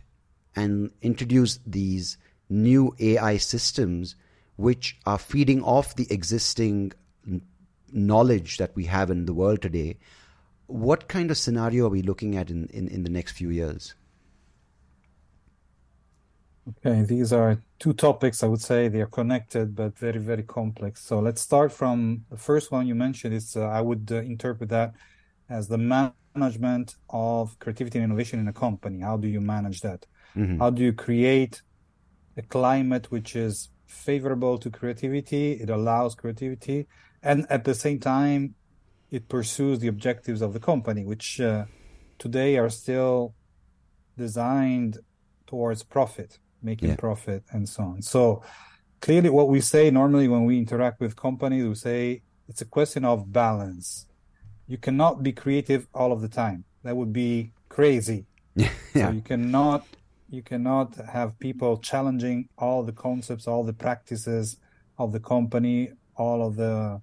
and 0.54 0.90
introduce 1.02 1.58
these 1.66 2.16
new 2.48 2.94
AI 3.00 3.36
systems 3.36 4.14
which 4.56 4.96
are 5.04 5.18
feeding 5.18 5.62
off 5.62 5.96
the 5.96 6.06
existing 6.10 6.92
knowledge 7.92 8.58
that 8.58 8.74
we 8.74 8.84
have 8.84 9.10
in 9.10 9.26
the 9.26 9.34
world 9.34 9.60
today, 9.60 9.98
what 10.66 11.08
kind 11.08 11.30
of 11.30 11.36
scenario 11.36 11.86
are 11.86 11.90
we 11.90 12.02
looking 12.02 12.36
at 12.36 12.50
in, 12.50 12.66
in, 12.68 12.88
in 12.88 13.02
the 13.02 13.10
next 13.10 13.32
few 13.32 13.50
years? 13.50 13.94
Okay, 16.68 17.02
these 17.02 17.32
are 17.32 17.62
two 17.78 17.92
topics. 17.92 18.42
I 18.42 18.48
would 18.48 18.60
say 18.60 18.88
they 18.88 19.00
are 19.00 19.06
connected, 19.06 19.76
but 19.76 19.96
very, 19.96 20.18
very 20.18 20.42
complex. 20.42 21.00
So 21.04 21.20
let's 21.20 21.40
start 21.40 21.70
from 21.70 22.24
the 22.28 22.36
first 22.36 22.72
one 22.72 22.88
you 22.88 22.94
mentioned. 22.96 23.34
Is 23.34 23.56
uh, 23.56 23.66
I 23.66 23.80
would 23.80 24.10
uh, 24.10 24.16
interpret 24.16 24.70
that 24.70 24.94
as 25.48 25.68
the 25.68 25.78
management 25.78 26.96
of 27.08 27.56
creativity 27.60 27.98
and 27.98 28.04
innovation 28.04 28.40
in 28.40 28.48
a 28.48 28.52
company. 28.52 29.00
How 29.00 29.16
do 29.16 29.28
you 29.28 29.40
manage 29.40 29.80
that? 29.82 30.06
Mm-hmm. 30.36 30.58
How 30.58 30.70
do 30.70 30.82
you 30.82 30.92
create 30.92 31.62
a 32.36 32.42
climate 32.42 33.12
which 33.12 33.36
is 33.36 33.70
favorable 33.86 34.58
to 34.58 34.68
creativity? 34.68 35.52
It 35.52 35.70
allows 35.70 36.16
creativity, 36.16 36.88
and 37.22 37.46
at 37.48 37.62
the 37.62 37.76
same 37.76 38.00
time, 38.00 38.56
it 39.12 39.28
pursues 39.28 39.78
the 39.78 39.86
objectives 39.86 40.42
of 40.42 40.52
the 40.52 40.60
company, 40.60 41.04
which 41.04 41.40
uh, 41.40 41.66
today 42.18 42.58
are 42.58 42.70
still 42.70 43.36
designed 44.16 44.98
towards 45.46 45.84
profit 45.84 46.40
making 46.62 46.90
yeah. 46.90 46.96
profit 46.96 47.44
and 47.50 47.68
so 47.68 47.82
on. 47.82 48.02
So 48.02 48.42
clearly 49.00 49.30
what 49.30 49.48
we 49.48 49.60
say 49.60 49.90
normally 49.90 50.28
when 50.28 50.44
we 50.44 50.58
interact 50.58 51.00
with 51.00 51.16
companies 51.16 51.64
we 51.64 51.74
say 51.74 52.22
it's 52.48 52.60
a 52.60 52.64
question 52.64 53.04
of 53.04 53.32
balance. 53.32 54.06
You 54.66 54.78
cannot 54.78 55.22
be 55.22 55.32
creative 55.32 55.86
all 55.94 56.12
of 56.12 56.20
the 56.20 56.28
time. 56.28 56.64
That 56.82 56.96
would 56.96 57.12
be 57.12 57.52
crazy. 57.68 58.26
Yeah. 58.94 59.08
so 59.08 59.12
you 59.12 59.20
cannot 59.20 59.86
you 60.30 60.42
cannot 60.42 60.96
have 60.96 61.38
people 61.38 61.76
challenging 61.76 62.48
all 62.56 62.82
the 62.82 62.92
concepts 62.92 63.46
all 63.46 63.62
the 63.62 63.74
practices 63.74 64.56
of 64.96 65.12
the 65.12 65.20
company 65.20 65.90
all 66.16 66.40
of 66.46 66.56
the 66.56 67.02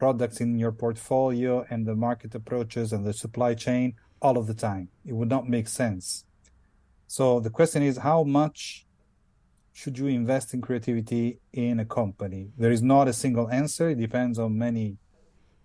products 0.00 0.40
in 0.40 0.58
your 0.58 0.72
portfolio 0.72 1.64
and 1.70 1.86
the 1.86 1.94
market 1.94 2.34
approaches 2.34 2.92
and 2.92 3.06
the 3.06 3.12
supply 3.12 3.54
chain 3.54 3.94
all 4.20 4.36
of 4.36 4.48
the 4.48 4.54
time. 4.54 4.88
It 5.04 5.12
would 5.12 5.28
not 5.28 5.48
make 5.48 5.68
sense 5.68 6.24
so 7.12 7.40
the 7.40 7.50
question 7.50 7.82
is 7.82 7.98
how 7.98 8.22
much 8.24 8.86
should 9.74 9.98
you 9.98 10.06
invest 10.06 10.54
in 10.54 10.62
creativity 10.62 11.40
in 11.52 11.78
a 11.78 11.84
company? 11.84 12.52
There 12.56 12.72
is 12.72 12.80
not 12.80 13.06
a 13.06 13.12
single 13.12 13.50
answer. 13.50 13.90
It 13.90 13.98
depends 13.98 14.38
on 14.38 14.56
many 14.56 14.96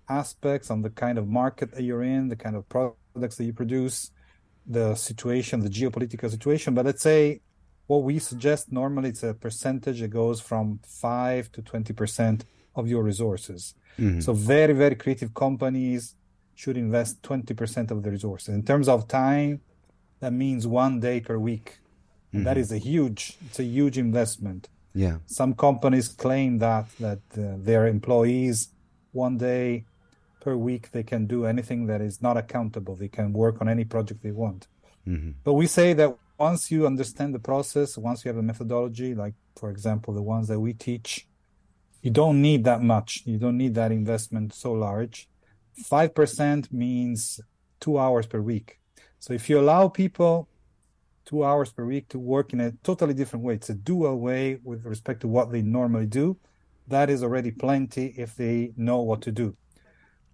aspects, 0.10 0.70
on 0.70 0.82
the 0.82 0.89
kind 0.89 1.18
of 1.18 1.26
market 1.30 1.72
that 1.72 1.84
you're 1.84 2.04
in, 2.04 2.28
the 2.28 2.36
kind 2.36 2.58
of 2.58 2.68
products 2.68 3.38
that 3.38 3.45
you 3.45 3.54
produce, 3.54 4.12
the 4.66 4.93
situation, 4.95 5.62
the 5.62 5.70
geopolitical 5.70 6.30
situation. 6.30 6.74
But 6.74 6.86
let's 6.86 7.02
say 7.02 7.39
what 7.86 8.04
we 8.04 8.20
suggest 8.20 8.70
normally 8.70 9.12
it's 9.12 9.24
a 9.24 9.34
percentage 9.34 10.02
that 10.02 10.10
goes 10.10 10.41
from 10.41 10.82
5 10.86 11.50
to 11.54 11.62
20% 11.62 12.41
of 12.76 12.89
your 12.89 13.04
resources. 13.04 13.74
Mm-hmm. 13.98 14.20
So 14.20 14.34
very, 14.34 14.74
very 14.74 14.95
creative 14.95 15.34
companies 15.34 16.14
should 16.56 16.76
invest 16.76 17.22
20% 17.22 17.89
of 17.89 18.04
the 18.04 18.12
resources. 18.12 18.50
In 18.50 18.64
terms 18.64 18.89
of 18.89 19.08
time, 19.08 19.62
that 20.20 20.34
means 20.34 20.65
one 20.65 20.99
day 20.99 21.20
per 21.20 21.38
week. 21.38 21.80
Mm-hmm. 22.34 22.43
That 22.43 22.57
is 22.57 22.72
a 22.72 22.78
huge, 22.78 23.38
it's 23.45 23.59
a 23.59 23.63
huge 23.63 23.97
investment. 23.97 24.70
Yeah. 24.93 25.18
Some 25.28 25.53
companies 25.53 26.07
claim 26.07 26.57
that 26.59 26.86
that 26.99 27.20
uh, 27.38 27.55
their 27.57 27.88
employees 27.88 28.70
one 29.11 29.38
day 29.38 29.86
per 30.41 30.55
week 30.55 30.91
they 30.91 31.03
can 31.03 31.28
do 31.28 31.45
anything 31.45 31.88
that 31.88 32.01
is 32.01 32.22
not 32.22 32.36
accountable. 32.38 32.95
They 32.95 33.07
can 33.07 33.32
work 33.32 33.61
on 33.61 33.70
any 33.70 33.86
project 33.86 34.24
they 34.24 34.32
want. 34.32 34.68
Mm-hmm. 35.07 35.32
But 35.43 35.53
we 35.53 35.68
say 35.68 35.93
that 35.93 36.18
once 36.39 36.72
you 36.72 36.86
understand 36.86 37.34
the 37.34 37.39
process, 37.39 37.97
once 37.97 38.24
you 38.24 38.30
have 38.30 38.38
a 38.38 38.43
methodology, 38.43 39.15
like 39.15 39.36
for 39.55 39.70
example 39.70 40.13
the 40.13 40.22
ones 40.22 40.47
that 40.47 40.59
we 40.59 40.74
teach, 40.74 41.28
you 42.01 42.11
don't 42.11 42.41
need 42.41 42.63
that 42.65 42.82
much. 42.82 43.24
You 43.26 43.38
don't 43.38 43.57
need 43.57 43.76
that 43.76 43.91
investment 43.91 44.53
so 44.53 44.74
large. 44.74 45.30
Five 45.86 46.15
percent 46.15 46.74
means 46.74 47.39
two 47.80 47.99
hours 47.99 48.26
per 48.26 48.41
week. 48.41 48.80
So 49.20 49.34
if 49.34 49.49
you 49.49 49.59
allow 49.59 49.88
people 49.88 50.47
two 51.26 51.43
hours 51.43 51.72
per 51.72 51.86
week 51.86 52.07
to 52.09 52.20
work 52.20 52.53
in 52.53 52.61
a 52.61 52.72
totally 52.84 53.13
different 53.13 53.43
way, 53.43 53.55
it's 53.55 53.70
a 53.70 53.76
dual 53.76 54.20
way 54.20 54.59
with 54.63 54.86
respect 54.86 55.22
to 55.22 55.28
what 55.28 55.51
they 55.51 55.61
normally 55.61 56.05
do, 56.05 56.38
that 56.88 57.09
is 57.09 57.22
already 57.24 57.51
plenty 57.51 58.13
if 58.18 58.36
they 58.36 58.72
know 58.78 59.01
what 59.01 59.22
to 59.22 59.32
do. 59.32 59.55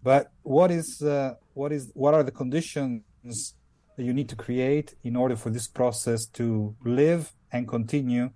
But 0.03 0.31
what 0.43 0.69
is 0.69 1.01
uh, 1.01 1.35
what 1.53 1.71
is 1.71 1.91
what 1.93 2.13
are 2.13 2.23
the 2.23 2.31
conditions 2.31 3.55
that 3.95 4.03
you 4.03 4.13
need 4.13 4.29
to 4.29 4.35
create 4.35 4.95
in 5.03 5.15
order 5.15 5.35
for 5.35 5.49
this 5.49 5.67
process 5.67 6.25
to 6.25 6.75
live 6.83 7.33
and 7.51 7.67
continue 7.67 8.31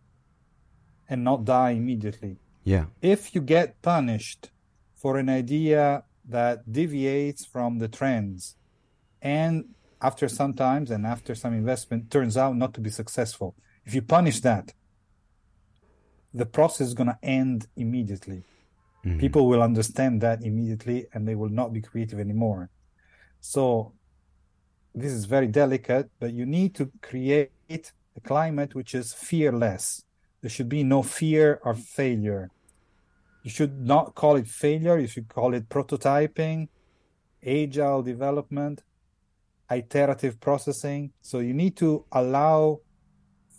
and 1.09 1.23
not 1.23 1.45
die 1.45 1.71
immediately? 1.71 2.37
Yeah. 2.63 2.85
If 3.01 3.35
you 3.35 3.41
get 3.41 3.81
punished 3.81 4.49
for 4.95 5.17
an 5.17 5.29
idea 5.29 6.03
that 6.27 6.71
deviates 6.71 7.45
from 7.45 7.79
the 7.79 7.87
trends 7.87 8.55
and 9.21 9.65
after 10.01 10.27
some 10.27 10.53
times 10.53 10.91
and 10.91 11.05
after 11.05 11.33
some 11.35 11.53
investment 11.53 12.11
turns 12.11 12.37
out 12.37 12.55
not 12.55 12.73
to 12.75 12.81
be 12.81 12.89
successful. 12.89 13.55
If 13.85 13.95
you 13.95 14.01
punish 14.01 14.41
that 14.41 14.73
the 16.33 16.45
process 16.45 16.87
is 16.87 16.93
going 16.93 17.07
to 17.07 17.17
end 17.23 17.67
immediately. 17.75 18.43
Mm-hmm. 19.05 19.19
people 19.19 19.47
will 19.47 19.61
understand 19.61 20.21
that 20.21 20.43
immediately 20.43 21.05
and 21.13 21.27
they 21.27 21.35
will 21.35 21.49
not 21.49 21.71
be 21.71 21.81
creative 21.81 22.19
anymore. 22.19 22.69
So 23.39 23.93
this 24.93 25.11
is 25.11 25.25
very 25.25 25.47
delicate 25.47 26.09
but 26.19 26.33
you 26.33 26.45
need 26.45 26.75
to 26.75 26.91
create 27.01 27.51
a 27.69 28.21
climate 28.23 28.75
which 28.75 28.95
is 28.95 29.13
fearless. 29.13 30.03
There 30.41 30.49
should 30.49 30.69
be 30.69 30.83
no 30.83 31.03
fear 31.03 31.59
of 31.63 31.79
failure. 31.79 32.49
You 33.43 33.51
should 33.51 33.79
not 33.81 34.15
call 34.15 34.35
it 34.35 34.47
failure. 34.47 34.97
You 34.97 35.07
should 35.07 35.29
call 35.29 35.53
it 35.53 35.69
prototyping 35.69 36.67
agile 37.45 38.01
development 38.01 38.83
iterative 39.71 40.39
processing. 40.39 41.11
So 41.21 41.39
you 41.39 41.53
need 41.53 41.75
to 41.77 42.05
allow 42.11 42.79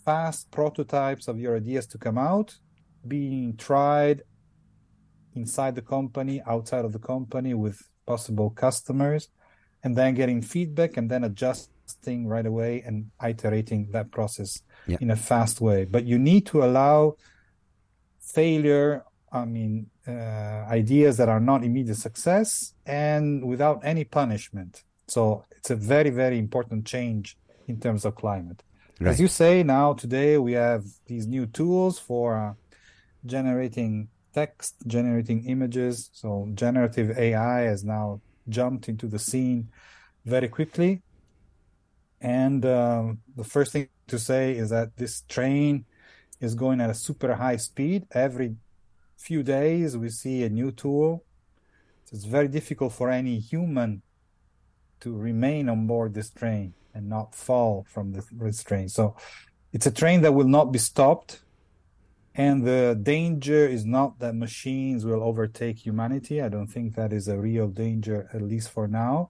fast 0.05 0.49
prototypes 0.51 1.27
of 1.27 1.39
your 1.39 1.55
ideas 1.57 1.85
to 1.87 1.97
come 1.97 2.17
out, 2.17 2.55
being 3.07 3.55
tried 3.57 4.23
inside 5.35 5.75
the 5.75 5.81
company, 5.81 6.41
outside 6.45 6.85
of 6.85 6.93
the 6.93 6.99
company 6.99 7.53
with 7.53 7.79
possible 8.05 8.49
customers, 8.49 9.29
and 9.83 9.95
then 9.95 10.15
getting 10.15 10.41
feedback 10.41 10.97
and 10.97 11.09
then 11.09 11.23
adjusting 11.23 12.27
right 12.27 12.45
away 12.45 12.81
and 12.85 13.11
iterating 13.23 13.89
that 13.91 14.11
process 14.11 14.61
Yeah. 14.87 14.97
in 15.01 15.11
a 15.11 15.15
fast 15.15 15.61
way. 15.61 15.85
But 15.85 16.05
you 16.05 16.17
need 16.17 16.45
to 16.47 16.63
allow 16.63 17.15
failure, 18.19 19.03
I 19.31 19.45
mean, 19.45 19.87
uh, 20.07 20.65
ideas 20.69 21.17
that 21.17 21.29
are 21.29 21.39
not 21.39 21.63
immediate 21.63 21.97
success 21.97 22.73
and 22.85 23.45
without 23.45 23.81
any 23.83 24.03
punishment. 24.03 24.83
So 25.07 25.45
it's 25.59 25.69
a 25.69 25.75
very, 25.75 26.09
very 26.09 26.39
important 26.39 26.85
change 26.85 27.37
in 27.67 27.79
terms 27.79 28.05
of 28.05 28.15
climate. 28.15 28.63
Right. 28.99 29.11
As 29.11 29.19
you 29.19 29.27
say, 29.27 29.61
now 29.63 29.93
today 29.93 30.37
we 30.37 30.53
have 30.53 30.85
these 31.05 31.27
new 31.27 31.45
tools 31.45 31.99
for 31.99 32.37
uh, 32.37 32.53
generating 33.25 34.07
text, 34.33 34.75
generating 34.87 35.45
images. 35.45 36.09
So 36.13 36.49
generative 36.53 37.17
AI 37.17 37.61
has 37.61 37.83
now 37.83 38.21
jumped 38.47 38.87
into 38.87 39.07
the 39.07 39.19
scene 39.19 39.69
very 40.25 40.47
quickly. 40.47 41.01
And 42.21 42.65
um, 42.65 43.19
the 43.35 43.43
first 43.43 43.73
thing 43.73 43.89
to 44.07 44.17
say 44.17 44.55
is 44.55 44.69
that 44.69 44.95
this 44.95 45.23
train 45.27 45.85
is 46.39 46.55
going 46.55 46.79
at 46.79 46.89
a 46.89 46.93
super 46.93 47.35
high 47.35 47.57
speed. 47.57 48.07
Every 48.11 48.55
few 49.17 49.43
days, 49.43 49.97
we 49.97 50.09
see 50.09 50.43
a 50.43 50.49
new 50.49 50.71
tool. 50.71 51.25
So 52.05 52.15
it's 52.15 52.25
very 52.25 52.47
difficult 52.47 52.93
for 52.93 53.09
any 53.09 53.39
human 53.39 54.01
to 55.01 55.15
remain 55.15 55.69
on 55.69 55.87
board 55.87 56.13
this 56.13 56.29
train 56.29 56.73
and 56.93 57.07
not 57.07 57.35
fall 57.35 57.85
from 57.89 58.13
this, 58.13 58.63
train. 58.63 58.89
So 58.89 59.15
it's 59.71 59.85
a 59.85 59.91
train 59.91 60.21
that 60.21 60.33
will 60.33 60.47
not 60.47 60.71
be 60.71 60.79
stopped. 60.79 61.41
And 62.35 62.65
the 62.65 62.97
danger 63.01 63.67
is 63.67 63.85
not 63.85 64.19
that 64.19 64.35
machines 64.35 65.05
will 65.05 65.23
overtake 65.23 65.85
humanity. 65.85 66.41
I 66.41 66.49
don't 66.49 66.67
think 66.67 66.95
that 66.95 67.11
is 67.11 67.27
a 67.27 67.37
real 67.37 67.67
danger, 67.67 68.29
at 68.33 68.41
least 68.41 68.69
for 68.69 68.87
now. 68.87 69.29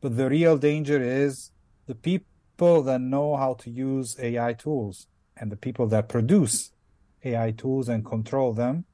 But 0.00 0.16
the 0.16 0.28
real 0.28 0.56
danger 0.56 1.02
is 1.02 1.50
the 1.86 1.94
people 1.94 2.82
that 2.82 3.00
know 3.00 3.36
how 3.36 3.54
to 3.54 3.70
use 3.70 4.16
AI 4.18 4.52
tools 4.54 5.06
and 5.36 5.52
the 5.52 5.56
people 5.56 5.86
that 5.88 6.08
produce 6.08 6.72
AI 7.24 7.50
tools 7.50 7.88
and 7.88 8.04
control 8.04 8.52
them, 8.52 8.84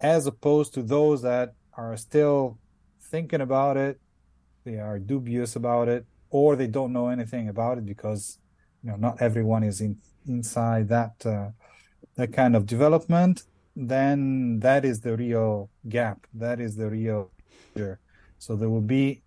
as 0.00 0.26
opposed 0.26 0.74
to 0.74 0.82
those 0.82 1.22
that 1.22 1.54
are 1.76 1.96
still 1.96 2.58
thinking 3.00 3.40
about 3.40 3.76
it, 3.76 4.00
they 4.64 4.78
are 4.78 4.98
dubious 4.98 5.56
about 5.56 5.88
it, 5.88 6.06
or 6.30 6.56
they 6.56 6.66
don't 6.66 6.92
know 6.92 7.08
anything 7.08 7.48
about 7.48 7.78
it 7.78 7.86
because 7.86 8.38
you 8.82 8.90
know 8.90 8.96
not 8.96 9.20
everyone 9.20 9.62
is 9.62 9.80
in 9.80 9.98
inside 10.26 10.88
that 10.88 11.14
uh, 11.24 11.50
that 12.16 12.32
kind 12.32 12.56
of 12.56 12.66
development. 12.66 13.44
Then 13.76 14.60
that 14.60 14.84
is 14.84 15.00
the 15.00 15.16
real 15.16 15.70
gap. 15.88 16.26
That 16.34 16.60
is 16.60 16.76
the 16.76 16.90
real 16.90 17.30
danger. 17.74 18.00
So 18.38 18.56
there 18.56 18.68
will 18.68 18.80
be 18.80 19.22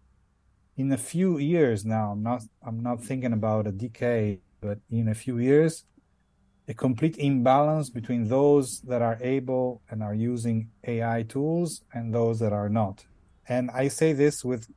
in 0.75 0.91
a 0.91 0.97
few 0.97 1.38
years 1.38 1.86
now. 1.86 2.11
I'm 2.11 2.23
not 2.23 2.43
I'm 2.65 2.81
not 2.81 3.03
thinking 3.03 3.34
about 3.34 3.67
a 3.67 3.71
decade, 3.71 4.41
but 4.61 4.79
in 4.89 5.07
a 5.07 5.15
few 5.15 5.38
years, 5.38 5.86
a 6.67 6.73
complete 6.73 7.17
imbalance 7.17 7.89
between 7.89 8.27
those 8.27 8.81
that 8.81 9.01
are 9.01 9.17
able 9.21 9.81
and 9.89 10.01
are 10.01 10.13
using 10.15 10.69
AI 10.86 11.23
tools 11.23 11.81
and 11.93 12.13
those 12.13 12.39
that 12.39 12.53
are 12.53 12.69
not. 12.69 13.05
And 13.47 13.69
I 13.71 13.89
say 13.89 14.13
this 14.13 14.45
with, 14.45 14.67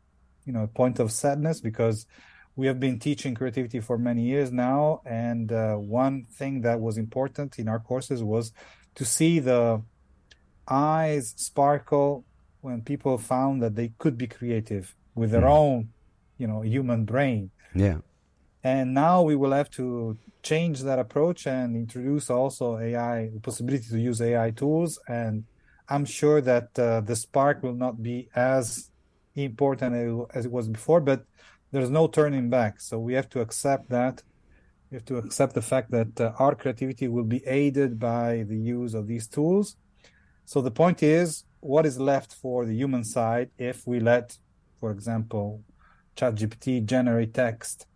you 0.46 0.52
know, 0.52 0.66
point 0.68 0.98
of 0.98 1.12
sadness 1.12 1.60
because 1.60 2.06
we 2.54 2.66
have 2.66 2.80
been 2.80 2.98
teaching 2.98 3.34
creativity 3.34 3.80
for 3.80 3.98
many 3.98 4.22
years 4.22 4.50
now, 4.50 5.02
and 5.04 5.52
uh, 5.52 5.74
one 5.74 6.24
thing 6.38 6.62
that 6.62 6.80
was 6.80 6.96
important 6.96 7.58
in 7.58 7.68
our 7.68 7.80
courses 7.80 8.22
was 8.22 8.52
to 8.94 9.04
see 9.04 9.40
the 9.40 9.82
eyes 10.66 11.34
sparkle 11.36 12.24
when 12.60 12.80
people 12.82 13.18
found 13.18 13.62
that 13.62 13.74
they 13.74 13.92
could 13.98 14.16
be 14.16 14.26
creative 14.26 14.94
with 15.14 15.30
their 15.30 15.42
Mm. 15.42 15.58
own, 15.60 15.88
you 16.38 16.46
know, 16.46 16.62
human 16.62 17.04
brain. 17.04 17.50
Yeah. 17.74 17.98
And 18.64 18.94
now 18.94 19.22
we 19.22 19.36
will 19.36 19.52
have 19.52 19.70
to 19.72 20.18
change 20.42 20.82
that 20.82 20.98
approach 20.98 21.46
and 21.46 21.76
introduce 21.76 22.30
also 22.30 22.78
AI, 22.78 23.28
the 23.34 23.40
possibility 23.40 23.86
to 23.90 23.98
use 23.98 24.20
AI 24.20 24.50
tools. 24.50 24.98
And 25.06 25.44
I'm 25.88 26.04
sure 26.04 26.40
that 26.40 26.76
uh, 26.78 27.00
the 27.02 27.14
spark 27.14 27.62
will 27.62 27.74
not 27.74 28.02
be 28.02 28.28
as 28.34 28.90
important 29.44 30.28
as 30.34 30.46
it 30.46 30.52
was 30.52 30.68
before, 30.68 31.00
but 31.00 31.24
there's 31.72 31.90
no 31.90 32.06
turning 32.06 32.48
back. 32.50 32.80
So 32.80 32.98
we 32.98 33.14
have 33.14 33.28
to 33.30 33.40
accept 33.40 33.90
that. 33.90 34.22
We 34.90 34.96
have 34.96 35.04
to 35.06 35.16
accept 35.18 35.54
the 35.54 35.62
fact 35.62 35.90
that 35.90 36.20
uh, 36.20 36.32
our 36.38 36.54
creativity 36.54 37.08
will 37.08 37.24
be 37.24 37.44
aided 37.46 37.98
by 37.98 38.44
the 38.48 38.56
use 38.56 38.94
of 38.94 39.06
these 39.06 39.26
tools. 39.26 39.76
So 40.44 40.60
the 40.60 40.70
point 40.70 41.02
is, 41.02 41.44
what 41.60 41.84
is 41.84 41.98
left 41.98 42.32
for 42.34 42.64
the 42.64 42.74
human 42.74 43.02
side 43.02 43.50
if 43.58 43.86
we 43.86 43.98
let, 43.98 44.38
for 44.78 44.92
example, 44.92 45.62
ChatGPT 46.16 46.84
generate 46.84 47.34
text? 47.34 47.86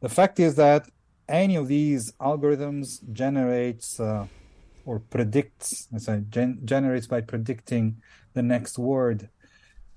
The 0.00 0.10
fact 0.10 0.38
is 0.38 0.54
that 0.56 0.88
any 1.28 1.56
of 1.56 1.68
these 1.68 2.12
algorithms 2.20 3.00
generates 3.12 3.98
uh, 3.98 4.26
or 4.84 5.00
predicts, 5.00 5.88
gen- 6.28 6.60
generates 6.64 7.06
by 7.06 7.20
predicting 7.20 7.96
the 8.34 8.42
next 8.42 8.78
word 8.78 9.28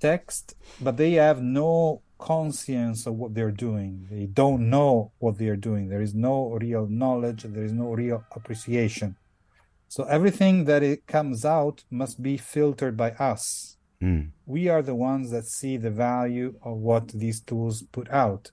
text, 0.02 0.56
but 0.82 0.97
they 0.97 1.14
have 1.14 1.41
no 1.41 2.02
conscience 2.18 3.08
of 3.08 3.16
what 3.16 3.34
they're 3.34 3.52
doing. 3.52 4.08
They 4.12 4.26
don't 4.26 4.70
know 4.70 5.12
what 5.20 5.38
they're 5.38 5.56
doing. 5.56 5.89
There 5.89 6.02
is 6.02 6.14
no 6.14 6.52
real 6.52 6.88
knowledge. 6.88 7.43
There 7.43 7.64
is 7.64 7.74
no 7.74 7.93
real 7.93 8.24
appreciation. 8.36 9.16
So 9.88 10.04
everything 10.04 10.66
that 10.66 10.84
it 10.84 11.08
comes 11.08 11.43
out 11.43 11.84
must 11.89 12.22
be 12.22 12.38
filtered 12.38 12.95
by 12.95 13.12
us. 13.12 13.78
Mm. 14.02 14.32
We 14.45 14.68
are 14.68 14.82
the 14.82 14.95
ones 14.95 15.32
that 15.32 15.45
see 15.45 15.78
the 15.78 15.91
value 15.91 16.56
of 16.64 16.78
what 16.78 17.10
these 17.10 17.41
tools 17.41 17.84
put 17.91 18.10
out. 18.10 18.52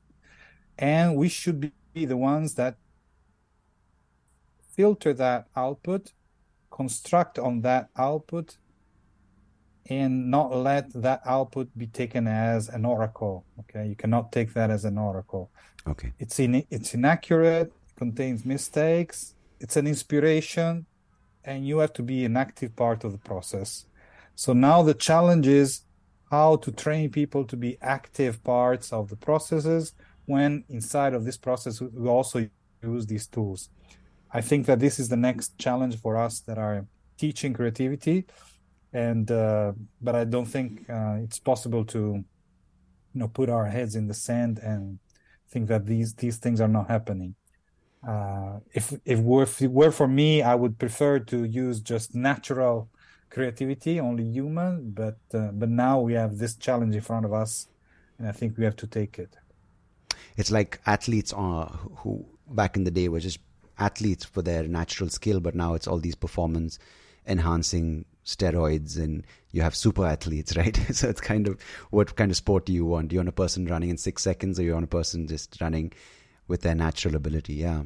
And 0.78 1.16
we 1.16 1.28
should 1.28 1.72
be 1.94 2.04
the 2.04 2.16
ones 2.16 2.54
that 2.54 2.76
filter 4.74 5.12
that 5.14 5.46
output, 5.56 6.12
construct 6.70 7.38
on 7.38 7.62
that 7.62 7.88
output, 7.96 8.58
and 9.88 10.30
not 10.30 10.54
let 10.54 10.92
that 10.92 11.20
output 11.24 11.68
be 11.76 11.86
taken 11.86 12.26
as 12.26 12.68
an 12.68 12.84
oracle. 12.84 13.44
Okay, 13.60 13.86
you 13.86 13.96
cannot 13.96 14.32
take 14.32 14.52
that 14.54 14.70
as 14.70 14.84
an 14.84 14.98
oracle. 14.98 15.50
Okay. 15.86 16.12
It's 16.18 16.38
in, 16.38 16.66
it's 16.70 16.94
inaccurate, 16.94 17.72
contains 17.96 18.44
mistakes, 18.44 19.34
it's 19.60 19.76
an 19.76 19.86
inspiration, 19.86 20.86
and 21.44 21.66
you 21.66 21.78
have 21.78 21.92
to 21.94 22.02
be 22.02 22.24
an 22.24 22.36
active 22.36 22.76
part 22.76 23.04
of 23.04 23.12
the 23.12 23.18
process. 23.18 23.86
So 24.34 24.52
now 24.52 24.82
the 24.82 24.94
challenge 24.94 25.46
is 25.46 25.82
how 26.30 26.56
to 26.56 26.70
train 26.70 27.10
people 27.10 27.44
to 27.46 27.56
be 27.56 27.78
active 27.80 28.44
parts 28.44 28.92
of 28.92 29.08
the 29.08 29.16
processes 29.16 29.94
when 30.26 30.64
inside 30.68 31.14
of 31.14 31.24
this 31.24 31.38
process 31.38 31.80
we 31.80 32.06
also 32.06 32.48
use 32.82 33.06
these 33.06 33.26
tools. 33.26 33.70
I 34.30 34.42
think 34.42 34.66
that 34.66 34.78
this 34.78 34.98
is 34.98 35.08
the 35.08 35.16
next 35.16 35.56
challenge 35.56 35.98
for 35.98 36.18
us 36.18 36.40
that 36.40 36.58
are 36.58 36.86
teaching 37.16 37.54
creativity 37.54 38.26
and 38.92 39.30
uh, 39.30 39.72
but 40.00 40.14
I 40.14 40.24
don't 40.24 40.46
think 40.46 40.88
uh, 40.88 41.16
it's 41.22 41.38
possible 41.38 41.84
to 41.86 41.98
you 41.98 42.24
know 43.20 43.28
put 43.28 43.48
our 43.50 43.66
heads 43.66 43.94
in 43.96 44.06
the 44.06 44.14
sand 44.14 44.58
and 44.58 44.98
think 45.48 45.68
that 45.68 45.86
these 45.86 46.14
these 46.14 46.38
things 46.38 46.60
are 46.60 46.68
not 46.68 46.88
happening. 46.88 47.34
Uh, 48.06 48.60
if 48.72 48.94
if, 49.04 49.18
were, 49.18 49.42
if 49.42 49.60
it 49.60 49.70
were 49.70 49.90
for 49.90 50.08
me, 50.08 50.42
I 50.42 50.54
would 50.54 50.78
prefer 50.78 51.18
to 51.18 51.44
use 51.44 51.80
just 51.80 52.14
natural 52.14 52.88
creativity, 53.30 54.00
only 54.00 54.24
human. 54.24 54.90
But 54.90 55.18
uh, 55.34 55.50
but 55.52 55.68
now 55.68 56.00
we 56.00 56.14
have 56.14 56.38
this 56.38 56.56
challenge 56.56 56.94
in 56.94 57.02
front 57.02 57.26
of 57.26 57.32
us, 57.32 57.68
and 58.18 58.28
I 58.28 58.32
think 58.32 58.56
we 58.56 58.64
have 58.64 58.76
to 58.76 58.86
take 58.86 59.18
it. 59.18 59.36
It's 60.36 60.50
like 60.50 60.80
athletes 60.86 61.32
are, 61.32 61.66
who 61.96 62.24
back 62.48 62.76
in 62.76 62.84
the 62.84 62.90
day 62.90 63.08
were 63.08 63.20
just 63.20 63.40
athletes 63.78 64.24
for 64.24 64.42
their 64.42 64.64
natural 64.64 65.10
skill, 65.10 65.40
but 65.40 65.54
now 65.54 65.74
it's 65.74 65.86
all 65.86 65.98
these 65.98 66.14
performance 66.14 66.78
enhancing 67.26 68.04
steroids 68.28 68.98
and 68.98 69.24
you 69.52 69.62
have 69.62 69.74
super 69.74 70.04
athletes, 70.04 70.56
right? 70.62 70.76
so 70.92 71.08
it's 71.08 71.20
kind 71.20 71.48
of 71.48 71.60
what 71.90 72.14
kind 72.14 72.30
of 72.30 72.36
sport 72.36 72.66
do 72.66 72.72
you 72.72 72.84
want? 72.84 73.08
Do 73.08 73.14
you 73.14 73.20
want 73.20 73.28
a 73.28 73.32
person 73.32 73.66
running 73.66 73.90
in 73.90 73.96
six 73.96 74.22
seconds 74.22 74.60
or 74.60 74.62
you 74.62 74.74
want 74.74 74.84
a 74.84 74.88
person 74.88 75.26
just 75.26 75.60
running 75.60 75.92
with 76.46 76.60
their 76.60 76.74
natural 76.74 77.16
ability? 77.16 77.54
Yeah. 77.54 77.84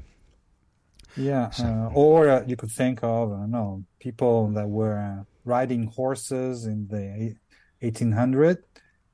Yeah. 1.16 1.51
Uh, 1.59 1.90
or 1.95 2.28
uh, 2.28 2.45
you 2.47 2.57
could 2.57 2.72
think 2.72 3.01
of, 3.03 3.32
I 3.32 3.36
don't 3.36 3.51
know, 3.51 3.84
people 4.01 4.49
that 4.49 4.68
were 4.68 4.99
uh, 4.99 5.24
riding 5.45 5.86
horses 5.86 6.66
in 6.66 6.88
the 6.88 7.34
1800 7.80 8.64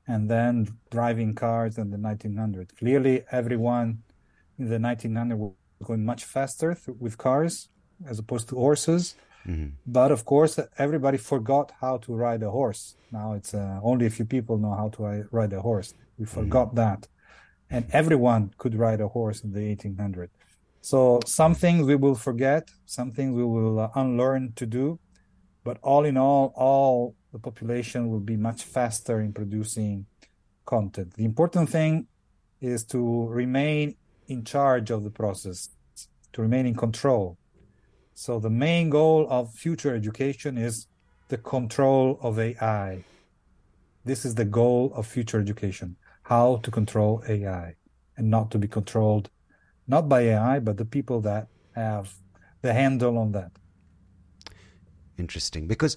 and 0.07 0.29
then 0.29 0.67
driving 0.89 1.35
cars 1.35 1.77
in 1.77 1.91
the 1.91 1.97
1900. 1.97 2.75
Clearly, 2.77 3.23
everyone 3.31 4.03
in 4.57 4.69
the 4.69 4.79
1900 4.79 5.37
was 5.37 5.53
going 5.83 6.05
much 6.05 6.23
faster 6.23 6.73
th- 6.73 6.97
with 6.99 7.17
cars 7.17 7.69
as 8.07 8.17
opposed 8.17 8.49
to 8.49 8.55
horses. 8.55 9.15
Mm-hmm. 9.49 9.69
But 9.87 10.11
of 10.11 10.25
course, 10.25 10.59
everybody 10.77 11.17
forgot 11.17 11.71
how 11.81 11.97
to 11.97 12.13
ride 12.13 12.43
a 12.43 12.51
horse. 12.51 12.95
Now 13.11 13.33
it's 13.33 13.53
uh, 13.53 13.79
only 13.81 14.05
a 14.05 14.09
few 14.09 14.25
people 14.25 14.57
know 14.57 14.75
how 14.75 14.89
to 14.89 15.27
ride 15.31 15.53
a 15.53 15.61
horse. 15.61 15.93
We 16.19 16.25
forgot 16.25 16.75
that. 16.75 17.07
And 17.69 17.85
everyone 17.91 18.53
could 18.57 18.75
ride 18.75 19.01
a 19.01 19.07
horse 19.07 19.43
in 19.43 19.51
the 19.51 19.67
1800. 19.67 20.29
So 20.81 21.19
some 21.25 21.55
things 21.55 21.87
we 21.87 21.95
will 21.95 22.15
forget, 22.15 22.69
some 22.85 23.11
things 23.11 23.33
we 23.33 23.43
will 23.43 23.79
uh, 23.79 23.89
unlearn 23.95 24.53
to 24.55 24.65
do. 24.65 24.99
But 25.63 25.77
all 25.81 26.05
in 26.05 26.17
all, 26.17 26.53
all 26.55 27.15
the 27.33 27.39
population 27.39 28.09
will 28.09 28.21
be 28.21 28.37
much 28.37 28.63
faster 28.63 29.19
in 29.19 29.33
producing 29.33 30.05
content. 30.65 31.15
The 31.15 31.25
important 31.25 31.69
thing 31.69 32.07
is 32.61 32.83
to 32.85 33.27
remain 33.27 33.95
in 34.27 34.43
charge 34.43 34.91
of 34.91 35.03
the 35.03 35.09
process, 35.09 35.69
to 36.33 36.41
remain 36.41 36.65
in 36.67 36.75
control. 36.75 37.38
So 38.21 38.37
the 38.37 38.49
main 38.49 38.89
goal 38.89 39.27
of 39.29 39.53
future 39.53 39.95
education 39.95 40.57
is 40.57 40.87
the 41.29 41.37
control 41.37 42.19
of 42.21 42.37
AI. 42.37 43.05
This 44.03 44.25
is 44.25 44.35
the 44.35 44.43
goal 44.43 44.91
of 44.93 45.07
future 45.07 45.39
education, 45.39 45.95
how 46.23 46.57
to 46.63 46.69
control 46.69 47.23
AI 47.29 47.75
and 48.17 48.29
not 48.29 48.51
to 48.51 48.57
be 48.57 48.67
controlled 48.67 49.29
not 49.87 50.09
by 50.09 50.23
AI, 50.23 50.59
but 50.59 50.75
the 50.75 50.83
people 50.83 51.21
that 51.21 51.47
have 51.75 52.13
the 52.61 52.73
handle 52.73 53.17
on 53.17 53.31
that. 53.31 53.53
Interesting, 55.17 55.69
because 55.69 55.95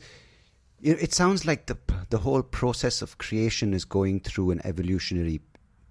it 0.80 1.12
sounds 1.12 1.44
like 1.44 1.66
the 1.66 1.76
the 2.10 2.18
whole 2.18 2.44
process 2.44 3.02
of 3.02 3.18
creation 3.18 3.74
is 3.74 3.84
going 3.84 4.20
through 4.20 4.52
an 4.52 4.60
evolutionary 4.64 5.40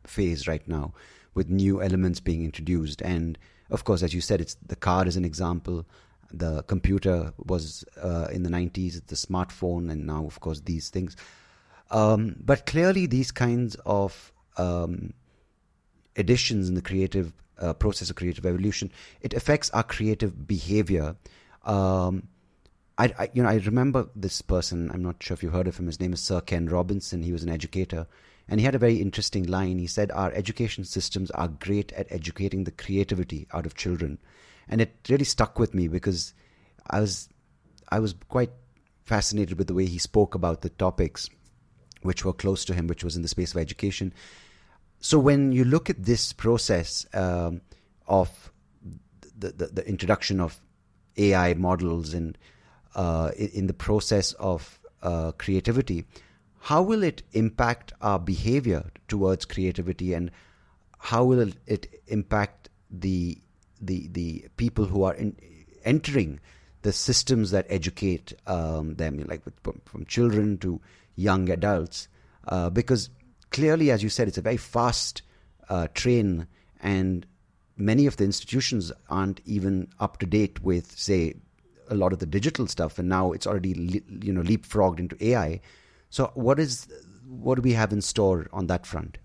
phase 0.06 0.48
right 0.48 0.66
now, 0.66 0.94
with 1.34 1.50
new 1.50 1.82
elements 1.82 2.22
being 2.22 2.46
introduced, 2.46 3.02
and 3.02 3.38
of 3.70 3.84
course, 3.84 4.02
as 4.02 4.14
you 4.14 4.22
said, 4.22 4.40
it's 4.40 4.56
the 4.66 4.78
car 4.78 5.06
is 5.06 5.18
an 5.18 5.26
example. 5.26 5.86
The 6.34 6.64
computer 6.64 7.34
was 7.38 7.84
uh, 8.02 8.28
in 8.32 8.44
the 8.44 8.50
90s, 8.50 9.06
the 9.08 9.16
smartphone, 9.16 9.92
and 9.92 10.06
now, 10.06 10.26
of 10.26 10.40
course, 10.40 10.62
these 10.62 10.90
things. 10.90 11.16
Um, 11.90 12.36
but 12.40 12.66
clearly, 12.66 13.06
these 13.06 13.32
kinds 13.32 13.76
of 13.86 14.32
um, 14.58 15.14
additions 16.16 16.70
in 16.70 16.76
the 16.76 16.82
creative 16.82 17.34
uh, 17.60 17.74
process 17.74 18.10
of 18.10 18.16
creative 18.16 18.46
evolution, 18.46 18.92
it 19.22 19.34
affects 19.34 19.70
our 19.72 19.84
creative 19.84 20.48
behavior. 20.48 21.16
Um, 21.64 22.28
I, 22.98 23.14
I, 23.18 23.30
you 23.34 23.44
know, 23.44 23.50
I 23.50 23.56
remember 23.56 24.10
this 24.16 24.42
person. 24.42 24.90
I'm 24.92 25.04
not 25.04 25.22
sure 25.22 25.36
if 25.36 25.44
you 25.44 25.50
heard 25.50 25.68
of 25.68 25.78
him. 25.78 25.88
His 25.88 26.00
name 26.00 26.14
is 26.14 26.22
Sir 26.22 26.42
Ken 26.42 26.68
Robinson. 26.68 27.24
He 27.24 27.32
was 27.32 27.44
an 27.44 27.50
educator, 27.50 28.08
and 28.48 28.60
he 28.60 28.66
had 28.66 28.76
a 28.76 28.80
very 28.80 29.02
interesting 29.02 29.44
line. 29.44 29.80
He 29.80 29.88
said, 29.88 30.12
"Our 30.12 30.32
education 30.34 30.84
systems 30.84 31.32
are 31.32 31.48
great 31.48 31.92
at 31.94 32.12
educating 32.12 32.64
the 32.64 32.72
creativity 32.72 33.48
out 33.54 33.66
of 33.66 33.76
children," 33.76 34.18
and 34.72 34.82
it 34.82 34.96
really 35.10 35.26
stuck 35.26 35.60
with 35.60 35.74
me 35.74 35.88
because 35.88 36.34
I 36.90 37.02
was, 37.02 37.30
I 37.90 38.00
was 38.00 38.16
quite 38.30 38.52
fascinated 39.04 39.58
with 39.58 39.68
the 39.68 39.74
way 39.74 39.86
he 39.86 39.98
spoke 39.98 40.34
about 40.34 40.62
the 40.62 40.70
topics 40.70 41.30
which 42.02 42.26
were 42.26 42.34
close 42.34 42.66
to 42.66 42.74
him, 42.74 42.88
which 42.88 43.04
was 43.04 43.16
in 43.16 43.22
the 43.22 43.28
space 43.28 43.52
of 43.52 43.58
education. 43.58 44.14
So 45.02 45.20
when 45.20 45.52
you 45.52 45.66
look 45.66 45.90
at 45.90 46.04
this 46.04 46.34
process 46.34 47.06
um, 47.14 47.62
of 48.08 48.52
the, 49.38 49.52
the, 49.52 49.68
the, 49.68 49.88
introduction 49.88 50.40
of 50.40 50.60
AI 51.18 51.54
models 51.56 52.14
and 52.14 52.38
uh, 52.96 53.32
in 53.36 53.68
the 53.68 53.74
process 53.74 54.34
of 54.34 54.80
uh, 55.04 55.32
creativity, 55.34 56.06
how 56.60 56.82
will 56.82 57.04
it 57.04 57.24
impact 57.34 57.94
our 58.02 58.20
behavior 58.20 58.92
towards 59.08 59.46
creativity, 59.46 60.14
and 60.14 60.30
how 61.00 61.24
will 61.24 61.50
it 61.66 61.88
impact 62.08 62.70
the 62.92 63.38
the 63.82 64.08
the 64.08 64.46
people 64.58 64.86
who 64.86 65.04
are 65.04 65.14
in, 65.14 65.36
entering 65.84 66.40
the 66.82 66.92
systems 66.92 67.52
that 67.52 67.66
educate 67.70 68.34
um, 68.48 68.96
them, 68.96 69.24
like 69.28 69.42
from 69.86 70.06
children 70.06 70.58
to 70.60 70.80
young 71.16 71.50
adults? 71.50 72.08
Uh, 72.48 72.70
because 72.70 73.10
clearly, 73.52 73.92
as 73.92 74.02
you 74.02 74.10
said, 74.10 74.28
it's 74.28 74.38
a 74.38 74.42
very 74.42 74.58
fast 74.58 75.22
uh, 75.70 75.88
train, 75.94 76.48
and 76.82 77.26
many 77.78 78.06
of 78.06 78.18
the 78.18 78.24
institutions 78.24 78.92
aren't 79.10 79.42
even 79.46 79.88
up 80.00 80.20
to 80.20 80.26
date 80.26 80.62
with, 80.64 80.98
say, 80.98 81.36
a 81.90 81.96
lot 81.96 82.14
of 82.14 82.20
the 82.20 82.26
digital 82.26 82.68
stuff, 82.68 82.98
and 82.98 83.10
now 83.10 83.32
it's 83.34 83.46
already 83.46 84.02
you 84.22 84.32
know 84.34 84.42
leapfrogged 84.42 85.00
into 85.00 85.22
AI. 85.24 85.60
So, 86.10 86.32
what 86.34 86.60
is 86.60 86.88
what 87.28 87.56
do 87.56 87.62
we 87.62 87.74
have 87.74 87.92
in 87.94 88.02
store 88.02 88.48
on 88.52 88.68
that 88.68 88.86
front? 88.86 89.18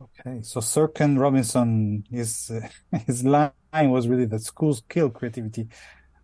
Okay, 0.00 0.42
so 0.42 0.60
Sir 0.60 0.88
Ken 0.88 1.18
Robinson, 1.18 2.04
his 2.10 2.50
uh, 2.50 2.96
his 3.06 3.24
line 3.24 3.52
was 3.72 4.08
really 4.08 4.26
that 4.26 4.42
schools 4.42 4.82
kill 4.88 5.10
creativity, 5.10 5.68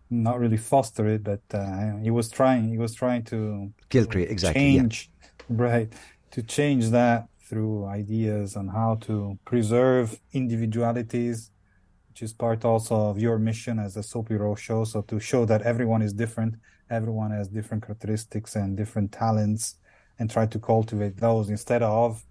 not 0.09 0.39
really 0.39 0.57
foster 0.57 1.07
it, 1.07 1.23
but 1.23 1.41
uh, 1.53 1.97
he 1.97 2.11
was 2.11 2.29
trying. 2.29 2.69
He 2.69 2.77
was 2.77 2.93
trying 2.93 3.23
to 3.25 3.73
kill 3.89 4.05
create 4.05 4.29
exactly 4.29 4.61
change 4.61 5.11
right 5.49 5.93
to 6.31 6.41
change 6.41 6.89
that 6.89 7.27
through 7.49 7.85
ideas 7.85 8.55
on 8.55 8.67
how 8.67 8.95
to 9.01 9.37
preserve 9.45 10.19
individualities 10.31 11.51
which 12.09 12.23
is 12.23 12.33
part 12.33 12.63
also 12.65 12.95
of 13.09 13.19
your 13.19 13.37
mission 13.37 13.79
as 13.79 13.97
a 13.97 14.03
soapy 14.03 14.35
row 14.35 14.55
show 14.55 14.83
so 14.83 15.01
to 15.01 15.19
show 15.19 15.45
that 15.45 15.61
everyone 15.63 16.01
is 16.01 16.13
different 16.13 16.55
everyone 16.89 17.31
has 17.31 17.47
different 17.49 17.83
characteristics 17.83 18.55
and 18.55 18.77
different 18.77 19.11
talents 19.11 19.75
and 20.19 20.29
try 20.29 20.45
to 20.45 20.59
cultivate 20.59 21.17
those 21.17 21.49
instead 21.49 21.83
of 21.83 22.23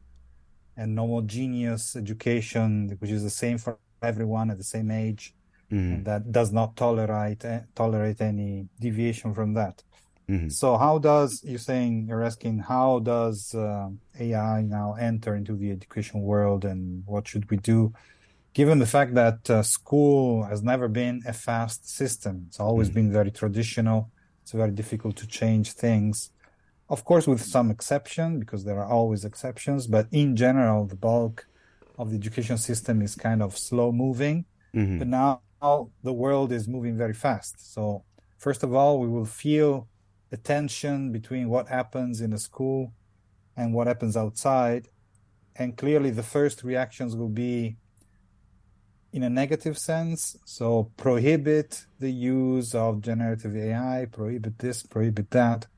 an 0.76 0.96
homogeneous 0.96 1.96
education 1.96 2.96
which 2.98 3.10
is 3.10 3.22
the 3.22 3.30
same 3.30 3.58
for 3.58 3.78
everyone 4.02 4.50
at 4.50 4.58
the 4.58 4.64
same 4.64 4.90
age 4.90 5.34
mm. 5.70 5.94
and 5.94 6.04
that 6.04 6.32
does 6.32 6.52
not 6.52 6.76
tolerate 6.76 7.44
eh, 7.44 7.60
tolerate 7.74 8.20
any 8.20 8.68
deviation 8.80 9.32
from 9.34 9.54
that 9.54 9.82
Mm-hmm. 10.28 10.48
So 10.48 10.76
how 10.76 10.98
does 10.98 11.42
you're 11.44 11.58
saying 11.58 12.06
you're 12.08 12.22
asking 12.22 12.60
how 12.60 13.00
does 13.00 13.54
uh, 13.54 13.88
AI 14.18 14.62
now 14.62 14.94
enter 14.94 15.34
into 15.34 15.56
the 15.56 15.70
education 15.70 16.20
world 16.22 16.64
and 16.64 17.02
what 17.06 17.26
should 17.28 17.50
we 17.50 17.56
do? 17.56 17.92
Given 18.54 18.78
the 18.78 18.86
fact 18.86 19.14
that 19.14 19.48
uh, 19.50 19.62
school 19.62 20.44
has 20.44 20.62
never 20.62 20.88
been 20.88 21.22
a 21.26 21.32
fast 21.32 21.88
system, 21.88 22.44
it's 22.48 22.60
always 22.60 22.88
mm-hmm. 22.88 22.94
been 22.94 23.12
very 23.12 23.30
traditional. 23.30 24.10
It's 24.42 24.52
very 24.52 24.70
difficult 24.70 25.16
to 25.16 25.26
change 25.26 25.72
things. 25.72 26.30
Of 26.92 27.06
course, 27.06 27.26
with 27.26 27.42
some 27.42 27.70
exception, 27.70 28.38
because 28.38 28.64
there 28.64 28.78
are 28.78 28.86
always 28.86 29.24
exceptions, 29.24 29.86
but 29.86 30.08
in 30.12 30.36
general, 30.36 30.84
the 30.84 30.94
bulk 30.94 31.46
of 31.98 32.10
the 32.10 32.16
education 32.16 32.58
system 32.58 33.00
is 33.00 33.14
kind 33.14 33.40
of 33.42 33.56
slow 33.56 33.92
moving. 33.92 34.44
Mm-hmm. 34.76 34.98
But 34.98 35.08
now 35.08 35.40
the 36.02 36.12
world 36.12 36.52
is 36.52 36.68
moving 36.68 36.98
very 36.98 37.14
fast. 37.14 37.72
So, 37.72 38.04
first 38.36 38.62
of 38.62 38.74
all, 38.74 39.00
we 39.00 39.08
will 39.08 39.24
feel 39.24 39.88
the 40.28 40.36
tension 40.36 41.12
between 41.12 41.48
what 41.48 41.66
happens 41.68 42.20
in 42.20 42.34
a 42.34 42.38
school 42.38 42.92
and 43.56 43.72
what 43.72 43.86
happens 43.86 44.14
outside. 44.14 44.88
And 45.56 45.78
clearly, 45.78 46.10
the 46.10 46.22
first 46.22 46.62
reactions 46.62 47.16
will 47.16 47.30
be 47.30 47.78
in 49.14 49.22
a 49.22 49.30
negative 49.30 49.78
sense. 49.78 50.36
So, 50.44 50.90
prohibit 50.98 51.86
the 51.98 52.12
use 52.12 52.74
of 52.74 53.00
generative 53.00 53.56
AI, 53.56 54.08
prohibit 54.12 54.58
this, 54.58 54.82
prohibit 54.82 55.30
that. 55.30 55.68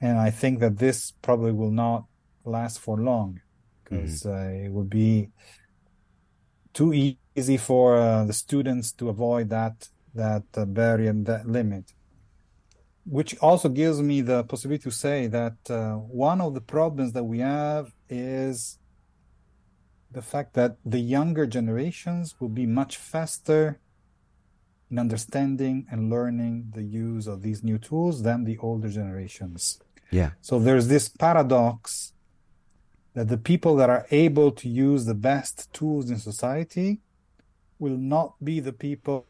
And 0.00 0.18
I 0.18 0.30
think 0.30 0.60
that 0.60 0.78
this 0.78 1.12
probably 1.22 1.52
will 1.52 1.70
not 1.70 2.04
last 2.44 2.78
for 2.78 2.96
long 2.96 3.40
because 3.84 4.22
mm-hmm. 4.22 4.62
uh, 4.62 4.66
it 4.66 4.72
will 4.72 4.84
be 4.84 5.30
too 6.72 7.14
easy 7.36 7.56
for 7.56 7.96
uh, 7.96 8.24
the 8.24 8.32
students 8.32 8.92
to 8.92 9.08
avoid 9.08 9.50
that 9.50 9.88
that 10.14 10.44
uh, 10.54 10.64
barrier 10.64 11.10
and 11.10 11.26
that 11.26 11.46
limit 11.46 11.92
which 13.08 13.38
also 13.38 13.68
gives 13.68 14.02
me 14.02 14.20
the 14.20 14.44
possibility 14.44 14.82
to 14.82 14.90
say 14.90 15.26
that 15.26 15.56
uh, 15.70 15.94
one 15.94 16.40
of 16.40 16.52
the 16.52 16.60
problems 16.60 17.12
that 17.14 17.24
we 17.24 17.38
have 17.38 17.92
is 18.08 18.78
the 20.10 20.20
fact 20.20 20.54
that 20.54 20.76
the 20.84 20.98
younger 20.98 21.46
generations 21.46 22.34
will 22.38 22.50
be 22.50 22.66
much 22.66 22.96
faster 22.98 23.80
in 24.90 24.98
understanding 24.98 25.86
and 25.90 26.10
learning 26.10 26.70
the 26.74 26.82
use 26.82 27.26
of 27.26 27.42
these 27.42 27.62
new 27.64 27.78
tools 27.78 28.22
than 28.22 28.44
the 28.44 28.58
older 28.58 28.88
generations. 28.88 29.80
Yeah. 30.10 30.30
So 30.40 30.58
there's 30.58 30.88
this 30.88 31.08
paradox 31.08 32.12
that 33.14 33.28
the 33.28 33.38
people 33.38 33.76
that 33.76 33.90
are 33.90 34.06
able 34.10 34.52
to 34.52 34.68
use 34.68 35.04
the 35.04 35.14
best 35.14 35.72
tools 35.72 36.10
in 36.10 36.18
society 36.18 37.00
will 37.78 37.96
not 37.96 38.34
be 38.42 38.60
the 38.60 38.72
people 38.72 39.26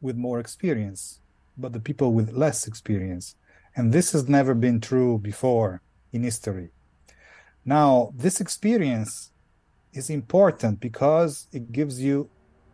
with 0.00 0.16
more 0.16 0.38
experience 0.38 1.20
but 1.56 1.72
the 1.72 1.80
people 1.80 2.12
with 2.12 2.32
less 2.32 2.66
experience. 2.66 3.36
And 3.76 3.92
this 3.92 4.12
has 4.12 4.28
never 4.28 4.54
been 4.54 4.80
true 4.80 5.18
before 5.18 5.82
in 6.12 6.22
history. 6.22 6.70
Now, 7.64 8.12
this 8.14 8.40
experience 8.40 9.30
is 9.92 10.10
important 10.10 10.80
because 10.80 11.46
it 11.52 11.72
gives 11.72 12.00
you, 12.00 12.28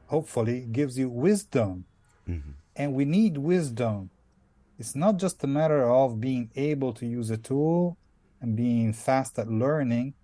hopefully, 0.06 0.66
gives 0.72 0.98
you 0.98 1.08
wisdom. 1.08 1.84
Mm-hmm. 2.28 2.50
And 2.76 2.94
we 2.94 3.04
need 3.04 3.38
wisdom. 3.38 4.10
It's 4.80 4.96
not 4.96 5.18
just 5.18 5.44
a 5.44 5.46
matter 5.46 5.84
of 5.90 6.20
being 6.20 6.50
able 6.56 6.94
to 6.94 7.06
use 7.06 7.28
a 7.30 7.36
tool 7.36 7.98
and 8.40 8.56
being 8.56 8.94
fast 8.94 9.38
at 9.38 9.46
learning, 9.46 10.14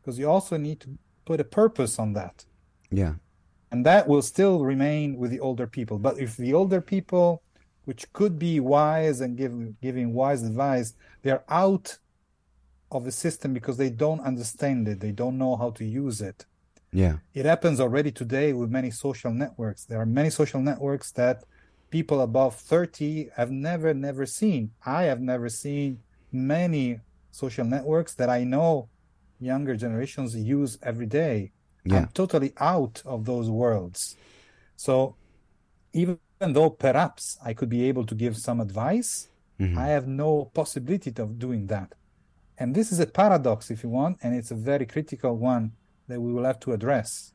because 0.00 0.18
you 0.18 0.28
also 0.28 0.58
need 0.58 0.80
to 0.80 0.98
put 1.24 1.40
a 1.40 1.44
purpose 1.44 1.98
on 1.98 2.12
that. 2.12 2.44
Yeah. 2.90 3.14
And 3.72 3.86
that 3.86 4.06
will 4.06 4.20
still 4.20 4.62
remain 4.62 5.16
with 5.16 5.30
the 5.30 5.40
older 5.40 5.66
people. 5.66 5.98
But 5.98 6.18
if 6.18 6.36
the 6.36 6.52
older 6.52 6.82
people 6.82 7.42
which 7.86 8.12
could 8.12 8.38
be 8.38 8.60
wise 8.60 9.22
and 9.22 9.38
give, 9.38 9.80
giving 9.80 10.12
wise 10.12 10.42
advice, 10.42 10.92
they 11.22 11.30
are 11.30 11.44
out 11.48 11.98
of 12.90 13.04
the 13.04 13.12
system 13.12 13.54
because 13.54 13.78
they 13.78 13.90
don't 13.90 14.20
understand 14.20 14.86
it. 14.86 15.00
They 15.00 15.12
don't 15.12 15.38
know 15.38 15.56
how 15.56 15.70
to 15.70 15.84
use 15.84 16.20
it. 16.20 16.44
Yeah. 16.92 17.16
It 17.32 17.46
happens 17.46 17.80
already 17.80 18.12
today 18.12 18.52
with 18.52 18.70
many 18.70 18.90
social 18.90 19.32
networks. 19.32 19.86
There 19.86 20.00
are 20.00 20.06
many 20.06 20.28
social 20.28 20.60
networks 20.60 21.10
that 21.12 21.44
people 21.94 22.20
above 22.20 22.56
30 22.56 23.28
have 23.36 23.52
never, 23.52 23.94
never 23.94 24.26
seen. 24.26 24.72
I 24.84 25.04
have 25.04 25.20
never 25.20 25.48
seen 25.48 26.00
many 26.32 26.98
social 27.30 27.64
networks 27.64 28.14
that 28.16 28.28
I 28.28 28.42
know 28.42 28.88
younger 29.38 29.76
generations 29.76 30.34
use 30.34 30.76
every 30.82 31.06
day. 31.06 31.52
Yeah. 31.84 31.98
I'm 31.98 32.08
totally 32.08 32.52
out 32.58 33.00
of 33.04 33.26
those 33.26 33.48
worlds. 33.48 34.16
So 34.74 35.14
even 35.92 36.18
though 36.40 36.70
perhaps 36.70 37.38
I 37.48 37.54
could 37.54 37.68
be 37.68 37.84
able 37.90 38.06
to 38.06 38.16
give 38.16 38.36
some 38.38 38.60
advice, 38.60 39.28
mm-hmm. 39.60 39.78
I 39.78 39.86
have 39.96 40.08
no 40.08 40.50
possibility 40.52 41.12
of 41.22 41.38
doing 41.38 41.68
that. 41.68 41.94
And 42.58 42.74
this 42.74 42.90
is 42.90 42.98
a 42.98 43.06
paradox, 43.06 43.70
if 43.70 43.84
you 43.84 43.90
want, 43.90 44.18
and 44.20 44.34
it's 44.34 44.50
a 44.50 44.56
very 44.56 44.86
critical 44.86 45.36
one 45.36 45.72
that 46.08 46.20
we 46.20 46.32
will 46.32 46.44
have 46.44 46.58
to 46.64 46.72
address. 46.72 47.33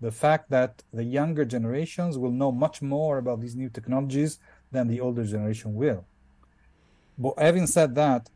The 0.00 0.12
fact 0.12 0.50
that 0.50 0.82
the 0.92 1.04
younger 1.04 1.44
generations 1.44 2.18
will 2.18 2.30
know 2.30 2.52
much 2.52 2.82
more 2.82 3.18
about 3.18 3.40
these 3.40 3.56
new 3.56 3.70
technologies 3.70 4.38
than 4.70 4.88
the 4.88 5.00
older 5.00 5.24
generation 5.24 5.74
will. 5.74 6.04
But 7.18 7.34
having 7.38 7.66
said 7.66 7.94
that, 7.94 8.28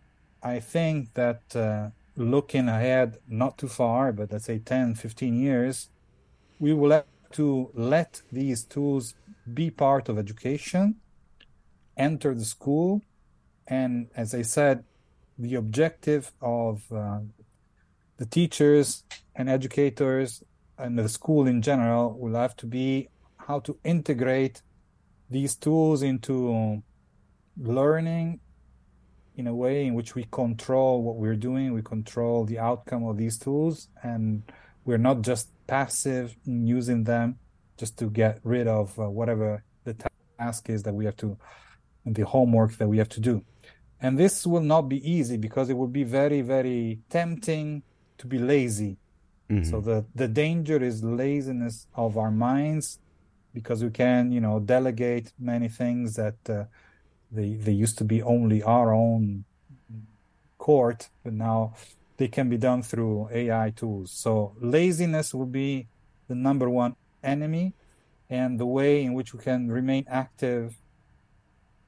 I 0.43 0.61
think 0.61 1.13
that 1.15 1.43
uh, 1.55 1.91
looking 2.17 2.69
ahead, 2.69 3.19
not 3.29 3.59
too 3.59 3.69
far, 3.69 4.13
but 4.13 4.33
let's 4.33 4.47
say 4.47 4.59
10, 4.59 4.95
15 4.95 5.37
years, 5.37 5.91
we 6.59 6.73
will 6.73 6.91
have 6.91 7.05
to 7.33 7.71
let 7.75 8.23
these 8.33 8.65
tools 8.65 9.15
be 9.53 9.71
part 9.71 10.09
of 10.09 10.19
education, 10.19 10.97
enter 11.97 12.35
the 12.35 12.45
school, 12.45 13.03
and 13.67 14.09
as 14.17 14.35
I 14.35 14.43
said, 14.43 14.85
the 15.39 15.55
objective 15.55 16.33
of 16.41 16.91
uh, 16.93 17.21
the 18.17 18.27
teachers 18.27 19.05
and 19.35 19.49
educators 19.49 20.43
and 20.81 20.99
the 20.99 21.09
school 21.09 21.47
in 21.47 21.63
general 21.63 22.17
will 22.19 22.35
have 22.35 22.57
to 22.57 22.67
be 22.67 23.09
how 23.37 23.61
to 23.61 23.79
integrate 23.85 24.63
these 25.29 25.55
tools 25.55 26.03
into 26.03 26.83
learning 27.57 28.41
in 29.37 29.47
a 29.47 29.55
way 29.55 29.87
in 29.87 29.95
which 29.95 30.15
we 30.15 30.25
control 30.31 31.03
what 31.03 31.17
we're 31.17 31.37
doing 31.37 31.73
we 31.73 31.83
control 31.83 32.45
the 32.45 32.59
outcome 32.59 33.05
of 33.05 33.17
these 33.17 33.39
tools 33.39 33.89
and 34.03 34.43
we're 34.85 34.99
not 34.99 35.23
just 35.23 35.51
passive 35.67 36.37
in 36.47 36.67
using 36.67 37.05
them 37.05 37.39
just 37.77 37.99
to 37.99 38.11
get 38.11 38.41
rid 38.43 38.67
of 38.67 38.99
uh, 38.99 39.09
whatever 39.09 39.63
the 39.85 39.95
task 40.39 40.69
is 40.69 40.83
that 40.83 40.95
we 40.95 41.05
have 41.05 41.17
to 41.17 41.37
the 42.05 42.25
homework 42.25 42.77
that 42.79 42.89
we 42.89 42.99
have 42.99 43.09
to 43.11 43.21
do. 43.21 43.45
And 44.01 44.19
this 44.19 44.47
will 44.47 44.63
not 44.63 44.83
be 44.83 44.99
easy 45.09 45.37
because 45.37 45.69
it 45.69 45.77
will 45.77 45.89
be 45.89 46.05
very 46.05 46.41
very 46.41 47.01
tempting 47.09 47.83
to 48.19 48.27
be 48.27 48.39
lazy 48.39 48.97
mm-hmm. 49.51 49.71
so 49.71 49.81
the 49.81 50.05
the 50.15 50.29
danger 50.29 50.83
is 50.83 51.03
laziness 51.03 51.87
of 51.95 52.17
our 52.17 52.31
minds 52.31 52.99
because 53.53 53.83
we 53.83 53.91
can 53.91 54.31
you 54.31 54.41
know 54.41 54.61
delegate 54.61 55.33
many 55.39 55.69
things 55.69 56.15
that 56.15 56.39
uh, 56.49 56.65
they 57.31 57.55
they 57.55 57.73
used 57.73 57.99
to 57.99 58.05
be 58.05 58.23
only 58.23 58.63
our 58.63 58.95
own 58.95 59.45
court 60.59 61.09
but 61.25 61.33
now 61.33 61.75
they 62.17 62.29
can 62.29 62.49
be 62.49 62.57
done 62.57 62.83
through 62.83 63.29
ai 63.33 63.71
tools 63.71 64.11
so 64.13 64.55
laziness 64.61 65.35
will 65.35 65.47
be 65.47 65.89
the 66.29 66.35
number 66.35 66.69
one 66.69 66.95
enemy 67.23 67.73
and 68.29 68.61
the 68.61 68.67
way 68.67 69.03
in 69.03 69.15
which 69.15 69.35
we 69.35 69.41
can 69.41 69.71
remain 69.71 70.05
active 70.09 70.77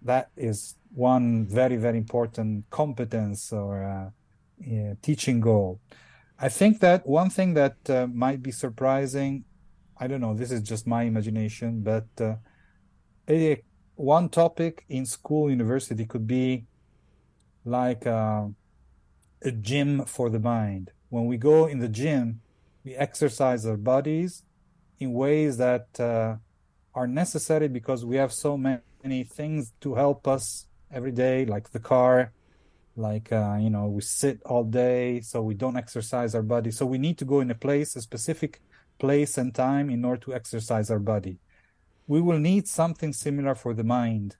that 0.01 0.31
is 0.37 0.77
one 0.95 1.47
very 1.47 1.77
very 1.77 1.99
important 1.99 2.69
competence 2.71 3.53
or 3.53 3.85
uh, 3.85 4.11
yeah, 4.65 4.95
teaching 5.03 5.41
goal 5.41 5.81
i 6.43 6.49
think 6.49 6.80
that 6.80 7.07
one 7.07 7.30
thing 7.30 7.55
that 7.55 7.76
uh, 7.88 8.07
might 8.12 8.43
be 8.43 8.51
surprising 8.51 9.45
i 9.97 10.07
don't 10.07 10.20
know 10.20 10.34
this 10.34 10.53
is 10.53 10.61
just 10.62 10.86
my 10.86 11.03
imagination 11.05 11.82
but 11.82 12.09
uh, 12.20 12.34
one 13.95 14.28
topic 14.28 14.84
in 14.88 15.07
school 15.07 15.49
university 15.49 16.05
could 16.05 16.26
be 16.26 16.64
like 17.64 18.07
uh, 18.07 18.47
a 19.45 19.53
gym 19.53 20.05
for 20.05 20.30
the 20.30 20.38
mind. 20.38 20.90
When 21.09 21.26
we 21.26 21.36
go 21.36 21.66
in 21.66 21.78
the 21.78 21.88
gym 21.88 22.40
we 22.84 22.97
exercise 22.97 23.64
our 23.64 23.76
bodies 23.76 24.43
in 24.99 25.12
ways 25.12 25.57
that 25.59 25.86
uh, 26.01 26.36
are 26.95 27.07
necessary 27.07 27.68
because 27.68 28.05
we 28.05 28.16
have 28.16 28.32
so 28.32 28.57
many 28.57 29.24
things 29.24 29.72
to 29.80 29.95
help 29.95 30.26
us 30.26 30.66
every 30.90 31.12
day, 31.12 31.45
like 31.45 31.70
the 31.70 31.78
car, 31.78 32.32
like 32.97 33.32
uh, 33.32 33.57
you 33.61 33.70
know, 33.70 33.86
we 33.86 34.03
sit 34.03 34.43
all 34.45 34.64
day, 34.64 35.20
so 35.20 35.43
we 35.43 35.55
don't 35.55 35.76
exercise 35.76 36.34
our 36.34 36.43
body. 36.43 36.70
So 36.70 36.86
we 36.86 36.99
need 36.99 37.18
to 37.18 37.24
go 37.24 37.40
in 37.40 37.51
a 37.51 37.55
place, 37.55 37.97
a 37.97 38.03
specific 38.03 38.61
place 38.99 39.38
and 39.38 39.55
time, 39.55 39.90
in 39.90 40.05
order 40.05 40.20
to 40.22 40.34
exercise 40.34 40.90
our 40.90 40.99
body. 40.99 41.38
We 42.07 42.20
will 42.20 42.38
need 42.38 42.68
something 42.68 43.12
similar 43.12 43.55
for 43.55 43.74
the 43.74 43.84
mind, 43.84 44.36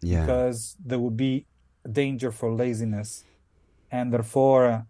yeah. 0.00 0.20
because 0.22 0.76
there 0.84 0.98
will 0.98 1.10
be 1.10 1.46
danger 1.90 2.30
for 2.30 2.52
laziness, 2.52 3.24
and 3.90 4.12
therefore 4.12 4.66
uh, 4.66 4.82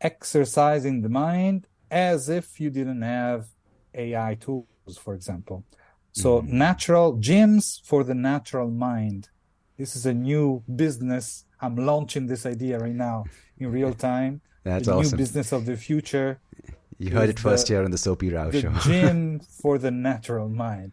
exercising 0.00 1.02
the 1.02 1.08
mind 1.08 1.66
as 1.90 2.28
if 2.28 2.60
you 2.60 2.70
didn't 2.70 3.02
have 3.02 3.46
AI 3.94 4.34
tools, 4.34 4.98
for 4.98 5.14
example. 5.14 5.64
So 6.12 6.40
mm-hmm. 6.40 6.58
natural 6.58 7.16
gyms 7.16 7.80
for 7.84 8.04
the 8.04 8.14
natural 8.14 8.70
mind. 8.70 9.30
This 9.76 9.96
is 9.96 10.06
a 10.06 10.14
new 10.14 10.62
business. 10.72 11.44
I'm 11.64 11.76
launching 11.76 12.26
this 12.26 12.46
idea 12.46 12.78
right 12.78 12.94
now 12.94 13.24
in 13.58 13.72
real 13.72 13.94
time. 13.94 14.40
That's 14.64 14.86
the 14.86 14.94
awesome. 14.94 15.12
New 15.12 15.22
business 15.24 15.52
of 15.52 15.66
the 15.66 15.76
future. 15.76 16.40
You 16.98 17.10
heard 17.10 17.28
it 17.28 17.38
first 17.38 17.66
the, 17.66 17.74
here 17.74 17.84
on 17.84 17.90
the 17.90 17.98
Soapy 17.98 18.30
Rao 18.30 18.50
the 18.50 18.62
show. 18.62 18.72
gym 18.82 19.40
for 19.40 19.78
the 19.78 19.90
natural 19.90 20.48
mind. 20.48 20.92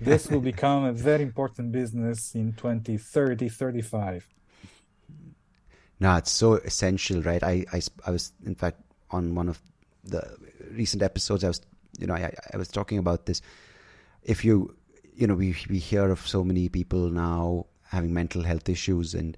This 0.00 0.28
will 0.28 0.40
become 0.52 0.84
a 0.84 0.92
very 0.92 1.22
important 1.22 1.72
business 1.72 2.34
in 2.34 2.54
2030, 2.54 3.48
35. 3.48 4.28
No, 6.00 6.16
it's 6.16 6.30
so 6.30 6.54
essential, 6.54 7.22
right? 7.22 7.42
I, 7.42 7.64
I, 7.72 7.80
I 8.06 8.10
was, 8.10 8.32
in 8.44 8.54
fact, 8.54 8.80
on 9.10 9.34
one 9.34 9.48
of 9.48 9.62
the 10.04 10.36
recent 10.72 11.02
episodes, 11.02 11.44
I 11.44 11.48
was, 11.48 11.60
you 11.98 12.06
know, 12.06 12.14
I, 12.14 12.34
I 12.52 12.56
was 12.56 12.68
talking 12.68 12.98
about 12.98 13.26
this 13.26 13.42
if 14.24 14.44
you 14.44 14.74
you 15.14 15.26
know 15.26 15.34
we 15.34 15.54
we 15.68 15.78
hear 15.78 16.10
of 16.10 16.26
so 16.26 16.44
many 16.44 16.68
people 16.68 17.10
now 17.10 17.66
having 17.88 18.14
mental 18.14 18.42
health 18.42 18.68
issues 18.68 19.14
and 19.14 19.36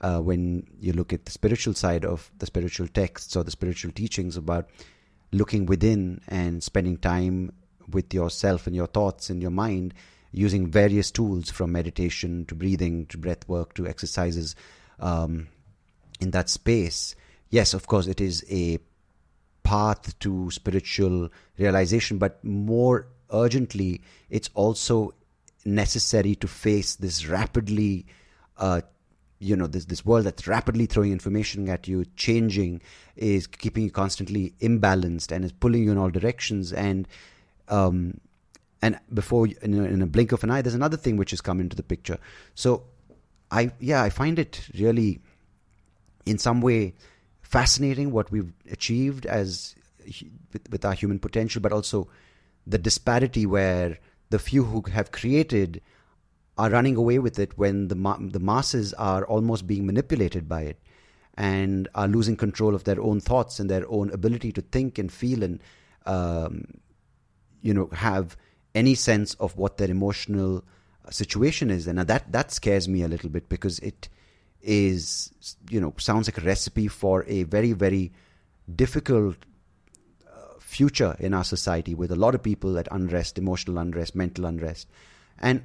uh, 0.00 0.20
when 0.20 0.66
you 0.80 0.92
look 0.92 1.12
at 1.12 1.24
the 1.24 1.30
spiritual 1.30 1.74
side 1.74 2.04
of 2.04 2.30
the 2.38 2.46
spiritual 2.46 2.88
texts 2.88 3.36
or 3.36 3.44
the 3.44 3.50
spiritual 3.50 3.90
teachings 3.92 4.36
about 4.36 4.68
looking 5.32 5.66
within 5.66 6.20
and 6.28 6.62
spending 6.62 6.96
time 6.96 7.52
with 7.90 8.12
yourself 8.14 8.66
and 8.66 8.76
your 8.76 8.86
thoughts 8.86 9.30
and 9.30 9.42
your 9.42 9.50
mind 9.50 9.94
using 10.32 10.70
various 10.70 11.10
tools 11.10 11.50
from 11.50 11.72
meditation 11.72 12.44
to 12.46 12.54
breathing 12.54 13.06
to 13.06 13.18
breath 13.18 13.48
work 13.48 13.74
to 13.74 13.86
exercises 13.86 14.54
um, 15.00 15.48
in 16.20 16.30
that 16.30 16.48
space. 16.48 17.14
Yes 17.50 17.74
of 17.74 17.86
course 17.86 18.06
it 18.06 18.20
is 18.20 18.44
a 18.50 18.78
path 19.62 20.18
to 20.18 20.50
spiritual 20.50 21.30
realization 21.58 22.18
but 22.18 22.42
more 22.44 23.06
urgently, 23.32 24.00
it's 24.30 24.50
also 24.54 25.14
necessary 25.64 26.34
to 26.36 26.48
face 26.48 26.96
this 26.96 27.26
rapidly, 27.26 28.06
uh, 28.56 28.80
you 29.38 29.56
know, 29.56 29.66
this 29.66 29.84
this 29.84 30.04
world 30.04 30.24
that's 30.24 30.46
rapidly 30.46 30.86
throwing 30.86 31.12
information 31.12 31.68
at 31.68 31.86
you, 31.86 32.04
changing, 32.16 32.82
is 33.16 33.46
keeping 33.46 33.84
you 33.84 33.90
constantly 33.90 34.54
imbalanced 34.60 35.30
and 35.30 35.44
is 35.44 35.52
pulling 35.52 35.84
you 35.84 35.92
in 35.92 35.98
all 35.98 36.10
directions. 36.10 36.72
And 36.72 37.06
um, 37.68 38.20
and 38.82 38.98
before 39.12 39.46
in 39.62 39.74
a, 39.74 39.84
in 39.84 40.02
a 40.02 40.06
blink 40.06 40.32
of 40.32 40.42
an 40.44 40.50
eye, 40.50 40.62
there's 40.62 40.74
another 40.74 40.96
thing 40.96 41.16
which 41.16 41.30
has 41.30 41.40
come 41.40 41.60
into 41.60 41.76
the 41.76 41.82
picture. 41.82 42.18
So, 42.54 42.84
I 43.50 43.70
yeah, 43.78 44.02
I 44.02 44.10
find 44.10 44.38
it 44.38 44.68
really, 44.78 45.20
in 46.26 46.38
some 46.38 46.60
way, 46.60 46.94
fascinating 47.42 48.10
what 48.10 48.30
we've 48.30 48.52
achieved 48.70 49.24
as 49.26 49.74
with, 50.52 50.70
with 50.70 50.84
our 50.84 50.94
human 50.94 51.18
potential, 51.18 51.62
but 51.62 51.72
also 51.72 52.08
the 52.66 52.78
disparity 52.78 53.46
where 53.46 53.98
the 54.30 54.38
few 54.38 54.64
who 54.64 54.82
have 54.90 55.12
created 55.12 55.80
are 56.58 56.70
running 56.70 56.96
away 56.96 57.18
with 57.18 57.38
it 57.38 57.56
when 57.56 57.88
the 57.88 57.94
ma- 57.94 58.18
the 58.20 58.40
masses 58.40 58.92
are 58.94 59.24
almost 59.26 59.66
being 59.66 59.86
manipulated 59.86 60.48
by 60.48 60.62
it 60.62 60.78
and 61.36 61.88
are 61.94 62.08
losing 62.08 62.36
control 62.36 62.74
of 62.74 62.84
their 62.84 63.00
own 63.00 63.20
thoughts 63.20 63.60
and 63.60 63.70
their 63.70 63.88
own 63.88 64.10
ability 64.10 64.52
to 64.52 64.60
think 64.60 64.98
and 64.98 65.12
feel 65.12 65.42
and 65.42 65.60
um, 66.06 66.64
you 67.62 67.72
know 67.72 67.88
have 67.92 68.36
any 68.74 68.94
sense 68.94 69.34
of 69.34 69.56
what 69.56 69.78
their 69.78 69.90
emotional 69.90 70.64
situation 71.10 71.70
is 71.70 71.86
and 71.86 71.98
that 71.98 72.30
that 72.32 72.50
scares 72.50 72.88
me 72.88 73.02
a 73.02 73.08
little 73.08 73.30
bit 73.30 73.48
because 73.48 73.78
it 73.78 74.08
is 74.60 75.32
you 75.70 75.80
know 75.80 75.94
sounds 75.96 76.28
like 76.28 76.36
a 76.38 76.46
recipe 76.46 76.88
for 76.88 77.24
a 77.28 77.44
very 77.44 77.72
very 77.72 78.12
difficult 78.74 79.36
future 80.68 81.16
in 81.18 81.32
our 81.32 81.44
society 81.44 81.94
with 81.94 82.12
a 82.12 82.16
lot 82.16 82.34
of 82.34 82.42
people 82.42 82.78
at 82.78 82.86
unrest, 82.92 83.38
emotional 83.38 83.78
unrest, 83.78 84.14
mental 84.14 84.44
unrest. 84.44 84.86
And 85.38 85.62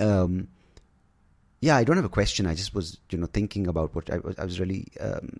um, 0.00 0.48
yeah, 1.60 1.76
I 1.76 1.84
don't 1.84 1.96
have 1.96 2.04
a 2.04 2.08
question. 2.08 2.46
I 2.46 2.54
just 2.54 2.74
was, 2.74 2.98
you 3.10 3.18
know, 3.18 3.26
thinking 3.26 3.66
about 3.66 3.94
what 3.94 4.10
I 4.10 4.18
was. 4.18 4.38
I 4.38 4.44
was 4.44 4.58
really 4.58 4.88
um, 5.00 5.38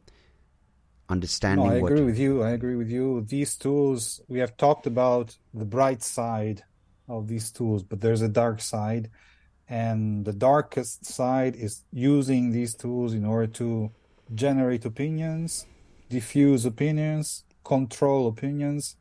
understanding. 1.08 1.66
No, 1.66 1.74
I 1.74 1.80
what, 1.80 1.92
agree 1.92 2.04
with 2.04 2.18
you. 2.18 2.42
I 2.42 2.50
agree 2.50 2.76
with 2.76 2.90
you. 2.90 3.22
These 3.22 3.56
tools, 3.56 4.20
we 4.28 4.38
have 4.38 4.56
talked 4.56 4.86
about 4.86 5.36
the 5.54 5.64
bright 5.64 6.02
side 6.02 6.64
of 7.08 7.26
these 7.26 7.50
tools, 7.50 7.82
but 7.82 8.00
there's 8.00 8.22
a 8.22 8.28
dark 8.28 8.60
side, 8.60 9.10
And 9.70 10.24
the 10.24 10.32
darkest 10.32 11.06
side 11.06 11.54
is 11.54 11.84
using 11.92 12.50
these 12.50 12.74
tools 12.74 13.14
in 13.14 13.24
order 13.24 13.46
to 13.54 13.92
generate 14.34 14.84
opinions, 14.84 15.66
diffuse 16.08 16.66
opinions, 16.66 17.44
control 17.62 18.26
opinions, 18.26 18.96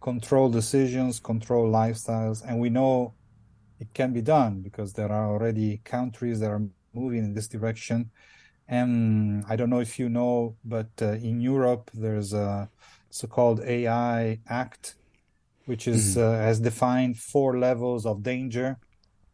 control 0.00 0.48
decisions, 0.48 1.18
control 1.18 1.70
lifestyles. 1.70 2.40
And 2.46 2.60
we 2.60 2.70
know 2.70 3.14
it 3.82 3.90
can 3.94 4.12
be 4.12 4.22
done 4.22 4.60
because 4.60 4.92
there 4.92 5.10
are 5.10 5.26
already 5.32 5.80
countries 5.96 6.38
that 6.40 6.50
are 6.56 6.62
moving 6.94 7.24
in 7.28 7.34
this 7.34 7.48
direction. 7.48 8.10
And 8.68 9.44
I 9.48 9.56
don't 9.56 9.70
know 9.70 9.80
if 9.80 9.98
you 9.98 10.08
know, 10.08 10.56
but 10.64 10.92
uh, 11.00 11.28
in 11.30 11.40
Europe, 11.40 11.90
there's 11.92 12.32
a 12.32 12.70
so 13.10 13.26
called 13.26 13.58
AI 13.60 14.38
Act, 14.48 14.94
which 15.66 15.84
is 15.94 16.02
mm-hmm. 16.16 16.20
uh, 16.20 16.46
has 16.48 16.60
defined 16.60 17.18
four 17.18 17.58
levels 17.58 18.06
of 18.06 18.22
danger 18.22 18.78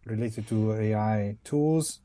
related 0.06 0.48
to 0.48 0.58
AI 0.72 1.36
tools. 1.44 2.00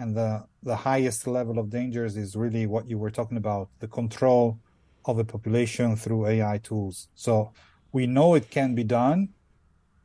And 0.00 0.16
the, 0.16 0.30
the 0.62 0.76
highest 0.76 1.26
level 1.26 1.58
of 1.58 1.68
dangers 1.68 2.16
is 2.16 2.36
really 2.36 2.66
what 2.66 2.88
you 2.88 2.96
were 2.96 3.10
talking 3.10 3.36
about 3.36 3.68
the 3.80 3.88
control 3.88 4.60
of 5.04 5.18
a 5.18 5.24
population 5.24 5.96
through 5.96 6.26
AI 6.26 6.58
tools. 6.58 7.08
So 7.14 7.52
we 7.90 8.06
know 8.06 8.36
it 8.36 8.48
can 8.50 8.76
be 8.76 8.84
done, 8.84 9.30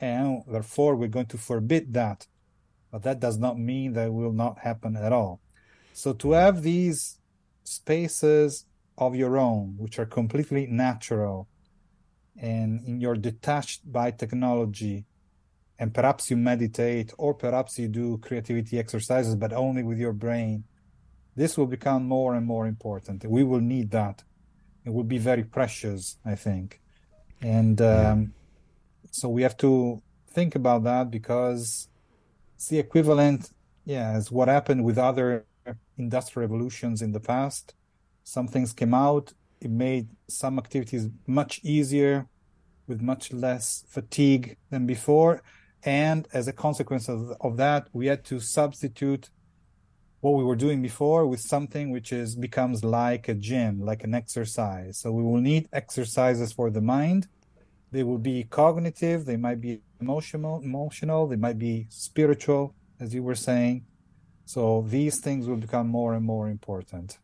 and 0.04 0.42
therefore 0.46 0.92
we're 0.96 1.16
going 1.16 1.32
to 1.34 1.38
forbid 1.38 1.94
that. 1.94 2.26
But 2.92 3.02
that 3.04 3.20
does 3.20 3.38
not 3.38 3.58
mean 3.58 3.94
that 3.94 4.12
will 4.12 4.36
not 4.44 4.58
happen 4.58 4.96
at 4.96 5.12
all. 5.12 5.40
So 5.94 6.12
to 6.12 6.32
have 6.32 6.62
these 6.62 7.18
spaces 7.64 8.66
of 8.98 9.16
your 9.16 9.38
own, 9.38 9.74
which 9.78 9.98
are 9.98 10.06
completely 10.20 10.66
natural, 10.66 11.48
and 12.36 12.84
in 12.88 13.00
your 13.00 13.16
detached 13.16 13.80
by 13.98 14.10
technology, 14.10 15.06
and 15.78 15.94
perhaps 15.94 16.30
you 16.30 16.36
meditate, 16.36 17.12
or 17.16 17.32
perhaps 17.34 17.78
you 17.78 17.88
do 17.88 18.18
creativity 18.18 18.78
exercises, 18.78 19.34
but 19.36 19.52
only 19.52 19.82
with 19.82 19.98
your 19.98 20.12
brain, 20.12 20.64
this 21.34 21.56
will 21.56 21.66
become 21.66 22.02
more 22.04 22.34
and 22.34 22.46
more 22.46 22.66
important. 22.66 23.24
We 23.24 23.42
will 23.42 23.60
need 23.60 23.90
that. 23.92 24.22
It 24.84 24.92
will 24.92 25.08
be 25.16 25.18
very 25.18 25.44
precious, 25.44 26.18
I 26.24 26.34
think. 26.34 26.80
And 27.40 27.80
um, 27.80 28.20
yeah. 28.20 28.43
So 29.14 29.28
we 29.28 29.42
have 29.42 29.56
to 29.58 30.02
think 30.32 30.56
about 30.56 30.82
that 30.82 31.08
because 31.08 31.88
it's 32.56 32.66
the 32.66 32.80
equivalent, 32.80 33.52
yeah, 33.84 34.10
as 34.10 34.32
what 34.32 34.48
happened 34.48 34.82
with 34.84 34.98
other 34.98 35.46
industrial 35.96 36.48
revolutions 36.48 37.00
in 37.00 37.12
the 37.12 37.20
past. 37.20 37.74
Some 38.24 38.48
things 38.48 38.72
came 38.72 38.92
out, 38.92 39.32
it 39.60 39.70
made 39.70 40.08
some 40.28 40.58
activities 40.58 41.10
much 41.28 41.60
easier 41.62 42.26
with 42.88 43.00
much 43.00 43.32
less 43.32 43.84
fatigue 43.88 44.56
than 44.70 44.84
before. 44.84 45.42
And 45.84 46.26
as 46.32 46.48
a 46.48 46.52
consequence 46.52 47.08
of, 47.08 47.36
of 47.40 47.56
that, 47.58 47.86
we 47.92 48.06
had 48.06 48.24
to 48.24 48.40
substitute 48.40 49.30
what 50.22 50.32
we 50.32 50.42
were 50.42 50.56
doing 50.56 50.82
before 50.82 51.24
with 51.24 51.40
something 51.40 51.92
which 51.92 52.12
is 52.12 52.34
becomes 52.34 52.82
like 52.82 53.28
a 53.28 53.34
gym, 53.34 53.80
like 53.80 54.02
an 54.02 54.12
exercise. 54.12 54.98
So 54.98 55.12
we 55.12 55.22
will 55.22 55.40
need 55.40 55.68
exercises 55.72 56.52
for 56.52 56.68
the 56.68 56.80
mind. 56.80 57.28
They 57.94 58.02
will 58.02 58.18
be 58.18 58.42
cognitive, 58.42 59.24
they 59.24 59.36
might 59.36 59.60
be 59.60 59.80
emotional, 60.00 60.60
emotional, 60.60 61.28
they 61.28 61.36
might 61.36 61.60
be 61.60 61.86
spiritual, 61.90 62.74
as 62.98 63.14
you 63.14 63.22
were 63.22 63.36
saying. 63.36 63.86
So 64.46 64.84
these 64.88 65.20
things 65.20 65.46
will 65.46 65.58
become 65.58 65.86
more 65.86 66.12
and 66.14 66.24
more 66.26 66.48
important. 66.48 67.18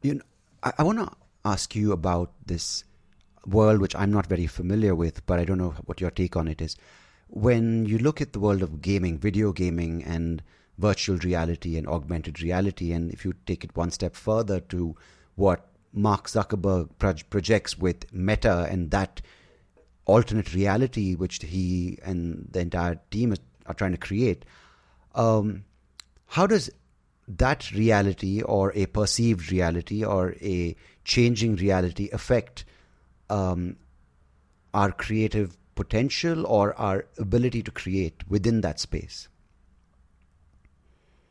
You 0.00 0.14
know, 0.14 0.22
I, 0.62 0.72
I 0.78 0.82
want 0.82 0.98
to 0.98 1.10
ask 1.44 1.76
you 1.76 1.92
about 1.92 2.32
this 2.46 2.84
world 3.44 3.82
which 3.82 3.94
I'm 3.94 4.12
not 4.12 4.26
very 4.28 4.46
familiar 4.46 4.94
with, 4.94 5.26
but 5.26 5.38
I 5.38 5.44
don't 5.44 5.58
know 5.58 5.74
what 5.84 6.00
your 6.00 6.10
take 6.10 6.34
on 6.34 6.48
it 6.48 6.62
is. 6.62 6.74
When 7.28 7.84
you 7.84 7.98
look 7.98 8.22
at 8.22 8.32
the 8.32 8.40
world 8.40 8.62
of 8.62 8.80
gaming, 8.80 9.18
video 9.18 9.52
gaming, 9.52 10.02
and 10.04 10.42
virtual 10.78 11.18
reality 11.18 11.76
and 11.76 11.86
augmented 11.86 12.40
reality, 12.40 12.92
and 12.92 13.12
if 13.12 13.26
you 13.26 13.34
take 13.44 13.62
it 13.62 13.76
one 13.76 13.90
step 13.90 14.16
further 14.16 14.58
to 14.72 14.96
what 15.34 15.69
Mark 15.92 16.28
Zuckerberg 16.28 16.88
projects 16.98 17.78
with 17.78 18.12
Meta 18.12 18.66
and 18.70 18.90
that 18.90 19.20
alternate 20.04 20.54
reality 20.54 21.14
which 21.14 21.42
he 21.42 21.98
and 22.04 22.48
the 22.50 22.60
entire 22.60 23.00
team 23.10 23.34
are 23.66 23.74
trying 23.74 23.92
to 23.92 23.98
create, 23.98 24.44
um, 25.14 25.64
how 26.26 26.46
does 26.46 26.70
that 27.28 27.70
reality 27.72 28.42
or 28.42 28.72
a 28.74 28.86
perceived 28.86 29.52
reality 29.52 30.04
or 30.04 30.34
a 30.40 30.74
changing 31.04 31.56
reality 31.56 32.08
affect 32.12 32.64
um, 33.28 33.76
our 34.74 34.92
creative 34.92 35.56
potential 35.74 36.46
or 36.46 36.74
our 36.74 37.06
ability 37.18 37.62
to 37.62 37.70
create 37.70 38.28
within 38.28 38.60
that 38.60 38.80
space? 38.80 39.28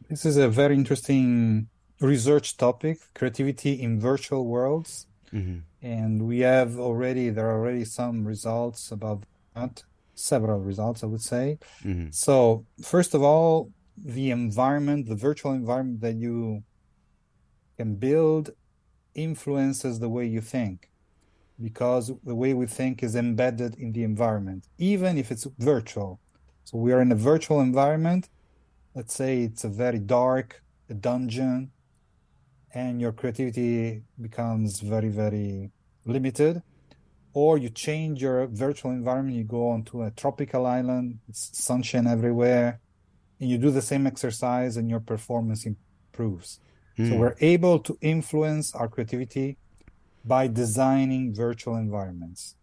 This 0.10 0.26
is 0.26 0.38
a 0.38 0.49
very 0.49 0.76
interesting 0.76 1.70
research 2.00 2.58
topic 2.58 3.00
creativity 3.14 3.82
in 3.82 4.00
virtual 4.00 4.45
worlds. 4.45 5.08
Mm-hmm. 5.34 5.60
And 5.82 6.28
we 6.28 6.39
have 6.39 6.80
already, 6.80 7.30
there 7.30 7.47
are 7.50 7.60
already 7.60 7.86
some 7.86 8.26
results 8.26 8.91
about 8.91 9.24
that, 9.56 9.84
several 10.16 10.60
results, 10.60 11.04
I 11.04 11.08
would 11.08 11.22
say. 11.22 11.60
Mm-hmm. 11.84 12.10
So, 12.12 12.66
first 12.82 13.14
of 13.14 13.22
all, 13.22 13.72
the 13.97 14.32
environment, 14.32 15.08
the 15.08 15.16
virtual 15.16 15.52
environment 15.52 16.02
that 16.02 16.16
you 16.16 16.64
can 17.78 17.95
build 17.95 18.52
influences 19.14 20.00
the 20.00 20.10
way 20.10 20.26
you 20.26 20.41
think 20.41 20.89
because 21.62 22.12
the 22.24 22.36
way 22.36 22.54
we 22.54 22.66
think 22.66 23.04
is 23.04 23.16
embedded 23.16 23.76
in 23.76 23.91
the 23.91 24.04
environment, 24.04 24.66
even 24.78 25.18
if 25.18 25.30
it's 25.30 25.45
virtual. 25.58 26.20
So 26.64 26.78
we 26.78 26.93
are 26.93 27.02
in 27.02 27.12
a 27.12 27.16
virtual 27.16 27.60
environment. 27.60 28.30
Let's 28.95 29.14
say 29.14 29.41
it's 29.41 29.66
a 29.66 29.70
very 29.70 30.00
dark 30.00 30.62
a 30.89 30.93
dungeon, 30.93 31.72
and 32.74 33.01
your 33.01 33.11
creativity 33.11 34.03
becomes 34.20 34.80
very, 34.80 35.09
very 35.09 35.72
limited. 36.05 36.61
Or 37.34 37.57
you 37.57 37.70
change 37.70 38.22
your 38.22 38.47
virtual 38.47 38.91
environment, 38.91 39.38
you 39.38 39.43
go 39.43 39.70
onto 39.70 40.03
a 40.03 40.11
tropical 40.11 40.65
island, 40.65 41.20
it's 41.30 41.51
sunshine 41.53 42.07
everywhere, 42.07 42.80
and 43.39 43.49
you 43.49 43.57
do 43.57 43.72
the 43.72 43.82
same 43.82 44.07
exercise, 44.07 44.78
and 44.78 44.89
your 44.89 44.99
performance 44.99 45.65
improves. 45.65 46.59
Mm. 46.97 47.07
So 47.07 47.13
hmm. 47.13 47.20
we're 47.20 47.36
able 47.39 47.80
to 47.80 47.97
influence 48.01 48.74
our 48.76 48.88
creativity 48.88 49.57
by 50.26 50.47
designing 50.47 51.34
virtual 51.34 51.76
environments. 51.76 52.55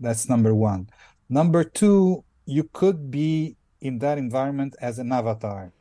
That's 0.00 0.28
number 0.28 0.54
one. 0.54 0.88
Number 1.28 1.64
two, 1.64 2.24
you 2.46 2.64
could 2.72 3.10
be 3.10 3.56
in 3.80 3.98
that 3.98 4.18
environment 4.18 4.76
as 4.80 4.98
an 4.98 5.12
avatar. 5.12 5.72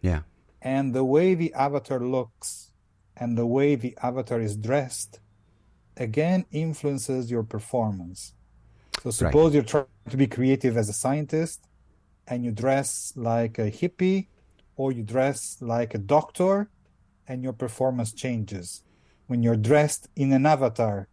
Yeah. 0.00 0.22
And 0.60 0.94
the 0.94 1.04
way 1.04 1.34
the 1.34 1.52
avatar 1.54 2.00
looks 2.00 2.70
and 3.16 3.38
the 3.38 3.46
way 3.46 3.74
the 3.74 3.96
avatar 4.02 4.40
is 4.40 4.56
dressed 4.56 5.20
again 5.96 6.44
influences 6.50 7.30
your 7.30 7.42
performance. 7.42 8.32
So 9.02 9.10
suppose 9.10 9.46
right. 9.46 9.54
you're 9.54 9.62
trying 9.62 9.86
to 10.10 10.16
be 10.16 10.26
creative 10.26 10.76
as 10.76 10.88
a 10.88 10.92
scientist 10.92 11.66
and 12.26 12.44
you 12.44 12.50
dress 12.50 13.12
like 13.16 13.58
a 13.58 13.70
hippie 13.70 14.28
or 14.76 14.92
you 14.92 15.02
dress 15.02 15.58
like 15.60 15.94
a 15.94 15.98
doctor 15.98 16.70
and 17.28 17.42
your 17.42 17.52
performance 17.52 18.12
changes 18.12 18.82
when 19.26 19.42
you're 19.42 19.56
dressed 19.56 20.08
in 20.16 20.32
an 20.32 20.46
avatar 20.46 21.08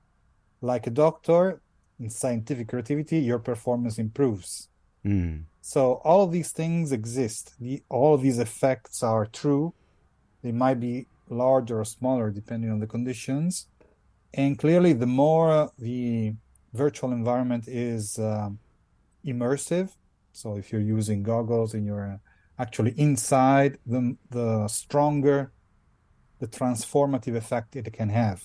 like 0.62 0.88
a 0.88 0.90
doctor 0.90 1.62
in 2.00 2.10
scientific 2.10 2.68
creativity 2.68 3.20
your 3.20 3.40
performance 3.40 3.98
improves 3.98 4.70
mm. 5.06 5.44
so 5.62 5.94
all 6.04 6.28
these 6.28 6.52
things 6.52 6.92
exist 6.92 7.54
the, 7.60 7.82
all 7.90 8.18
these 8.18 8.40
effects 8.40 9.04
are 9.04 9.26
true 9.26 9.74
they 10.44 10.52
might 10.52 10.80
be 10.80 11.08
larger 11.32 11.80
or 11.80 11.86
smaller 11.86 12.30
depending 12.30 12.70
on 12.72 12.80
the 12.80 12.88
conditions 12.88 13.68
and 14.34 14.58
clearly 14.58 14.94
the 14.94 15.08
more 15.08 15.72
the 15.78 16.34
virtual 16.74 17.12
environment 17.12 17.68
is 17.68 18.20
uh, 18.20 18.50
immersive 19.26 19.90
so 20.32 20.58
if 20.58 20.72
you're 20.72 20.82
using 20.82 21.24
goggles 21.24 21.74
and 21.74 21.86
you're 21.86 22.20
actually 22.58 22.94
inside 22.98 23.78
the, 23.86 24.16
the 24.30 24.68
stronger 24.68 25.52
the 26.42 26.48
transformative 26.48 27.36
effect 27.36 27.76
it 27.76 27.94
can 27.94 28.10
have. 28.10 28.44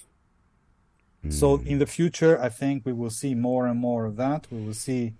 Mm. 1.24 1.32
So 1.32 1.56
in 1.64 1.78
the 1.78 1.86
future, 1.86 2.40
I 2.40 2.50
think 2.50 2.84
we 2.84 2.92
will 2.92 3.10
see 3.10 3.34
more 3.34 3.66
and 3.66 3.80
more 3.80 4.04
of 4.04 4.16
that. 4.16 4.46
We 4.50 4.60
will 4.64 4.74
see 4.74 5.14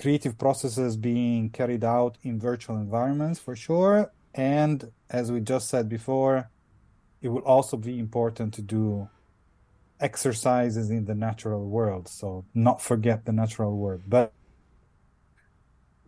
creative 0.00 0.38
processes 0.38 0.96
being 0.96 1.50
carried 1.50 1.84
out 1.84 2.16
in 2.22 2.38
virtual 2.38 2.76
environments 2.76 3.40
for 3.40 3.56
sure. 3.56 4.12
And 4.32 4.92
as 5.10 5.32
we 5.32 5.40
just 5.40 5.68
said 5.68 5.88
before, 5.88 6.50
it 7.20 7.28
will 7.28 7.42
also 7.42 7.76
be 7.76 7.98
important 7.98 8.54
to 8.54 8.62
do 8.62 9.08
exercises 10.00 10.90
in 10.90 11.04
the 11.04 11.14
natural 11.14 11.66
world. 11.66 12.08
So 12.08 12.44
not 12.54 12.80
forget 12.80 13.24
the 13.24 13.32
natural 13.32 13.76
world. 13.76 14.02
But 14.06 14.32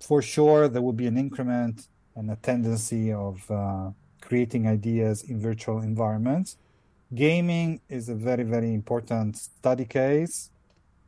for 0.01 0.23
sure, 0.23 0.69
there 0.69 0.83
will 0.83 0.93
be 0.93 1.07
an 1.07 1.19
increment 1.19 1.89
and 2.15 2.31
a 2.31 2.37
tendency 2.37 3.13
of 3.13 3.51
uh, 3.51 3.91
creating 4.21 4.67
ideas 4.69 5.23
in 5.25 5.41
virtual 5.41 5.81
environments. 5.81 6.57
Gaming 7.15 7.81
is 7.89 8.09
a 8.09 8.15
very, 8.15 8.45
very 8.45 8.73
important 8.73 9.37
study 9.37 9.85
case. 9.85 10.51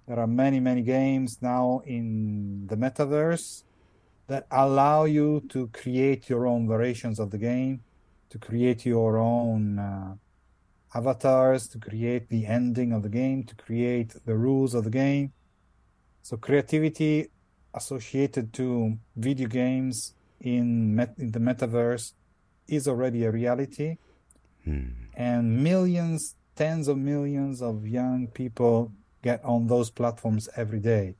There 0.08 0.18
are 0.18 0.26
many, 0.26 0.58
many 0.58 0.82
games 0.82 1.38
now 1.40 1.82
in 1.86 2.66
the 2.66 2.76
metaverse. 2.76 3.62
that 4.28 4.46
allow 4.50 5.04
you 5.04 5.42
to 5.50 5.68
create 5.68 6.28
your 6.30 6.46
own 6.46 6.66
variations 6.66 7.18
of 7.18 7.30
the 7.30 7.38
game, 7.38 7.80
to 8.32 8.38
create 8.38 8.86
your 8.86 9.18
own 9.18 9.78
uh, 9.78 10.14
avatars, 10.94 11.68
to 11.68 11.78
create 11.78 12.30
the 12.30 12.46
ending 12.46 12.90
of 12.90 13.02
the 13.02 13.10
game, 13.10 13.44
to 13.44 13.54
create 13.54 14.14
the 14.24 14.34
rules 14.34 14.72
of 14.72 14.84
the 14.84 14.90
game. 14.90 15.32
So 16.22 16.38
creativity 16.38 17.28
associated 17.74 18.54
to 18.54 18.96
video 19.16 19.48
games 19.48 20.14
in, 20.40 20.96
met- 20.96 21.14
in 21.18 21.32
the 21.32 21.40
metaverse 21.40 22.14
is 22.68 22.88
already 22.88 23.24
a 23.24 23.30
reality. 23.30 23.98
Hmm. 24.64 24.88
And 25.12 25.62
millions, 25.62 26.34
tens 26.56 26.88
of 26.88 26.96
millions 26.96 27.60
of 27.60 27.86
young 27.86 28.28
people 28.28 28.92
get 29.22 29.44
on 29.44 29.66
those 29.66 29.90
platforms 29.90 30.48
every 30.56 30.80
day. 30.80 31.16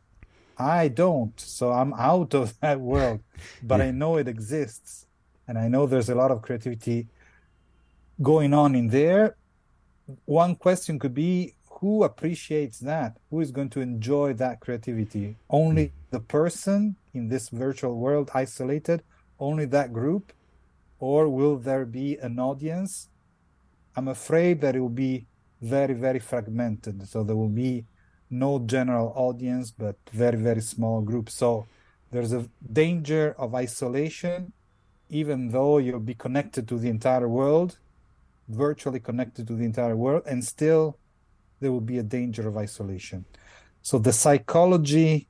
I 0.56 0.88
don't, 0.88 1.38
so 1.38 1.72
I'm 1.72 1.92
out 1.92 2.32
of 2.34 2.58
that 2.60 2.80
world, 2.80 3.20
but 3.62 3.80
Yeah. 3.80 3.86
I 3.86 3.90
know 3.90 4.16
it 4.16 4.28
exists. 4.28 5.06
And 5.47 5.59
I 5.59 5.68
know 5.68 5.86
there's 5.86 6.09
a 6.09 6.14
lot 6.14 6.30
of 6.30 6.43
creativity 6.43 7.09
going 8.20 8.55
on 8.55 8.74
in 8.74 8.88
there. 8.88 9.36
One 10.24 10.55
question 10.57 10.99
could 10.99 11.14
be 11.14 11.55
who 11.82 12.05
appreciates 12.05 12.78
that? 12.80 13.16
Who 13.30 13.40
is 13.40 13.51
going 13.51 13.70
to 13.70 13.80
enjoy 13.80 14.34
that 14.34 14.61
creativity? 14.61 15.36
Only 15.51 15.86
hmm. 15.86 15.93
the 16.11 16.20
person 16.20 16.97
in 17.12 17.28
this 17.28 17.49
virtual 17.49 17.99
world 17.99 18.30
isolated, 18.34 19.03
only 19.38 19.64
that 19.66 19.93
group? 19.93 20.32
Or 21.01 21.28
will 21.28 21.57
there 21.57 21.84
be 21.84 22.16
an 22.18 22.38
audience? 22.38 23.09
I'm 23.97 24.07
afraid 24.07 24.61
that 24.61 24.76
it 24.76 24.80
will 24.80 24.88
be 24.88 25.26
very, 25.61 25.95
very 25.95 26.20
fragmented. 26.20 27.09
So 27.09 27.24
there 27.24 27.36
will 27.36 27.49
be 27.49 27.84
no 28.30 28.61
general 28.61 29.12
audience, 29.16 29.72
but 29.72 29.97
very, 30.12 30.38
very 30.38 30.61
small 30.61 31.03
groups. 31.03 31.34
So 31.34 31.66
there's 32.12 32.32
a 32.32 32.49
danger 32.72 33.34
of 33.36 33.55
isolation, 33.55 34.53
even 35.12 35.50
though 35.50 35.76
you'll 35.78 36.00
be 36.00 36.14
connected 36.14 36.66
to 36.68 36.78
the 36.78 36.88
entire 36.88 37.28
world, 37.28 37.78
virtually 38.48 38.98
connected 38.98 39.46
to 39.46 39.54
the 39.54 39.64
entire 39.64 39.94
world, 39.94 40.22
and 40.26 40.42
still 40.44 40.98
there 41.60 41.70
will 41.70 41.82
be 41.82 41.98
a 41.98 42.02
danger 42.02 42.48
of 42.48 42.56
isolation. 42.56 43.24
So 43.82 43.98
the 43.98 44.12
psychology, 44.12 45.28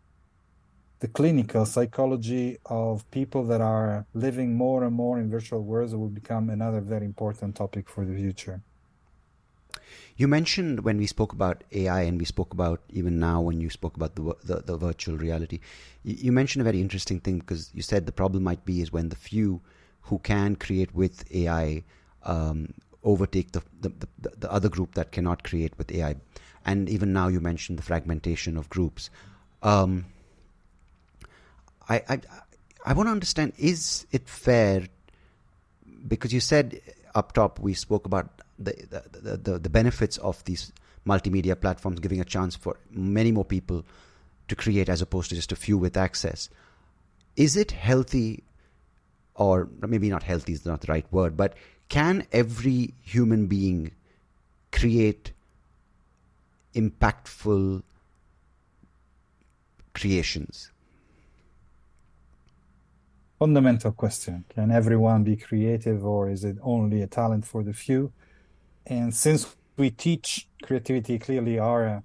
the 1.01 1.09
clinical 1.09 1.67
psychology 1.67 2.59
of 2.67 3.11
people 3.11 3.45
that 3.47 3.61
are 3.61 4.07
living 4.15 4.55
more 4.55 4.85
and 4.85 4.95
more 4.95 5.19
in 5.19 5.29
virtual 5.29 5.63
worlds 5.63 5.95
will 5.95 6.09
become 6.09 6.49
another 6.49 6.81
very 6.81 7.05
important 7.05 7.57
topic 7.57 7.89
for 7.89 8.05
the 8.05 8.15
future. 8.15 8.63
You 10.17 10.29
mentioned 10.29 10.85
when 10.85 10.99
we 10.99 11.07
spoke 11.07 11.33
about 11.33 11.65
AI, 11.73 12.03
and 12.03 12.19
we 12.19 12.25
spoke 12.25 12.53
about 12.53 12.83
even 12.91 13.19
now 13.19 13.41
when 13.41 13.61
you 13.61 13.71
spoke 13.71 13.97
about 13.97 14.15
the 14.15 14.35
the, 14.45 14.63
the 14.63 14.77
virtual 14.77 15.17
reality. 15.17 15.61
You, 16.03 16.17
you 16.19 16.33
mentioned 16.33 16.61
a 16.61 16.65
very 16.65 16.81
interesting 16.81 17.21
thing 17.21 17.39
because 17.39 17.71
you 17.75 17.83
said 17.83 18.07
the 18.07 18.13
problem 18.13 18.43
might 18.43 18.65
be 18.65 18.81
is 18.81 18.93
when 18.93 19.09
the 19.09 19.17
few 19.17 19.61
who 20.03 20.19
can 20.19 20.57
create 20.57 20.95
with 20.95 21.25
AI 21.35 21.85
um, 22.25 22.75
overtake 23.03 23.53
the, 23.53 23.63
the 23.81 23.89
the 24.21 24.31
the 24.39 24.53
other 24.53 24.69
group 24.69 24.95
that 24.95 25.13
cannot 25.13 25.45
create 25.45 25.77
with 25.79 25.91
AI, 25.91 26.17
and 26.65 26.89
even 26.89 27.13
now 27.13 27.29
you 27.29 27.41
mentioned 27.41 27.79
the 27.79 27.83
fragmentation 27.83 28.57
of 28.57 28.69
groups. 28.69 29.11
Um, 29.63 30.07
I 31.89 32.03
I 32.09 32.21
I 32.85 32.93
want 32.93 33.07
to 33.09 33.13
understand: 33.13 33.55
is 33.59 34.07
it 34.13 34.29
fair? 34.29 34.87
Because 36.07 36.33
you 36.33 36.41
said 36.41 36.81
up 37.15 37.33
top 37.33 37.61
we 37.61 37.75
spoke 37.75 38.07
about 38.07 38.29
the 38.65 39.03
the, 39.13 39.37
the, 39.37 39.59
the 39.59 39.71
benefits 39.71 40.19
of 40.19 40.45
these 40.45 40.73
multimedia 41.07 41.61
platforms 41.61 42.01
giving 42.01 42.21
a 42.21 42.25
chance 42.25 42.55
for 42.57 42.77
many 42.91 43.33
more 43.33 43.45
people 43.45 43.85
to 44.49 44.57
create 44.57 44.89
as 44.89 45.03
opposed 45.03 45.29
to 45.31 45.35
just 45.35 45.53
a 45.53 45.57
few 45.57 45.79
with 45.79 45.97
access. 45.97 46.49
Is 47.37 47.57
it 47.57 47.71
healthy, 47.71 48.43
or 49.35 49.69
maybe 49.81 50.11
not 50.11 50.23
healthy 50.23 50.53
is 50.53 50.67
not 50.67 50.83
the 50.83 50.93
right 50.93 51.07
word, 51.11 51.37
but 51.37 51.55
can 51.89 52.27
every 52.33 52.95
human 53.03 53.47
being 53.47 53.93
create 54.71 55.33
impactful 56.75 57.83
creations? 59.95 60.71
Fundamental 63.39 63.93
question 63.93 64.45
Can 64.55 64.71
everyone 64.71 65.25
be 65.25 65.37
creative, 65.37 66.05
or 66.05 66.31
is 66.31 66.45
it 66.45 66.59
only 66.63 67.03
a 67.03 67.07
talent 67.07 67.45
for 67.45 67.63
the 67.63 67.73
few? 67.73 68.13
And 68.87 69.15
since 69.15 69.55
we 69.77 69.91
teach 69.91 70.49
creativity, 70.63 71.19
clearly 71.19 71.59
our 71.59 72.03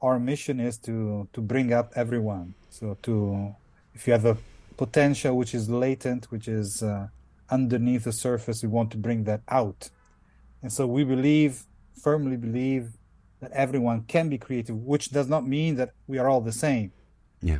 our 0.00 0.18
mission 0.18 0.60
is 0.60 0.78
to 0.78 1.28
to 1.32 1.40
bring 1.40 1.72
up 1.72 1.92
everyone. 1.96 2.54
So 2.70 2.96
to 3.02 3.54
if 3.94 4.06
you 4.06 4.12
have 4.12 4.24
a 4.24 4.36
potential 4.76 5.36
which 5.36 5.54
is 5.54 5.68
latent, 5.68 6.30
which 6.30 6.48
is 6.48 6.82
uh, 6.82 7.08
underneath 7.50 8.04
the 8.04 8.12
surface, 8.12 8.62
we 8.62 8.68
want 8.68 8.90
to 8.92 8.96
bring 8.96 9.24
that 9.24 9.42
out. 9.48 9.90
And 10.62 10.72
so 10.72 10.86
we 10.86 11.04
believe, 11.04 11.64
firmly 12.00 12.36
believe, 12.36 12.92
that 13.40 13.52
everyone 13.52 14.02
can 14.02 14.28
be 14.28 14.38
creative, 14.38 14.76
which 14.76 15.10
does 15.10 15.28
not 15.28 15.46
mean 15.46 15.76
that 15.76 15.90
we 16.06 16.18
are 16.18 16.28
all 16.28 16.40
the 16.40 16.52
same. 16.52 16.92
Yeah. 17.40 17.58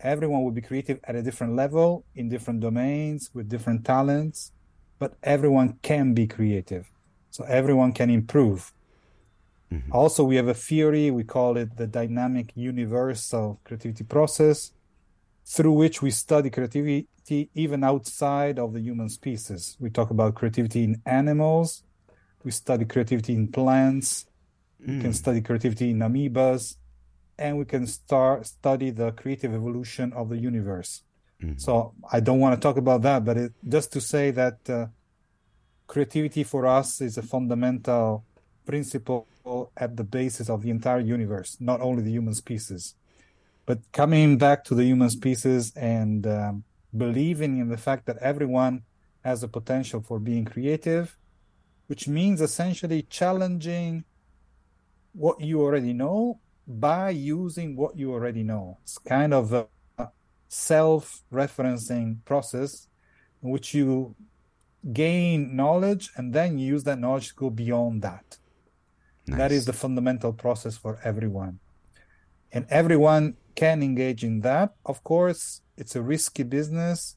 Everyone 0.00 0.42
will 0.42 0.50
be 0.50 0.60
creative 0.60 0.98
at 1.04 1.14
a 1.14 1.22
different 1.22 1.54
level, 1.54 2.04
in 2.14 2.28
different 2.28 2.60
domains, 2.60 3.30
with 3.34 3.48
different 3.48 3.84
talents, 3.84 4.52
but 4.98 5.14
everyone 5.22 5.78
can 5.82 6.14
be 6.14 6.26
creative. 6.26 6.90
So 7.30 7.44
everyone 7.44 7.92
can 7.92 8.10
improve. 8.10 8.72
Mhm. 9.70 9.92
Also, 9.92 10.24
we 10.24 10.36
have 10.36 10.48
a 10.48 10.54
theory, 10.54 11.10
we 11.10 11.24
call 11.24 11.56
it 11.56 11.76
the 11.76 11.86
dynamic 11.86 12.52
universal 12.56 13.60
creativity 13.64 14.04
process, 14.04 14.72
through 15.44 15.72
which 15.72 16.02
we 16.02 16.10
study 16.10 16.50
creativity 16.50 17.06
even 17.54 17.84
outside 17.84 18.58
of 18.58 18.72
the 18.72 18.80
human 18.80 19.08
species. 19.08 19.76
We 19.78 19.90
talk 19.90 20.10
about 20.10 20.34
creativity 20.34 20.82
in 20.84 21.00
animals, 21.06 21.84
we 22.44 22.50
study 22.50 22.84
creativity 22.84 23.34
in 23.34 23.48
plants, 23.48 24.26
we 24.80 25.00
can 25.00 25.12
study 25.12 25.40
creativity 25.40 25.90
in 25.90 25.98
amoebas, 25.98 26.76
and 27.38 27.58
we 27.58 27.64
can 27.64 27.86
start 27.86 28.46
study 28.46 28.90
the 28.90 29.12
creative 29.12 29.54
evolution 29.54 30.12
of 30.12 30.28
the 30.28 30.36
universe. 30.36 31.02
Mhm. 31.40 31.60
So 31.60 31.94
I 32.12 32.20
don't 32.20 32.40
want 32.40 32.54
to 32.54 32.60
talk 32.60 32.76
about 32.76 33.02
that, 33.02 33.24
but 33.24 33.36
it, 33.36 33.52
just 33.68 33.92
to 33.92 34.00
say 34.00 34.30
that 34.32 34.58
uh, 34.68 34.86
creativity 35.90 36.44
for 36.44 36.68
us 36.68 37.00
is 37.00 37.18
a 37.18 37.22
fundamental 37.22 38.24
principle 38.64 39.26
at 39.76 39.96
the 39.96 40.04
basis 40.04 40.48
of 40.48 40.62
the 40.62 40.70
entire 40.70 41.00
universe, 41.00 41.56
not 41.58 41.80
only 41.80 42.00
the 42.00 42.12
human 42.12 42.32
species. 42.32 42.94
But 43.66 43.78
coming 43.90 44.38
back 44.38 44.62
to 44.66 44.76
the 44.76 44.84
human 44.84 45.10
species 45.10 45.74
and 45.74 46.28
um, 46.28 46.62
believing 46.96 47.58
in 47.58 47.68
the 47.68 47.76
fact 47.76 48.06
that 48.06 48.18
everyone 48.18 48.82
has 49.24 49.42
a 49.42 49.48
potential 49.48 50.00
for 50.00 50.20
being 50.20 50.44
creative, 50.44 51.16
which 51.88 52.06
means 52.06 52.40
essentially 52.40 53.02
challenging 53.02 54.04
what 55.12 55.40
you 55.40 55.60
already 55.60 55.92
know 55.92 56.38
by 56.68 57.10
using 57.10 57.74
what 57.74 57.96
you 57.96 58.12
already 58.12 58.44
know. 58.44 58.78
It's 58.84 58.98
kind 58.98 59.34
of 59.34 59.52
a 59.52 59.66
self 60.46 61.24
referencing 61.32 62.24
process 62.24 62.86
in 63.42 63.50
which 63.50 63.74
you 63.74 64.14
gain 64.92 65.54
knowledge 65.54 66.10
and 66.16 66.32
then 66.32 66.58
use 66.58 66.84
that 66.84 66.98
knowledge 66.98 67.28
to 67.28 67.34
go 67.34 67.50
beyond 67.50 68.02
that. 68.02 68.38
That 69.26 69.52
is 69.52 69.64
the 69.64 69.72
fundamental 69.72 70.32
process 70.32 70.76
for 70.76 70.98
everyone. 71.04 71.60
And 72.52 72.66
everyone 72.68 73.36
can 73.54 73.82
engage 73.82 74.24
in 74.24 74.40
that. 74.40 74.74
Of 74.84 75.04
course, 75.04 75.62
it's 75.76 75.94
a 75.94 76.02
risky 76.02 76.42
business. 76.42 77.16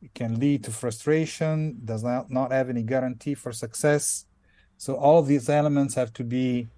It 0.00 0.14
can 0.14 0.40
lead 0.40 0.64
to 0.64 0.70
frustration, 0.70 1.80
does 1.84 2.02
not, 2.02 2.30
not 2.30 2.52
have 2.52 2.70
any 2.70 2.82
guarantee 2.82 3.34
for 3.34 3.52
success. 3.52 4.24
So 4.78 4.96
all 4.96 5.18
of 5.18 5.26
these 5.26 5.48
elements 5.48 5.94
have 5.94 6.12
to 6.14 6.24
be 6.24 6.68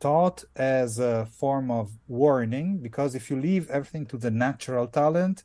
taught 0.00 0.44
as 0.56 0.98
a 0.98 1.26
form 1.26 1.70
of 1.70 1.92
warning 2.08 2.78
because 2.78 3.14
if 3.14 3.30
you 3.30 3.40
leave 3.40 3.70
everything 3.70 4.06
to 4.06 4.16
the 4.16 4.30
natural 4.30 4.86
talent, 4.86 5.44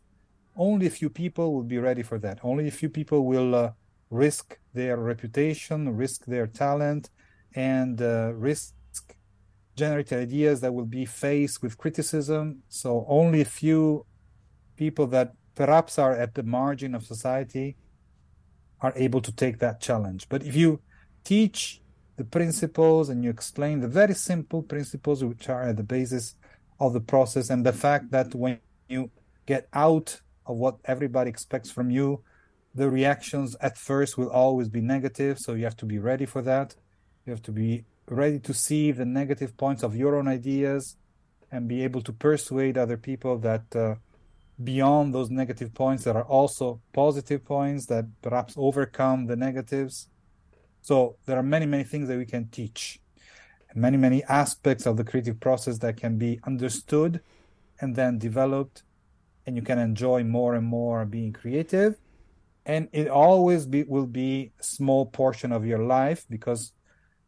only 0.56 0.88
a 0.88 0.90
few 0.90 1.10
people 1.10 1.54
will 1.54 1.64
be 1.64 1.78
ready 1.78 2.04
for 2.04 2.18
that. 2.20 2.40
Only 2.44 2.68
a 2.68 2.72
few 2.72 2.90
people 2.90 3.26
will 3.26 3.56
uh, 3.56 3.72
risk 4.10 4.58
their 4.74 4.98
reputation, 4.98 5.96
risk 5.96 6.26
their 6.26 6.48
talent, 6.48 7.10
and 7.56 8.02
uh, 8.02 8.34
risk 8.34 8.74
generating 9.76 10.20
ideas 10.20 10.62
that 10.62 10.74
will 10.74 10.86
be 10.86 11.06
faced 11.06 11.62
with 11.62 11.78
criticism. 11.78 12.64
So 12.70 13.06
only 13.08 13.42
a 13.42 13.46
few 13.46 14.06
people 14.78 15.08
that 15.08 15.34
perhaps 15.54 16.00
are 16.00 16.14
at 16.14 16.36
the 16.36 16.44
margin 16.44 16.96
of 16.96 17.04
society 17.06 17.76
are 18.82 18.94
able 18.96 19.22
to 19.22 19.32
take 19.32 19.60
that 19.60 19.82
challenge. 19.82 20.28
But 20.30 20.44
if 20.44 20.56
you 20.56 20.82
teach 21.24 21.82
the 22.18 22.24
principles 22.24 23.10
and 23.10 23.24
you 23.24 23.30
explain 23.30 23.82
the 23.82 23.88
very 23.88 24.14
simple 24.14 24.62
principles 24.64 25.24
which 25.24 25.50
are 25.50 25.64
at 25.64 25.78
the 25.78 25.84
basis 25.84 26.36
of 26.80 26.94
the 26.94 27.02
process 27.02 27.50
and 27.50 27.66
the 27.66 27.74
fact 27.74 28.12
that 28.12 28.34
when 28.34 28.60
you 28.88 29.10
get 29.46 29.68
out 29.74 30.22
of 30.46 30.58
what 30.58 30.78
everybody 30.86 31.30
expects 31.30 31.72
from 31.72 31.90
you. 31.90 32.22
The 32.74 32.90
reactions 32.90 33.56
at 33.62 33.78
first 33.78 34.18
will 34.18 34.30
always 34.30 34.70
be 34.70 34.82
negative 34.82 35.40
so 35.40 35.54
you 35.54 35.64
have 35.64 35.78
to 35.78 35.86
be 35.86 36.00
ready 36.00 36.26
for 36.26 36.42
that. 36.42 36.76
You 37.26 37.32
have 37.32 37.42
to 37.44 37.52
be 37.52 37.86
ready 38.08 38.40
to 38.40 38.54
see 38.54 38.92
the 38.92 39.06
negative 39.06 39.58
points 39.58 39.82
of 39.84 39.96
your 39.96 40.16
own 40.16 40.28
ideas 40.28 40.98
and 41.52 41.68
be 41.68 41.84
able 41.84 42.02
to 42.02 42.14
persuade 42.14 42.78
other 42.78 42.98
people 42.98 43.38
that 43.40 43.76
uh, 43.76 43.96
beyond 44.64 45.14
those 45.14 45.30
negative 45.30 45.74
points 45.74 46.04
there 46.04 46.16
are 46.16 46.26
also 46.26 46.82
positive 46.94 47.44
points 47.44 47.88
that 47.88 48.06
perhaps 48.22 48.54
overcome 48.58 49.26
the 49.26 49.36
negatives. 49.36 50.08
So 50.82 51.18
there 51.26 51.38
are 51.38 51.44
many 51.44 51.66
many 51.66 51.84
things 51.84 52.08
that 52.08 52.18
we 52.18 52.26
can 52.26 52.48
teach. 52.50 53.00
Many 53.74 53.98
many 53.98 54.24
aspects 54.26 54.86
of 54.86 54.96
the 54.98 55.04
creative 55.04 55.40
process 55.40 55.80
that 55.80 55.98
can 55.98 56.18
be 56.18 56.40
understood 56.46 57.22
and 57.82 57.96
then 57.96 58.18
developed 58.18 58.84
and 59.46 59.56
you 59.56 59.62
can 59.62 59.80
enjoy 59.80 60.24
more 60.24 60.56
and 60.56 60.66
more 60.66 61.06
being 61.06 61.34
creative. 61.34 61.96
And 62.66 62.90
it 62.92 63.08
always 63.08 63.66
be, 63.66 63.84
will 63.84 64.08
be 64.08 64.52
a 64.60 64.64
small 64.64 65.06
portion 65.06 65.52
of 65.52 65.66
your 65.66 65.84
life 65.84 66.26
because 66.30 66.72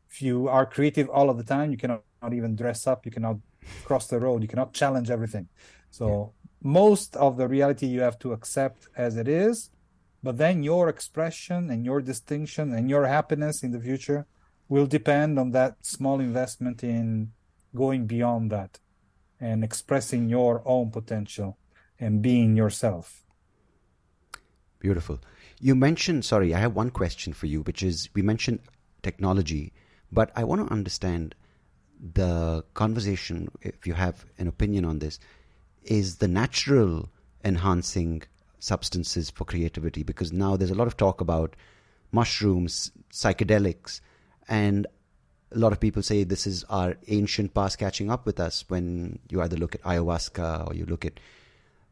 if 0.10 0.22
you 0.22 0.48
are 0.48 0.66
creative 0.66 1.10
all 1.10 1.30
of 1.30 1.38
the 1.38 1.44
time 1.44 1.72
you 1.72 1.78
cannot 1.78 2.02
even 2.32 2.56
dress 2.56 2.88
up 2.88 3.06
you 3.06 3.12
cannot 3.12 3.38
cross 3.84 4.08
the 4.08 4.20
road 4.20 4.42
you 4.42 4.48
cannot 4.48 4.74
challenge 4.74 5.12
everything. 5.12 5.48
So 5.92 6.08
yeah. 6.08 6.70
most 6.72 7.16
of 7.16 7.38
the 7.38 7.48
reality 7.48 7.86
you 7.86 8.02
have 8.02 8.18
to 8.20 8.32
accept 8.32 8.88
as 8.98 9.16
it 9.18 9.28
is 9.28 9.70
but 10.24 10.38
then 10.38 10.64
your 10.64 10.90
expression 10.90 11.70
and 11.70 11.86
your 11.86 12.02
distinction 12.02 12.74
and 12.74 12.90
your 12.90 13.06
happiness 13.06 13.64
in 13.64 13.72
the 13.72 13.80
future 13.80 14.26
will 14.68 14.88
depend 14.88 15.38
on 15.38 15.52
that 15.52 15.76
small 15.82 16.20
investment 16.20 16.84
in 16.84 17.32
going 17.76 18.08
beyond 18.08 18.52
that 18.52 18.80
and 19.40 19.64
expressing 19.64 20.28
your 20.28 20.64
own 20.66 20.90
potential 20.90 21.58
and 22.00 22.22
being 22.22 22.56
yourself. 22.56 23.26
Beautiful. 24.80 25.20
You 25.60 25.76
mentioned, 25.76 26.24
sorry, 26.24 26.54
I 26.54 26.60
have 26.60 26.76
one 26.76 26.92
question 26.92 27.34
for 27.34 27.48
you, 27.48 27.62
which 27.62 27.82
is 27.82 28.10
we 28.14 28.22
mentioned 28.22 28.60
technology, 29.02 29.74
but 30.12 30.32
I 30.36 30.44
want 30.44 30.68
to 30.68 30.74
understand 30.74 31.36
the 32.00 32.64
conversation, 32.76 33.50
if 33.62 33.88
you 33.88 33.94
have 33.94 34.26
an 34.38 34.48
opinion 34.48 34.86
on 34.86 35.00
this, 35.00 35.20
is 35.84 36.18
the 36.18 36.28
natural 36.28 37.10
enhancing 37.44 38.24
substances 38.60 39.30
for 39.30 39.46
creativity 39.46 40.04
because 40.04 40.32
now 40.32 40.56
there's 40.56 40.72
a 40.72 40.76
lot 40.76 40.88
of 40.88 40.98
talk 40.98 41.22
about 41.22 41.56
mushrooms, 42.12 42.92
psychedelics, 43.12 44.02
and 44.48 44.88
a 45.52 45.58
lot 45.58 45.72
of 45.72 45.80
people 45.80 46.02
say 46.02 46.24
this 46.24 46.46
is 46.46 46.64
our 46.66 46.96
ancient 47.08 47.54
past 47.54 47.78
catching 47.78 48.12
up 48.12 48.26
with 48.26 48.40
us 48.40 48.66
when 48.68 49.20
you 49.30 49.42
either 49.42 49.56
look 49.56 49.76
at 49.76 49.82
ayahuasca 49.84 50.70
or 50.70 50.74
you 50.74 50.86
look 50.86 51.06
at 51.06 51.20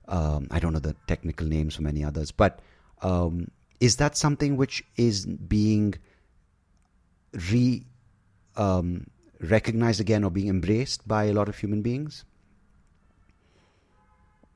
um, 0.08 0.47
I 0.51 0.60
don't 0.60 0.74
know 0.74 0.80
the 0.80 0.95
technical 1.08 1.47
names 1.47 1.76
for 1.76 1.84
many 1.84 2.03
others, 2.03 2.32
but 2.32 2.60
um, 3.01 3.49
is 3.80 3.97
that 3.97 4.16
something 4.18 4.58
which 4.58 4.84
is 4.95 5.26
being 5.26 5.95
re 7.51 7.86
um, 8.56 9.08
recognized 9.41 9.99
again 9.99 10.24
or 10.24 10.32
being 10.32 10.47
embraced 10.47 11.08
by 11.08 11.26
a 11.26 11.34
lot 11.34 11.49
of 11.49 11.58
human 11.58 11.82
beings? 11.82 12.26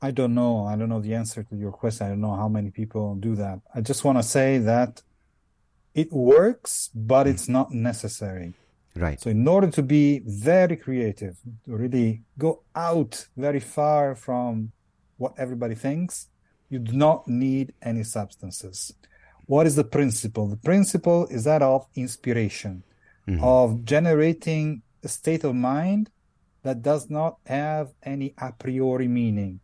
I 0.02 0.10
don't 0.10 0.34
know. 0.34 0.64
I 0.64 0.76
don't 0.76 0.88
know 0.88 1.00
the 1.00 1.14
answer 1.14 1.42
to 1.42 1.56
your 1.56 1.72
question. 1.72 2.06
I 2.06 2.10
don't 2.10 2.22
know 2.22 2.34
how 2.34 2.48
many 2.48 2.70
people 2.70 3.16
do 3.16 3.34
that. 3.36 3.60
I 3.74 3.82
just 3.82 4.02
want 4.02 4.16
to 4.18 4.22
say 4.22 4.58
that 4.58 5.02
it 5.94 6.10
works, 6.10 6.88
but 6.94 7.26
it's 7.26 7.48
not 7.48 7.72
necessary. 7.72 8.54
Right. 8.96 9.20
So, 9.20 9.30
in 9.30 9.46
order 9.46 9.70
to 9.70 9.82
be 9.82 10.20
very 10.24 10.76
creative, 10.76 11.36
to 11.66 11.76
really 11.76 12.22
go 12.38 12.62
out 12.74 13.28
very 13.36 13.60
far 13.60 14.14
from 14.14 14.72
what 15.20 15.34
everybody 15.36 15.74
thinks, 15.74 16.28
you 16.68 16.78
do 16.78 16.92
not 16.92 17.28
need 17.28 17.74
any 17.82 18.02
substances. 18.02 18.94
What 19.46 19.66
is 19.66 19.76
the 19.76 19.84
principle? 19.84 20.46
The 20.46 20.56
principle 20.56 21.26
is 21.26 21.44
that 21.44 21.62
of 21.62 21.86
inspiration, 21.94 22.84
mm-hmm. 23.28 23.42
of 23.42 23.84
generating 23.84 24.82
a 25.02 25.08
state 25.08 25.44
of 25.44 25.54
mind 25.54 26.10
that 26.62 26.82
does 26.82 27.10
not 27.10 27.38
have 27.46 27.92
any 28.02 28.34
a 28.38 28.52
priori 28.52 29.08
meaning. 29.08 29.60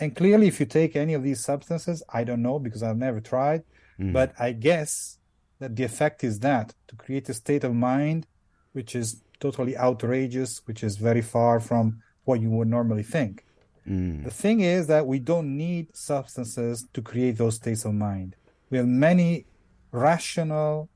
And 0.00 0.16
clearly, 0.16 0.46
if 0.46 0.60
you 0.60 0.66
take 0.66 0.96
any 0.96 1.14
of 1.14 1.22
these 1.22 1.44
substances, 1.44 2.02
I 2.08 2.24
don't 2.24 2.42
know 2.42 2.58
because 2.58 2.82
I've 2.82 2.96
never 2.96 3.20
tried, 3.20 3.64
mm-hmm. 4.00 4.12
but 4.12 4.32
I 4.38 4.52
guess 4.52 5.18
that 5.58 5.76
the 5.76 5.84
effect 5.84 6.24
is 6.24 6.40
that 6.40 6.74
to 6.88 6.96
create 6.96 7.28
a 7.28 7.34
state 7.34 7.64
of 7.64 7.74
mind 7.74 8.26
which 8.72 8.94
is 8.94 9.22
totally 9.40 9.76
outrageous, 9.76 10.62
which 10.66 10.82
is 10.84 10.96
very 10.96 11.22
far 11.22 11.58
from 11.60 12.00
what 12.24 12.40
you 12.40 12.50
would 12.50 12.68
normally 12.68 13.02
think. 13.02 13.44
Mm. 13.88 14.24
The 14.24 14.30
thing 14.30 14.60
is 14.60 14.86
that 14.88 15.06
we 15.06 15.18
don't 15.18 15.56
need 15.56 15.96
substances 15.96 16.86
to 16.92 17.00
create 17.00 17.38
those 17.38 17.56
states 17.56 17.84
of 17.84 17.94
mind. 17.94 18.36
We 18.70 18.78
have 18.78 18.86
many 18.86 19.46
rational 19.92 20.90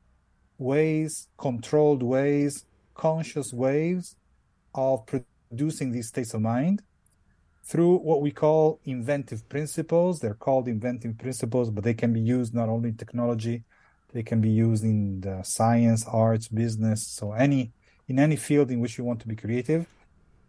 ways, 0.59 1.29
controlled 1.39 2.03
ways, 2.03 2.67
conscious 2.95 3.53
ways 3.53 4.17
of 4.75 5.07
producing 5.07 5.93
these 5.93 6.09
states 6.09 6.35
of 6.35 6.43
mind 6.43 6.83
through 7.65 7.97
what 7.99 8.21
we 8.21 8.31
call 8.31 8.81
inventive 8.85 9.49
principles. 9.49 10.21
They're 10.21 10.35
called 10.35 10.69
inventive 10.69 11.17
principles, 11.19 11.71
but 11.71 11.85
they 11.85 11.95
can 11.95 12.13
be 12.13 12.21
used 12.21 12.55
not 12.55 12.69
only 12.69 12.91
in 12.91 12.97
technology, 12.97 13.65
they 14.13 14.23
can 14.23 14.41
be 14.43 14.51
used 14.51 14.85
in 14.85 15.23
the 15.23 15.43
science, 15.43 16.05
arts, 16.07 16.49
business. 16.49 17.07
So 17.07 17.33
any 17.33 17.73
in 18.09 18.19
any 18.19 18.37
field 18.37 18.71
in 18.71 18.81
which 18.81 18.99
you 18.99 19.05
want 19.05 19.21
to 19.21 19.29
be 19.29 19.37
creative 19.37 19.87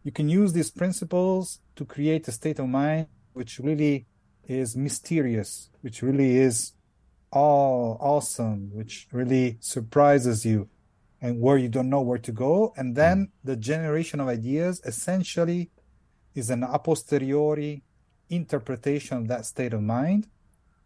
you 0.04 0.12
can 0.12 0.30
use 0.30 0.54
these 0.54 0.72
principles 0.72 1.60
to 1.76 1.86
create 1.86 2.28
a 2.28 2.32
state 2.32 2.60
of 2.60 2.68
mind 2.68 3.08
which 3.34 3.60
really 3.60 4.06
is 4.47 4.76
mysterious, 4.76 5.70
which 5.82 6.01
really 6.01 6.38
is 6.38 6.74
all 7.32 7.97
awesome, 7.99 8.70
which 8.74 9.08
really 9.12 9.58
surprises 9.60 10.45
you 10.45 10.70
and 11.22 11.39
where 11.39 11.58
you 11.58 11.70
don't 11.70 11.89
know 11.89 12.01
where 12.01 12.18
to 12.20 12.32
go. 12.32 12.74
And 12.78 12.95
then 12.95 13.18
hmm. 13.18 13.47
the 13.47 13.56
generation 13.56 14.20
of 14.20 14.28
ideas 14.28 14.82
essentially 14.86 15.72
is 16.36 16.49
an 16.49 16.64
a 16.64 16.80
posteriori 16.80 17.84
interpretation 18.30 19.18
of 19.18 19.28
that 19.30 19.45
state 19.45 19.74
of 19.74 19.82
mind 19.82 20.28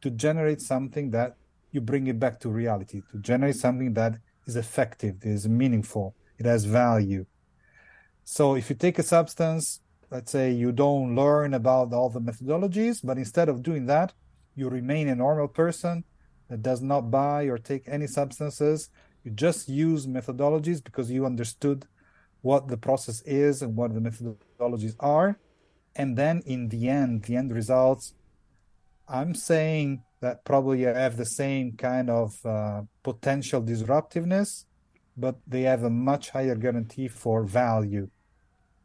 to 0.02 0.10
generate 0.10 0.62
something 0.62 1.12
that 1.12 1.36
you 1.72 1.82
bring 1.82 2.08
it 2.08 2.20
back 2.20 2.40
to 2.42 2.50
reality, 2.50 3.02
to 3.12 3.18
generate 3.20 3.56
something 3.56 3.94
that 3.94 4.20
is 4.46 4.56
effective, 4.56 5.18
is 5.24 5.48
meaningful, 5.48 6.16
it 6.38 6.46
has 6.46 6.66
value. 6.66 7.26
So 8.30 8.56
if 8.56 8.70
you 8.70 8.76
take 8.76 9.00
a 9.00 9.04
substance, 9.04 9.80
let's 10.12 10.34
say 10.34 10.52
you 10.52 10.74
don't 10.74 11.16
learn 11.16 11.54
about 11.54 11.94
all 11.94 12.10
the 12.10 12.20
methodologies, 12.20 13.00
but 13.02 13.18
instead 13.18 13.48
of 13.48 13.64
doing 13.64 13.86
that, 13.86 14.12
you 14.54 14.68
remain 14.68 15.08
a 15.08 15.16
normal 15.16 15.48
person 15.48 16.04
that 16.50 16.62
does 16.62 16.82
not 16.82 17.10
buy 17.10 17.44
or 17.44 17.58
take 17.58 17.88
any 17.88 18.06
substances. 18.06 18.90
You 19.24 19.32
just 19.32 19.70
use 19.70 20.08
methodologies 20.08 20.84
because 20.84 21.10
you 21.10 21.26
understood 21.26 21.86
what 22.42 22.68
the 22.68 22.76
process 22.76 23.22
is 23.22 23.62
and 23.62 23.78
what 23.78 23.94
the 23.94 24.02
methodologies 24.02 24.98
are. 25.00 25.40
And 25.96 26.18
then 26.18 26.44
in 26.46 26.68
the 26.68 26.90
end, 26.90 27.24
the 27.24 27.38
end 27.38 27.54
results, 27.54 28.14
I'm 29.08 29.36
saying 29.36 30.04
that 30.20 30.44
probably 30.44 30.82
have 30.82 31.16
the 31.16 31.26
same 31.26 31.78
kind 31.78 32.10
of 32.10 32.46
uh, 32.46 32.82
potential 33.04 33.62
disruptiveness, 33.62 34.66
but 35.16 35.38
they 35.48 35.62
have 35.62 35.84
a 35.84 35.90
much 35.90 36.32
higher 36.32 36.56
guarantee 36.56 37.08
for 37.08 37.44
value 37.44 38.10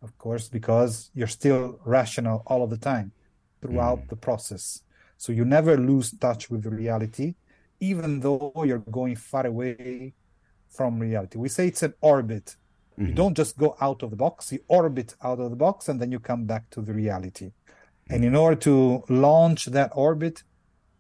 of 0.03 0.17
course, 0.19 0.49
because 0.49 1.11
you're 1.15 1.27
still 1.27 1.79
rational 1.85 2.43
all 2.47 2.63
of 2.63 2.71
the 2.71 2.77
time 2.77 3.13
throughout 3.61 4.01
mm. 4.01 4.09
the 4.09 4.17
process. 4.17 4.83
So 5.17 5.33
you 5.33 5.45
never 5.45 5.77
lose 5.77 6.11
touch 6.11 6.51
with 6.51 6.67
reality, 6.67 7.35
even 7.81 8.21
though 8.21 8.53
you're 8.65 8.79
going 8.79 9.17
far 9.17 9.47
away 9.47 10.15
from 10.69 10.99
reality. 10.99 11.39
We 11.39 11.49
say 11.49 11.69
it's 11.69 11.83
an 11.83 11.95
orbit. 12.01 12.57
Mm-hmm. 12.99 13.09
You 13.09 13.15
don't 13.15 13.37
just 13.37 13.57
go 13.57 13.77
out 13.81 14.03
of 14.03 14.11
the 14.11 14.17
box, 14.17 14.53
you 14.53 14.61
orbit 14.69 15.15
out 15.23 15.39
of 15.39 15.51
the 15.51 15.57
box 15.57 15.89
and 15.89 16.01
then 16.01 16.11
you 16.11 16.19
come 16.19 16.45
back 16.45 16.69
to 16.71 16.83
the 16.83 16.93
reality. 16.93 17.47
Mm-hmm. 17.47 18.15
And 18.15 18.25
in 18.25 18.35
order 18.35 18.57
to 18.63 19.05
launch 19.09 19.67
that 19.67 19.93
orbit, 19.95 20.43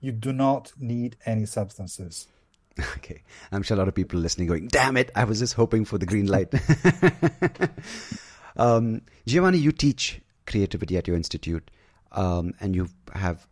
you 0.00 0.12
do 0.12 0.32
not 0.32 0.72
need 0.78 1.16
any 1.26 1.46
substances. 1.46 2.28
Okay. 2.96 3.22
I'm 3.50 3.62
sure 3.62 3.76
a 3.76 3.78
lot 3.78 3.88
of 3.88 3.94
people 3.94 4.18
listening 4.18 4.48
going, 4.48 4.68
damn 4.68 4.96
it, 4.96 5.10
I 5.14 5.24
was 5.24 5.38
just 5.40 5.52
hoping 5.54 5.84
for 5.84 5.98
the 5.98 6.06
green 6.06 6.26
light. 6.26 6.50
Um, 8.56 9.02
Giovanni, 9.26 9.58
you 9.58 9.72
teach 9.72 10.20
creativity 10.46 10.96
at 10.96 11.06
your 11.06 11.16
institute, 11.16 11.70
um, 12.12 12.54
and 12.60 12.74
you 12.74 12.88
have 13.14 13.46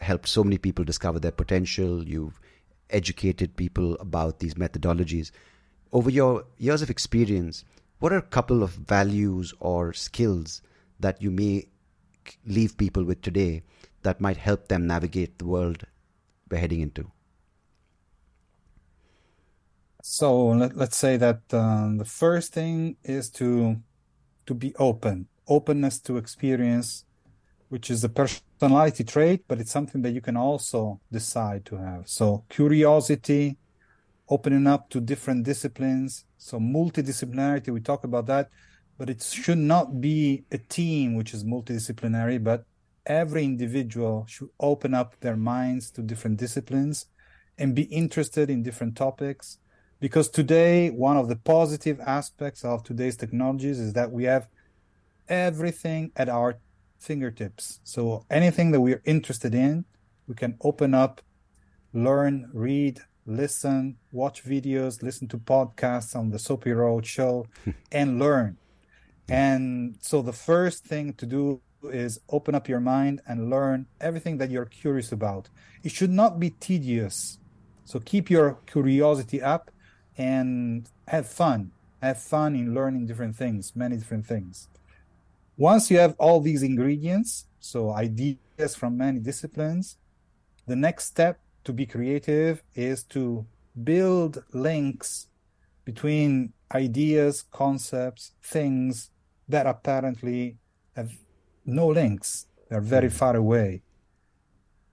helped 0.00 0.28
so 0.28 0.44
many 0.44 0.58
people 0.58 0.84
discover 0.84 1.18
their 1.18 1.32
potential. 1.32 2.06
You've 2.06 2.40
educated 2.90 3.56
people 3.56 3.96
about 3.98 4.40
these 4.40 4.54
methodologies. 4.54 5.30
Over 5.92 6.10
your 6.10 6.44
years 6.58 6.82
of 6.82 6.90
experience, 6.90 7.64
what 7.98 8.12
are 8.12 8.18
a 8.18 8.22
couple 8.22 8.62
of 8.62 8.70
values 8.70 9.54
or 9.60 9.92
skills 9.92 10.62
that 11.00 11.22
you 11.22 11.30
may 11.30 11.68
leave 12.46 12.76
people 12.76 13.04
with 13.04 13.22
today 13.22 13.62
that 14.02 14.20
might 14.20 14.36
help 14.36 14.68
them 14.68 14.86
navigate 14.86 15.38
the 15.38 15.46
world 15.46 15.86
we're 16.50 16.58
heading 16.58 16.80
into? 16.80 17.10
So 20.02 20.48
let, 20.48 20.76
us 20.76 20.96
say 20.96 21.16
that 21.16 21.42
uh, 21.52 21.90
the 21.96 22.04
first 22.04 22.52
thing 22.52 22.96
is 23.04 23.30
to 23.30 23.76
to 24.46 24.54
be 24.54 24.74
open, 24.76 25.28
openness 25.48 25.98
to 26.00 26.16
experience, 26.16 27.04
which 27.68 27.90
is 27.90 28.04
a 28.04 28.08
personality 28.08 29.04
trait, 29.04 29.44
but 29.48 29.60
it's 29.60 29.70
something 29.70 30.02
that 30.02 30.12
you 30.12 30.20
can 30.20 30.36
also 30.36 31.00
decide 31.10 31.64
to 31.64 31.76
have. 31.76 32.08
So 32.08 32.44
curiosity, 32.48 33.56
opening 34.28 34.66
up 34.66 34.88
to 34.90 35.00
different 35.00 35.44
disciplines. 35.44 36.24
So 36.38 36.58
multidisciplinarity, 36.58 37.68
we 37.68 37.80
talk 37.80 38.04
about 38.04 38.26
that, 38.26 38.50
but 38.98 39.10
it 39.10 39.22
should 39.22 39.58
not 39.58 40.00
be 40.00 40.44
a 40.52 40.58
team 40.58 41.14
which 41.14 41.34
is 41.34 41.44
multidisciplinary, 41.44 42.42
but 42.42 42.64
every 43.06 43.44
individual 43.44 44.26
should 44.28 44.50
open 44.60 44.94
up 44.94 45.18
their 45.20 45.36
minds 45.36 45.90
to 45.92 46.02
different 46.02 46.38
disciplines 46.38 47.06
and 47.58 47.74
be 47.74 47.82
interested 47.84 48.48
in 48.48 48.62
different 48.62 48.96
topics. 48.96 49.58
Because 50.02 50.28
today, 50.28 50.90
one 50.90 51.16
of 51.16 51.28
the 51.28 51.36
positive 51.36 52.00
aspects 52.00 52.64
of 52.64 52.82
today's 52.82 53.16
technologies 53.16 53.78
is 53.78 53.92
that 53.92 54.10
we 54.10 54.24
have 54.24 54.48
everything 55.28 56.10
at 56.16 56.28
our 56.28 56.58
fingertips. 56.98 57.78
So 57.84 58.26
anything 58.28 58.72
that 58.72 58.80
we're 58.80 59.00
interested 59.04 59.54
in, 59.54 59.84
we 60.26 60.34
can 60.34 60.56
open 60.60 60.92
up, 60.92 61.22
learn, 61.92 62.50
read, 62.52 62.98
listen, 63.26 63.96
watch 64.10 64.42
videos, 64.42 65.04
listen 65.04 65.28
to 65.28 65.38
podcasts 65.38 66.16
on 66.16 66.30
the 66.30 66.38
Soapy 66.40 66.72
Road 66.72 67.06
show, 67.06 67.46
and 67.92 68.18
learn. 68.18 68.56
And 69.28 69.98
so 70.00 70.20
the 70.20 70.32
first 70.32 70.84
thing 70.84 71.12
to 71.12 71.26
do 71.26 71.60
is 71.84 72.18
open 72.28 72.56
up 72.56 72.68
your 72.68 72.80
mind 72.80 73.20
and 73.28 73.48
learn 73.48 73.86
everything 74.00 74.38
that 74.38 74.50
you're 74.50 74.64
curious 74.64 75.12
about. 75.12 75.48
It 75.84 75.92
should 75.92 76.10
not 76.10 76.40
be 76.40 76.50
tedious. 76.50 77.38
So 77.84 78.00
keep 78.00 78.30
your 78.30 78.58
curiosity 78.66 79.40
up 79.40 79.70
and 80.16 80.88
have 81.08 81.26
fun. 81.26 81.72
Have 82.02 82.20
fun 82.20 82.56
in 82.56 82.74
learning 82.74 83.06
different 83.06 83.36
things, 83.36 83.74
many 83.76 83.96
different 83.96 84.26
things. 84.26 84.68
Once 85.56 85.90
you 85.90 85.98
have 85.98 86.14
all 86.18 86.40
these 86.40 86.62
ingredients, 86.62 87.46
so 87.60 87.90
ideas 87.90 88.74
from 88.74 88.96
many 88.96 89.20
disciplines, 89.20 89.96
the 90.66 90.76
next 90.76 91.04
step 91.04 91.38
to 91.64 91.72
be 91.72 91.86
creative 91.86 92.62
is 92.74 93.04
to 93.04 93.46
build 93.84 94.42
links 94.52 95.28
between 95.84 96.52
ideas, 96.74 97.44
concepts, 97.50 98.32
things 98.42 99.10
that 99.48 99.66
apparently 99.66 100.56
have 100.96 101.12
no 101.64 101.88
links. 101.88 102.46
They're 102.68 102.80
very 102.80 103.08
mm. 103.08 103.12
far 103.12 103.36
away. 103.36 103.82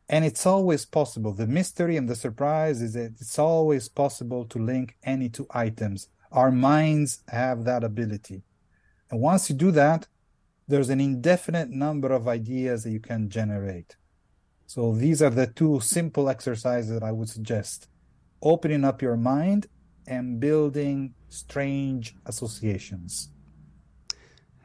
And 0.09 0.25
it's 0.25 0.45
always 0.45 0.85
possible. 0.85 1.33
The 1.33 1.45
mystery 1.45 1.95
and 1.95 2.09
the 2.09 2.15
surprise 2.15 2.81
is 2.81 2.93
that 2.93 3.13
it's 3.21 3.37
always 3.37 3.87
possible 3.87 4.43
to 4.45 4.57
link 4.57 4.97
any 5.03 5.29
two 5.29 5.45
items. 5.51 6.09
Our 6.31 6.51
minds 6.51 7.21
have 7.27 7.63
that 7.65 7.83
ability. 7.83 8.41
And 9.11 9.21
once 9.21 9.49
you 9.49 9.55
do 9.55 9.71
that, 9.71 10.07
there's 10.67 10.89
an 10.89 10.99
indefinite 10.99 11.69
number 11.69 12.11
of 12.11 12.27
ideas 12.27 12.83
that 12.83 12.91
you 12.91 12.99
can 12.99 13.29
generate. 13.29 13.97
So 14.65 14.93
these 14.93 15.21
are 15.21 15.31
the 15.31 15.47
two 15.47 15.79
simple 15.79 16.29
exercises 16.29 16.91
that 16.91 17.03
I 17.03 17.11
would 17.11 17.29
suggest 17.29 17.87
opening 18.41 18.85
up 18.85 19.01
your 19.01 19.17
mind 19.17 19.67
and 20.07 20.39
building 20.39 21.13
strange 21.27 22.15
associations. 22.25 23.29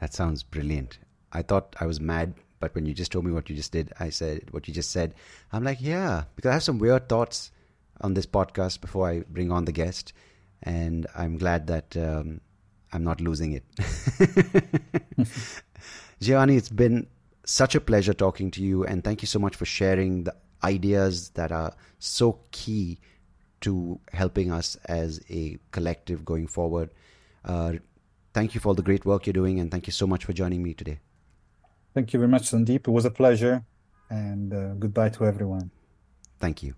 That 0.00 0.14
sounds 0.14 0.42
brilliant. 0.42 0.98
I 1.32 1.42
thought 1.42 1.74
I 1.80 1.86
was 1.86 2.00
mad, 2.00 2.34
but 2.64 2.74
when 2.74 2.86
you 2.86 2.94
just 2.94 3.12
told 3.12 3.26
me 3.26 3.30
what 3.30 3.50
you 3.50 3.54
just 3.54 3.72
did, 3.72 3.92
I 4.00 4.08
said 4.08 4.48
what 4.52 4.66
you 4.66 4.72
just 4.72 4.90
said. 4.90 5.14
I'm 5.52 5.64
like, 5.64 5.82
yeah, 5.82 6.24
because 6.34 6.48
I 6.48 6.54
have 6.54 6.62
some 6.62 6.78
weird 6.78 7.10
thoughts 7.10 7.50
on 8.00 8.14
this 8.14 8.24
podcast 8.24 8.80
before 8.80 9.06
I 9.06 9.20
bring 9.28 9.52
on 9.52 9.66
the 9.66 9.72
guest, 9.72 10.14
and 10.62 11.06
I'm 11.14 11.36
glad 11.36 11.66
that 11.66 11.94
um, 11.94 12.40
I'm 12.90 13.04
not 13.04 13.20
losing 13.20 13.52
it. 13.52 13.64
Giovanni, 16.22 16.56
it's 16.56 16.70
been 16.70 17.06
such 17.44 17.74
a 17.74 17.82
pleasure 17.82 18.14
talking 18.14 18.50
to 18.52 18.62
you, 18.62 18.82
and 18.82 19.04
thank 19.04 19.20
you 19.20 19.26
so 19.26 19.38
much 19.38 19.56
for 19.56 19.66
sharing 19.66 20.24
the 20.24 20.34
ideas 20.62 21.28
that 21.40 21.52
are 21.52 21.74
so 21.98 22.38
key 22.50 22.98
to 23.60 24.00
helping 24.10 24.50
us 24.50 24.76
as 24.86 25.20
a 25.28 25.58
collective 25.70 26.24
going 26.24 26.46
forward. 26.46 26.88
Uh, 27.44 27.74
thank 28.32 28.54
you 28.54 28.60
for 28.62 28.68
all 28.68 28.74
the 28.74 28.82
great 28.82 29.04
work 29.04 29.26
you're 29.26 29.34
doing, 29.34 29.60
and 29.60 29.70
thank 29.70 29.86
you 29.86 29.92
so 29.92 30.06
much 30.06 30.24
for 30.24 30.32
joining 30.32 30.62
me 30.62 30.72
today. 30.72 31.00
Thank 31.94 32.12
you 32.12 32.18
very 32.18 32.28
much, 32.28 32.50
Sandeep. 32.50 32.88
It 32.88 32.88
was 32.88 33.04
a 33.04 33.10
pleasure, 33.10 33.64
and 34.10 34.52
uh, 34.52 34.74
goodbye 34.74 35.10
to 35.10 35.26
everyone. 35.26 35.70
Thank 36.40 36.62
you. 36.64 36.74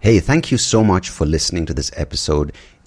Hey, 0.00 0.18
thank 0.18 0.50
you 0.50 0.58
so 0.58 0.82
much 0.82 1.10
for 1.10 1.24
listening 1.24 1.66
to 1.66 1.74
this 1.74 1.92
episode. 1.94 2.52